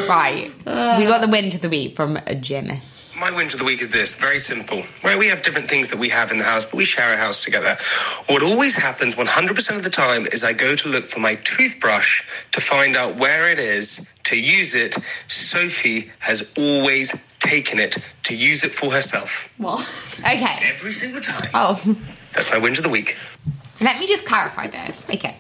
Right, 0.07 0.51
we 0.65 1.05
got 1.05 1.19
the 1.21 1.27
win 1.27 1.49
to 1.49 1.59
the 1.59 1.67
week 1.69 1.95
from 1.95 2.17
Jimmy. 2.39 2.79
My 3.19 3.31
win 3.31 3.47
of 3.47 3.57
the 3.57 3.63
week 3.65 3.81
is 3.81 3.89
this 3.91 4.15
very 4.15 4.39
simple. 4.39 4.83
Right, 5.03 5.17
we 5.17 5.27
have 5.27 5.41
different 5.41 5.67
things 5.69 5.89
that 5.89 5.99
we 5.99 6.07
have 6.09 6.31
in 6.31 6.37
the 6.37 6.43
house, 6.43 6.63
but 6.65 6.75
we 6.75 6.85
share 6.85 7.13
a 7.13 7.17
house 7.17 7.43
together. 7.43 7.77
What 8.27 8.43
always 8.43 8.75
happens 8.75 9.15
100% 9.15 9.75
of 9.75 9.83
the 9.83 9.89
time 9.89 10.25
is 10.27 10.43
I 10.43 10.53
go 10.53 10.75
to 10.75 10.87
look 10.89 11.05
for 11.05 11.19
my 11.19 11.35
toothbrush 11.35 12.23
to 12.53 12.61
find 12.61 12.95
out 12.95 13.15
where 13.17 13.49
it 13.51 13.59
is 13.59 14.09
to 14.25 14.39
use 14.39 14.73
it. 14.75 14.95
Sophie 15.27 16.11
has 16.19 16.51
always 16.57 17.25
taken 17.39 17.79
it 17.79 17.97
to 18.23 18.35
use 18.35 18.63
it 18.63 18.71
for 18.73 18.91
herself. 18.91 19.53
What? 19.57 19.81
Okay. 20.19 20.59
Every 20.63 20.91
single 20.93 21.21
time. 21.21 21.49
Oh, 21.53 21.79
That's 22.33 22.49
my 22.51 22.57
win 22.57 22.71
of 22.73 22.83
the 22.83 22.89
week. 22.89 23.17
let 23.81 23.99
me 23.99 24.07
just 24.07 24.25
clarify 24.27 24.67
this. 24.67 25.09
Okay. 25.09 25.35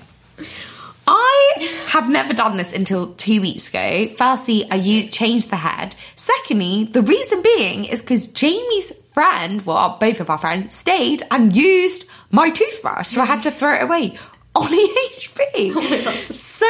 I 1.07 1.69
have 1.87 2.09
never 2.09 2.33
done 2.33 2.57
this 2.57 2.73
until 2.73 3.13
two 3.13 3.39
weeks 3.41 3.69
ago. 3.69 4.07
Firstly, 4.17 4.69
I 4.69 4.75
used, 4.75 5.13
changed 5.13 5.49
the 5.51 5.55
head. 5.57 5.95
Secondly, 6.15 6.85
the 6.85 7.01
reason 7.01 7.43
being 7.43 7.85
is 7.85 8.01
because 8.01 8.27
Jamie's 8.27 8.91
friend, 9.13 9.63
well, 9.65 9.97
both 9.99 10.19
of 10.19 10.29
our 10.29 10.37
friends, 10.37 10.73
stayed 10.73 11.21
and 11.29 11.55
used 11.55 12.05
my 12.31 12.49
toothbrush, 12.49 13.09
so 13.09 13.21
I 13.21 13.25
had 13.25 13.43
to 13.43 13.51
throw 13.51 13.75
it 13.75 13.83
away 13.83 14.17
on 14.55 14.67
EHP. 14.71 15.73
Oh 15.75 16.11
so 16.31 16.65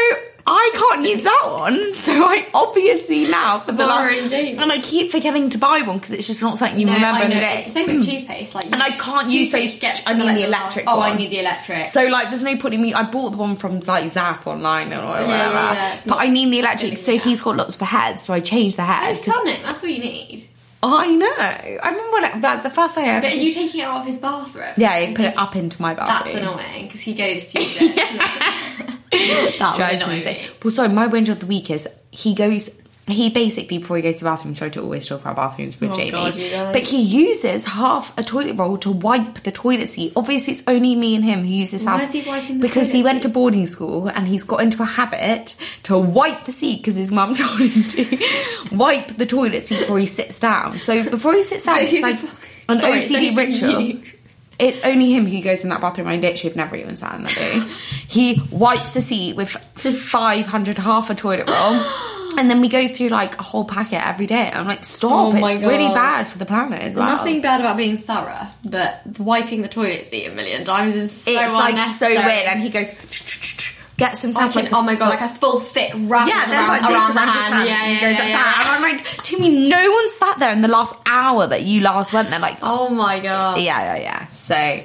I 0.47 0.71
can't 0.75 1.07
use 1.07 1.23
that 1.23 1.41
one. 1.45 1.93
So 1.93 2.11
I 2.11 2.47
obviously 2.53 3.27
now 3.27 3.61
for 3.61 3.71
the 3.71 3.85
last, 3.85 4.31
and 4.31 4.71
I 4.71 4.79
keep 4.79 5.11
forgetting 5.11 5.49
to 5.51 5.57
buy 5.57 5.81
one 5.81 5.97
because 5.97 6.11
it's 6.11 6.27
just 6.27 6.41
not 6.43 6.59
something 6.59 6.79
you 6.79 6.85
No, 6.85 6.93
remember 6.93 7.23
I 7.23 7.27
know. 7.27 7.39
It's 7.39 7.65
the 7.65 7.71
same 7.71 7.87
with 7.87 8.05
hmm. 8.05 8.11
toothpaste. 8.11 8.53
Like, 8.53 8.65
And 8.65 8.75
I 8.75 8.91
can't 8.91 9.31
use 9.31 9.51
Gets 9.51 10.07
I 10.07 10.13
mean 10.13 10.35
the 10.35 10.43
electric 10.43 10.85
last- 10.85 10.97
Oh, 10.97 11.01
I 11.01 11.15
need 11.15 11.31
the 11.31 11.39
electric. 11.39 11.85
So 11.85 12.05
like, 12.05 12.29
there's 12.29 12.43
no 12.43 12.55
point 12.57 12.75
in 12.75 12.81
me. 12.81 12.93
I 12.93 13.09
bought 13.09 13.31
the 13.31 13.37
one 13.37 13.55
from 13.55 13.79
like 13.79 14.11
Zap 14.11 14.45
online 14.45 14.93
or 14.93 15.03
whatever. 15.03 15.27
Yeah, 15.29 15.51
yeah, 15.51 15.73
yeah, 15.93 16.01
but 16.07 16.17
I 16.19 16.27
need 16.27 16.51
the 16.51 16.59
electric. 16.59 16.97
So 16.97 17.17
he's 17.17 17.41
got 17.41 17.55
lots 17.55 17.75
of 17.81 17.87
heads, 17.87 18.23
so 18.23 18.33
I 18.33 18.39
changed 18.39 18.77
the 18.77 18.83
head. 18.83 19.17
Done 19.25 19.47
it. 19.47 19.63
That's 19.63 19.81
what 19.81 19.91
you 19.91 19.99
need. 19.99 20.47
I 20.93 21.15
know. 21.15 21.33
I 21.37 21.89
remember 21.89 22.11
when 22.11 22.23
it, 22.25 22.41
but 22.41 22.63
the 22.63 22.69
first 22.69 22.97
I 22.97 23.01
But 23.19 23.25
ever. 23.25 23.27
are 23.27 23.29
you 23.29 23.51
taking 23.53 23.81
it 23.81 23.83
out 23.83 24.01
of 24.01 24.05
his 24.05 24.17
bathroom? 24.17 24.73
yeah, 24.77 24.91
I 24.91 25.13
put 25.15 25.25
it 25.25 25.37
up 25.37 25.55
into 25.55 25.81
my 25.81 25.93
bathroom. 25.93 26.19
That's 26.19 26.35
annoying 26.35 26.85
because 26.85 27.01
he 27.01 27.13
goes 27.13 27.45
to 27.47 27.59
use 27.63 27.77
it. 27.81 27.95
that 29.11 29.71
would 29.71 29.77
Drives 29.77 29.95
annoy 29.95 30.05
me 30.07 30.11
me. 30.11 30.17
insane. 30.17 30.49
Well, 30.63 30.71
sorry, 30.71 30.89
my 30.89 31.07
whinge 31.07 31.29
of 31.29 31.39
the 31.39 31.45
week 31.45 31.71
is 31.71 31.87
he 32.11 32.33
goes. 32.35 32.81
He 33.07 33.29
basically 33.29 33.77
before 33.77 33.97
he 33.97 34.01
goes 34.01 34.15
to 34.17 34.23
the 34.23 34.31
bathroom, 34.31 34.55
sorry 34.55 34.71
to 34.71 34.81
always 34.81 35.07
talk 35.07 35.21
about 35.21 35.35
bathrooms 35.35 35.79
with 35.79 35.91
Oh, 35.91 35.95
Jamie, 35.95 36.09
God, 36.09 36.33
but 36.73 36.81
he 36.81 37.03
uses 37.03 37.63
half 37.63 38.17
a 38.17 38.23
toilet 38.23 38.57
roll 38.57 38.79
to 38.79 38.89
wipe 38.89 39.41
the 39.41 39.51
toilet 39.51 39.89
seat. 39.89 40.13
Obviously, 40.15 40.53
it's 40.53 40.63
only 40.67 40.95
me 40.95 41.15
and 41.15 41.23
him 41.23 41.41
who 41.41 41.47
use 41.47 41.69
this 41.69 41.85
Why 41.85 41.99
house 41.99 42.03
is 42.05 42.23
he 42.23 42.27
wiping 42.27 42.57
the 42.57 42.67
because 42.67 42.91
he 42.91 43.01
toilet 43.01 43.11
went 43.11 43.23
to 43.23 43.29
boarding 43.29 43.67
school 43.67 44.07
and 44.07 44.27
he's 44.27 44.43
got 44.43 44.61
into 44.61 44.81
a 44.81 44.85
habit 44.85 45.55
to 45.83 45.99
wipe 45.99 46.45
the 46.45 46.51
seat 46.51 46.77
because 46.77 46.95
his 46.95 47.11
mum 47.11 47.35
told 47.35 47.59
him 47.59 47.83
to 47.83 48.75
wipe 48.75 49.09
the 49.09 49.27
toilet 49.27 49.65
seat 49.65 49.81
before 49.81 49.99
he 49.99 50.07
sits 50.07 50.39
down. 50.39 50.79
So 50.79 51.07
before 51.07 51.35
he 51.35 51.43
sits 51.43 51.65
down, 51.65 51.75
So 51.75 51.81
it's 51.83 52.01
like 52.01 52.19
an 52.69 52.79
Sorry, 52.79 53.01
OCD 53.01 53.37
ritual. 53.37 54.01
It's 54.57 54.83
only 54.83 55.11
him 55.11 55.27
who 55.27 55.43
goes 55.43 55.63
in 55.63 55.69
that 55.69 55.81
bathroom. 55.81 56.07
I 56.07 56.15
literally 56.15 56.49
have 56.49 56.55
never 56.55 56.75
even 56.75 56.97
sat 56.97 57.13
in 57.13 57.23
that 57.23 57.35
day. 57.35 57.59
He 58.07 58.41
wipes 58.49 58.95
the 58.95 59.01
seat 59.01 59.35
with 59.35 59.49
500, 59.51 60.77
half 60.79 61.11
a 61.11 61.13
toilet 61.13 61.47
roll. 61.47 61.83
And 62.37 62.49
then 62.49 62.61
we 62.61 62.69
go 62.69 62.87
through 62.87 63.09
like 63.09 63.39
a 63.39 63.43
whole 63.43 63.65
packet 63.65 64.05
every 64.05 64.25
day. 64.27 64.49
I'm 64.53 64.67
like, 64.67 64.83
stop. 64.85 65.33
Oh 65.33 65.35
it's 65.35 65.61
really 65.61 65.93
bad 65.93 66.27
for 66.27 66.37
the 66.37 66.45
planet 66.45 66.81
as 66.81 66.95
well. 66.95 67.05
Nothing 67.17 67.41
bad 67.41 67.59
about 67.61 67.77
being 67.77 67.97
thorough, 67.97 68.47
but 68.63 69.01
wiping 69.19 69.61
the 69.61 69.67
toilet 69.67 70.07
seat 70.07 70.25
a 70.27 70.31
million 70.33 70.65
times 70.65 70.95
is 70.95 71.11
so 71.11 71.31
it's 71.31 71.53
like 71.53 71.85
so 71.87 72.07
weird. 72.09 72.19
And 72.47 72.59
he 72.61 72.69
goes, 72.69 72.89
gets 73.97 74.21
himself 74.21 74.55
Like 74.55 74.65
like 74.65 74.73
oh 74.73 74.81
my 74.81 74.95
god, 74.95 75.09
like 75.09 75.21
a 75.21 75.29
full 75.33 75.59
thick 75.59 75.93
wrap 75.95 76.27
yeah, 76.27 76.45
there's 76.47 76.67
around, 76.67 76.67
like 76.67 76.81
this 76.81 76.91
around 76.91 77.13
the 77.15 77.19
hand. 77.21 77.53
hand, 77.53 77.69
Yeah, 77.69 77.75
and 77.83 77.87
he 77.87 77.93
yeah, 77.95 78.01
goes 78.01 78.17
yeah, 78.17 78.19
like 78.19 78.29
yeah. 78.29 78.37
that. 78.37 78.75
And 78.77 78.85
I'm 78.85 78.91
like, 78.97 79.05
Timmy, 79.23 79.69
no 79.69 79.91
one 79.91 80.09
sat 80.09 80.39
there 80.39 80.51
in 80.51 80.61
the 80.61 80.67
last 80.67 80.95
hour 81.05 81.47
that 81.47 81.63
you 81.63 81.81
last 81.81 82.11
went 82.13 82.29
there. 82.29 82.39
Like, 82.39 82.57
Oh 82.61 82.89
my 82.89 83.19
god. 83.21 83.59
yeah, 83.59 83.95
yeah, 83.95 84.01
yeah. 84.01 84.27
So 84.27 84.81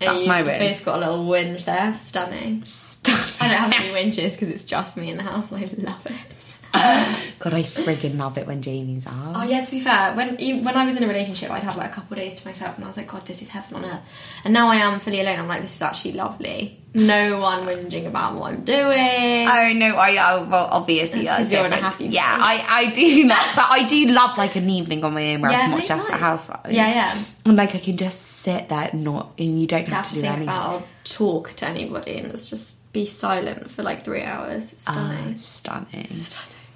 that's 0.00 0.22
You 0.22 0.28
my 0.28 0.42
win. 0.42 0.58
Both 0.60 0.84
got 0.84 0.96
a 0.96 0.98
little 1.10 1.24
whinge 1.26 1.64
there. 1.64 1.92
Stunning. 1.94 2.64
Stunning. 2.64 3.20
I 3.40 3.48
don't 3.48 3.56
have 3.56 3.72
any 3.84 3.92
whinges 3.92 4.34
because 4.34 4.48
it's 4.48 4.64
just 4.64 4.96
me 4.96 5.10
in 5.10 5.16
the 5.18 5.22
house 5.22 5.52
and 5.52 5.62
I 5.64 5.68
love 5.90 6.06
it. 6.06 6.47
God, 7.40 7.54
I 7.54 7.62
friggin' 7.62 8.18
love 8.18 8.36
it 8.36 8.46
when 8.46 8.60
Jamie's 8.62 9.06
out. 9.06 9.32
Oh 9.36 9.42
yeah, 9.44 9.62
to 9.62 9.70
be 9.70 9.80
fair, 9.80 10.14
when 10.14 10.36
when 10.64 10.76
I 10.76 10.84
was 10.84 10.96
in 10.96 11.02
a 11.04 11.08
relationship, 11.08 11.50
I'd 11.50 11.62
have 11.62 11.76
like 11.76 11.90
a 11.90 11.94
couple 11.94 12.14
of 12.18 12.22
days 12.22 12.34
to 12.36 12.46
myself, 12.46 12.76
and 12.76 12.84
I 12.84 12.88
was 12.88 12.96
like, 12.96 13.06
God, 13.08 13.24
this 13.26 13.40
is 13.42 13.48
heaven 13.48 13.76
on 13.76 13.84
earth. 13.84 14.00
And 14.44 14.52
now 14.52 14.68
I 14.68 14.76
am 14.76 15.00
fully 15.00 15.20
alone. 15.20 15.38
I'm 15.38 15.48
like, 15.48 15.62
this 15.62 15.74
is 15.74 15.82
actually 15.82 16.12
lovely. 16.12 16.80
No 16.94 17.38
one 17.38 17.64
whinging 17.66 18.06
about 18.06 18.34
what 18.34 18.52
I'm 18.52 18.64
doing. 18.64 19.46
Oh 19.48 19.72
no, 19.74 19.96
I 19.96 20.16
oh, 20.34 20.44
well 20.44 20.68
obviously 20.70 21.22
That's 21.22 21.28
'cause 21.28 21.50
that's 21.50 21.52
you're 21.52 21.66
in 21.66 21.72
a 21.72 21.76
happy 21.76 22.06
Yeah, 22.06 22.36
place. 22.36 22.66
I, 22.68 22.80
I 22.86 22.90
do 22.90 23.24
love, 23.28 23.52
but 23.56 23.66
I 23.70 23.86
do 23.86 24.06
love 24.06 24.36
like 24.38 24.56
an 24.56 24.68
evening 24.68 25.04
on 25.04 25.14
my 25.14 25.34
own 25.34 25.40
where 25.42 25.50
I 25.50 25.54
can 25.54 25.72
watch 25.72 25.88
Desperate. 25.88 26.18
Housewives. 26.18 26.70
Yeah, 26.74 26.90
yeah. 26.90 27.24
And 27.46 27.56
like 27.56 27.74
I 27.74 27.78
can 27.78 27.96
just 27.96 28.20
sit 28.22 28.68
there, 28.68 28.90
not 28.94 29.32
and 29.38 29.60
you 29.60 29.66
don't 29.66 29.86
have, 29.88 30.04
have 30.04 30.08
to 30.08 30.10
to 30.10 30.14
do 30.16 30.20
think 30.22 30.32
anything. 30.36 30.48
about 30.48 30.80
or 30.80 30.84
talk 31.04 31.54
to 31.56 31.66
anybody, 31.68 32.18
and 32.18 32.28
let's 32.32 32.50
just 32.50 32.90
be 32.92 33.04
silent 33.06 33.70
for 33.70 33.82
like 33.82 34.02
three 34.04 34.22
hours. 34.22 34.72
It's 34.72 34.82
stunning. 34.82 35.34
Ah, 35.34 35.38
stunning. 35.38 36.08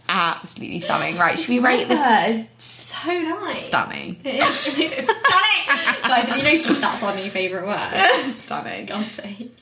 Absolutely 0.08 0.80
stunning. 0.80 1.16
Right, 1.16 1.38
should 1.38 1.48
we 1.48 1.58
rate 1.60 1.88
this? 1.88 2.00
Is 2.00 2.46
so 2.58 3.12
nice. 3.20 3.66
Stunning. 3.66 4.20
It 4.24 4.42
is, 4.42 4.66
it 4.66 4.98
is 4.98 5.04
stunning. 5.18 6.02
Guys, 6.02 6.28
have 6.28 6.36
you 6.36 6.42
noticed 6.42 6.80
that's 6.80 7.02
our 7.02 7.14
new 7.14 7.30
favourite 7.30 7.66
word? 7.66 8.10
stunning. 8.24 8.86
God's 8.86 9.10
sake. 9.10 9.56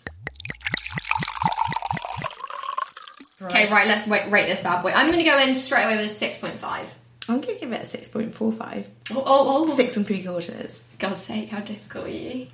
Okay, 3.43 3.71
right, 3.71 3.87
let's 3.89 4.07
wait, 4.07 4.31
rate 4.31 4.49
this 4.49 4.63
bad 4.63 4.83
boy. 4.83 4.91
I'm 4.91 5.07
going 5.07 5.19
to 5.19 5.25
go 5.25 5.39
in 5.39 5.55
straight 5.55 5.85
away 5.85 5.97
with 5.97 6.07
a 6.07 6.27
6.5. 6.27 6.87
I'm 7.31 7.41
gonna 7.41 7.59
give 7.59 7.73
it 7.73 7.83
a 7.83 7.87
six 7.87 8.09
point 8.09 8.35
four 8.35 8.51
five. 8.51 8.89
Oh, 9.13 9.23
oh, 9.25 9.65
oh. 9.65 9.69
Six 9.69 9.97
and 9.97 10.05
three 10.05 10.25
quarters. 10.25 10.85
God's 10.99 11.23
sake, 11.23 11.51
how 11.51 11.61
difficult 11.61 12.07
are 12.07 12.11
you? 12.11 12.49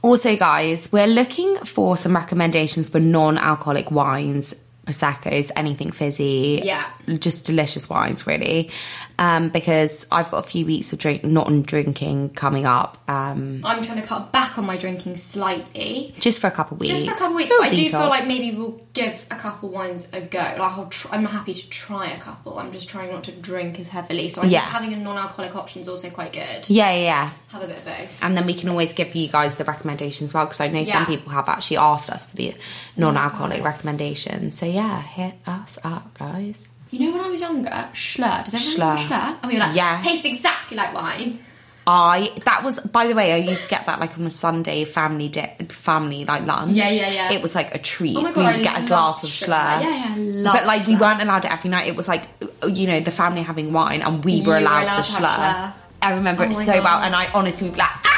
Also, 0.00 0.34
guys, 0.36 0.90
we're 0.92 1.06
looking 1.06 1.56
for 1.58 1.96
some 1.98 2.14
recommendations 2.16 2.88
for 2.88 3.00
non-alcoholic 3.00 3.90
wines, 3.90 4.54
proseccos, 4.86 5.50
anything 5.56 5.90
fizzy. 5.90 6.62
Yeah. 6.64 6.84
Just 7.18 7.46
delicious 7.46 7.88
wines, 7.88 8.26
really. 8.26 8.70
Um, 9.18 9.48
because 9.50 10.06
I've 10.10 10.28
got 10.32 10.44
a 10.44 10.48
few 10.48 10.66
weeks 10.66 10.92
of 10.92 10.98
drink, 10.98 11.24
not 11.24 11.46
on 11.46 11.62
drinking 11.62 12.30
coming 12.30 12.66
up. 12.66 12.98
Um, 13.08 13.60
I'm 13.64 13.80
trying 13.82 14.00
to 14.00 14.06
cut 14.06 14.32
back 14.32 14.58
on 14.58 14.66
my 14.66 14.76
drinking 14.76 15.16
slightly. 15.16 16.14
just 16.18 16.40
for 16.40 16.48
a 16.48 16.50
couple 16.50 16.76
weeks. 16.78 16.94
Just 16.94 17.06
for 17.06 17.12
a 17.12 17.14
couple 17.18 17.26
of 17.28 17.36
weeks, 17.36 17.52
but 17.56 17.64
I 17.64 17.68
do 17.68 17.88
feel 17.90 18.08
like 18.08 18.26
maybe 18.26 18.56
we'll 18.56 18.80
give 18.92 19.24
a 19.30 19.36
couple 19.36 19.68
wines 19.68 20.12
a 20.12 20.20
go. 20.20 20.38
Like 20.38 20.58
I'll 20.60 20.86
tr- 20.86 21.08
I'm 21.12 21.24
happy 21.26 21.54
to 21.54 21.70
try 21.70 22.10
a 22.10 22.18
couple. 22.18 22.58
I'm 22.58 22.72
just 22.72 22.88
trying 22.88 23.12
not 23.12 23.22
to 23.24 23.32
drink 23.32 23.78
as 23.78 23.88
heavily. 23.88 24.28
So 24.28 24.42
I 24.42 24.46
Yeah. 24.46 24.60
think 24.62 24.72
having 24.72 24.92
a 24.94 24.96
non-alcoholic 24.96 25.54
option 25.54 25.80
is 25.82 25.88
also 25.88 26.10
quite 26.10 26.32
good. 26.32 26.68
Yeah, 26.68 26.90
yeah, 26.90 26.96
yeah. 27.02 27.30
Have 27.52 27.62
a 27.62 27.66
bit 27.68 27.76
of 27.78 27.84
both. 27.84 28.22
And 28.22 28.36
then 28.36 28.46
we 28.46 28.54
can 28.54 28.68
always 28.68 28.92
give 28.92 29.14
you 29.14 29.28
guys 29.28 29.54
the 29.56 29.64
recommendations 29.64 30.30
as 30.30 30.34
well, 30.34 30.46
because 30.46 30.60
I 30.60 30.68
know 30.68 30.82
some 30.82 31.06
people 31.06 31.30
have 31.32 31.48
actually 31.48 31.76
asked 31.76 32.10
us 32.10 32.28
for 32.28 32.34
the 32.36 32.52
non-alcoholic 32.96 33.62
recommendations. 33.62 34.58
So 34.58 34.66
yeah, 34.66 35.00
hit 35.02 35.34
us 35.46 35.78
up, 35.84 36.18
guys. 36.18 36.68
You 36.94 37.06
know 37.10 37.16
when 37.16 37.26
I 37.26 37.30
was 37.30 37.40
younger, 37.40 37.88
Shloer. 37.92 38.44
Does 38.44 38.54
everyone 38.54 38.96
Shloer. 38.98 39.10
know 39.10 39.16
Shloer? 39.16 39.36
And 39.42 39.46
we 39.52 39.54
were 39.58 39.60
like, 39.66 39.76
Yeah. 39.76 40.00
tastes 40.02 40.24
exactly 40.24 40.76
like 40.76 40.94
wine. 40.94 41.38
I 41.86 42.32
that 42.46 42.64
was 42.64 42.80
by 42.80 43.06
the 43.08 43.14
way 43.14 43.32
I 43.34 43.36
used 43.36 43.64
to 43.64 43.68
get 43.70 43.84
that 43.84 44.00
like 44.00 44.16
on 44.18 44.24
a 44.24 44.30
Sunday 44.30 44.86
family 44.86 45.28
di- 45.28 45.54
family 45.68 46.24
like 46.24 46.46
lunch. 46.46 46.72
Yeah, 46.72 46.88
yeah, 46.88 47.10
yeah. 47.10 47.32
It 47.32 47.42
was 47.42 47.54
like 47.54 47.74
a 47.74 47.78
treat. 47.78 48.16
Oh 48.16 48.22
my 48.22 48.32
God, 48.32 48.36
we 48.54 48.58
would 48.58 48.66
I 48.66 48.72
get 48.72 48.84
a 48.84 48.86
glass 48.86 49.22
of 49.22 49.28
Shloer. 49.28 49.48
Shloer. 49.48 49.82
Yeah, 49.82 49.90
yeah, 49.90 50.14
I 50.14 50.16
loved 50.16 50.56
But 50.58 50.66
like 50.66 50.86
we 50.86 50.94
Shloer. 50.94 51.00
weren't 51.00 51.22
allowed 51.22 51.44
it 51.44 51.50
every 51.52 51.68
night. 51.68 51.86
It 51.88 51.94
was 51.96 52.08
like 52.08 52.24
you 52.66 52.86
know 52.86 53.00
the 53.00 53.10
family 53.10 53.42
having 53.42 53.72
wine 53.74 54.00
and 54.00 54.24
we 54.24 54.32
You 54.34 54.44
were 54.44 54.52
were 54.54 54.58
allowed, 54.60 54.84
allowed 54.84 54.96
the 54.98 55.02
Shloer. 55.02 55.36
Shloer. 55.36 55.72
I 56.00 56.12
remember 56.14 56.42
Oh 56.44 56.46
it 56.46 56.54
my 56.54 56.64
so 56.64 56.72
God. 56.74 56.84
well, 56.84 56.98
and 57.00 57.14
I 57.14 57.30
honestly 57.34 57.68
would 57.68 57.74
be 57.74 57.80
like 57.80 57.90
ah. 57.92 58.13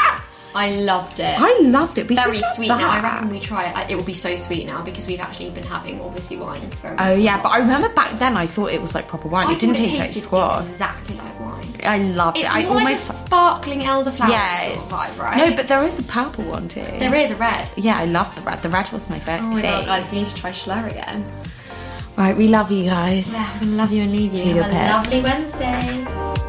I 0.56 0.70
loved 0.70 1.20
it. 1.20 1.38
I 1.38 1.58
loved 1.60 1.98
it. 1.98 2.08
We 2.08 2.16
Very 2.16 2.40
sweet 2.54 2.68
now. 2.68 2.88
I 2.88 3.02
reckon 3.02 3.28
we 3.28 3.38
try 3.38 3.70
it. 3.70 3.90
It 3.90 3.96
will 3.96 4.04
be 4.04 4.14
so 4.14 4.36
sweet 4.36 4.66
now 4.66 4.82
because 4.82 5.06
we've 5.06 5.20
actually 5.20 5.50
been 5.50 5.64
having 5.64 6.00
obviously 6.00 6.38
wine 6.38 6.70
for. 6.70 6.96
Oh 6.98 7.14
yeah, 7.14 7.42
but 7.42 7.50
I 7.50 7.58
remember 7.58 7.90
back 7.90 8.18
then 8.18 8.36
I 8.36 8.46
thought 8.46 8.72
it 8.72 8.80
was 8.80 8.94
like 8.94 9.06
proper 9.06 9.28
wine. 9.28 9.48
I 9.48 9.52
it 9.52 9.60
didn't 9.60 9.76
taste 9.76 9.98
like 9.98 10.10
squash. 10.10 10.62
Exactly 10.62 11.16
like 11.16 11.38
wine. 11.38 11.66
I 11.84 11.98
loved 11.98 12.38
It's 12.38 12.48
it. 12.48 12.54
I 12.54 12.62
more 12.62 12.78
almost 12.78 13.08
like 13.08 13.18
a 13.18 13.26
sparkling 13.26 13.80
elderflower 13.80 14.30
yeah. 14.30 14.72
sort 14.72 14.78
of 14.78 14.84
vibe, 14.84 15.22
right? 15.22 15.50
No, 15.50 15.56
but 15.56 15.68
there 15.68 15.84
is 15.84 15.98
a 15.98 16.04
purple 16.04 16.44
one 16.44 16.68
too. 16.68 16.80
there 16.80 17.14
is 17.14 17.30
a 17.32 17.36
red. 17.36 17.70
Yeah, 17.76 17.98
I 17.98 18.06
love 18.06 18.34
the 18.34 18.40
red. 18.40 18.62
The 18.62 18.70
red 18.70 18.90
was 18.92 19.10
my 19.10 19.20
favorite. 19.20 19.46
Oh 19.46 19.50
my 19.50 19.62
god, 19.62 19.84
guys, 19.84 20.10
we 20.10 20.18
need 20.18 20.26
to 20.28 20.34
try 20.34 20.50
Shloer 20.50 20.90
again. 20.90 21.30
Right, 22.16 22.34
we 22.34 22.48
love 22.48 22.70
you 22.72 22.84
guys. 22.84 23.34
Yeah, 23.34 23.58
I'm 23.60 23.76
love 23.76 23.92
you 23.92 24.02
and 24.02 24.12
leave 24.12 24.32
you. 24.32 24.54
Have 24.62 24.72
a 24.72 24.74
pip. 24.74 24.90
lovely 24.90 25.20
Wednesday. 25.20 26.44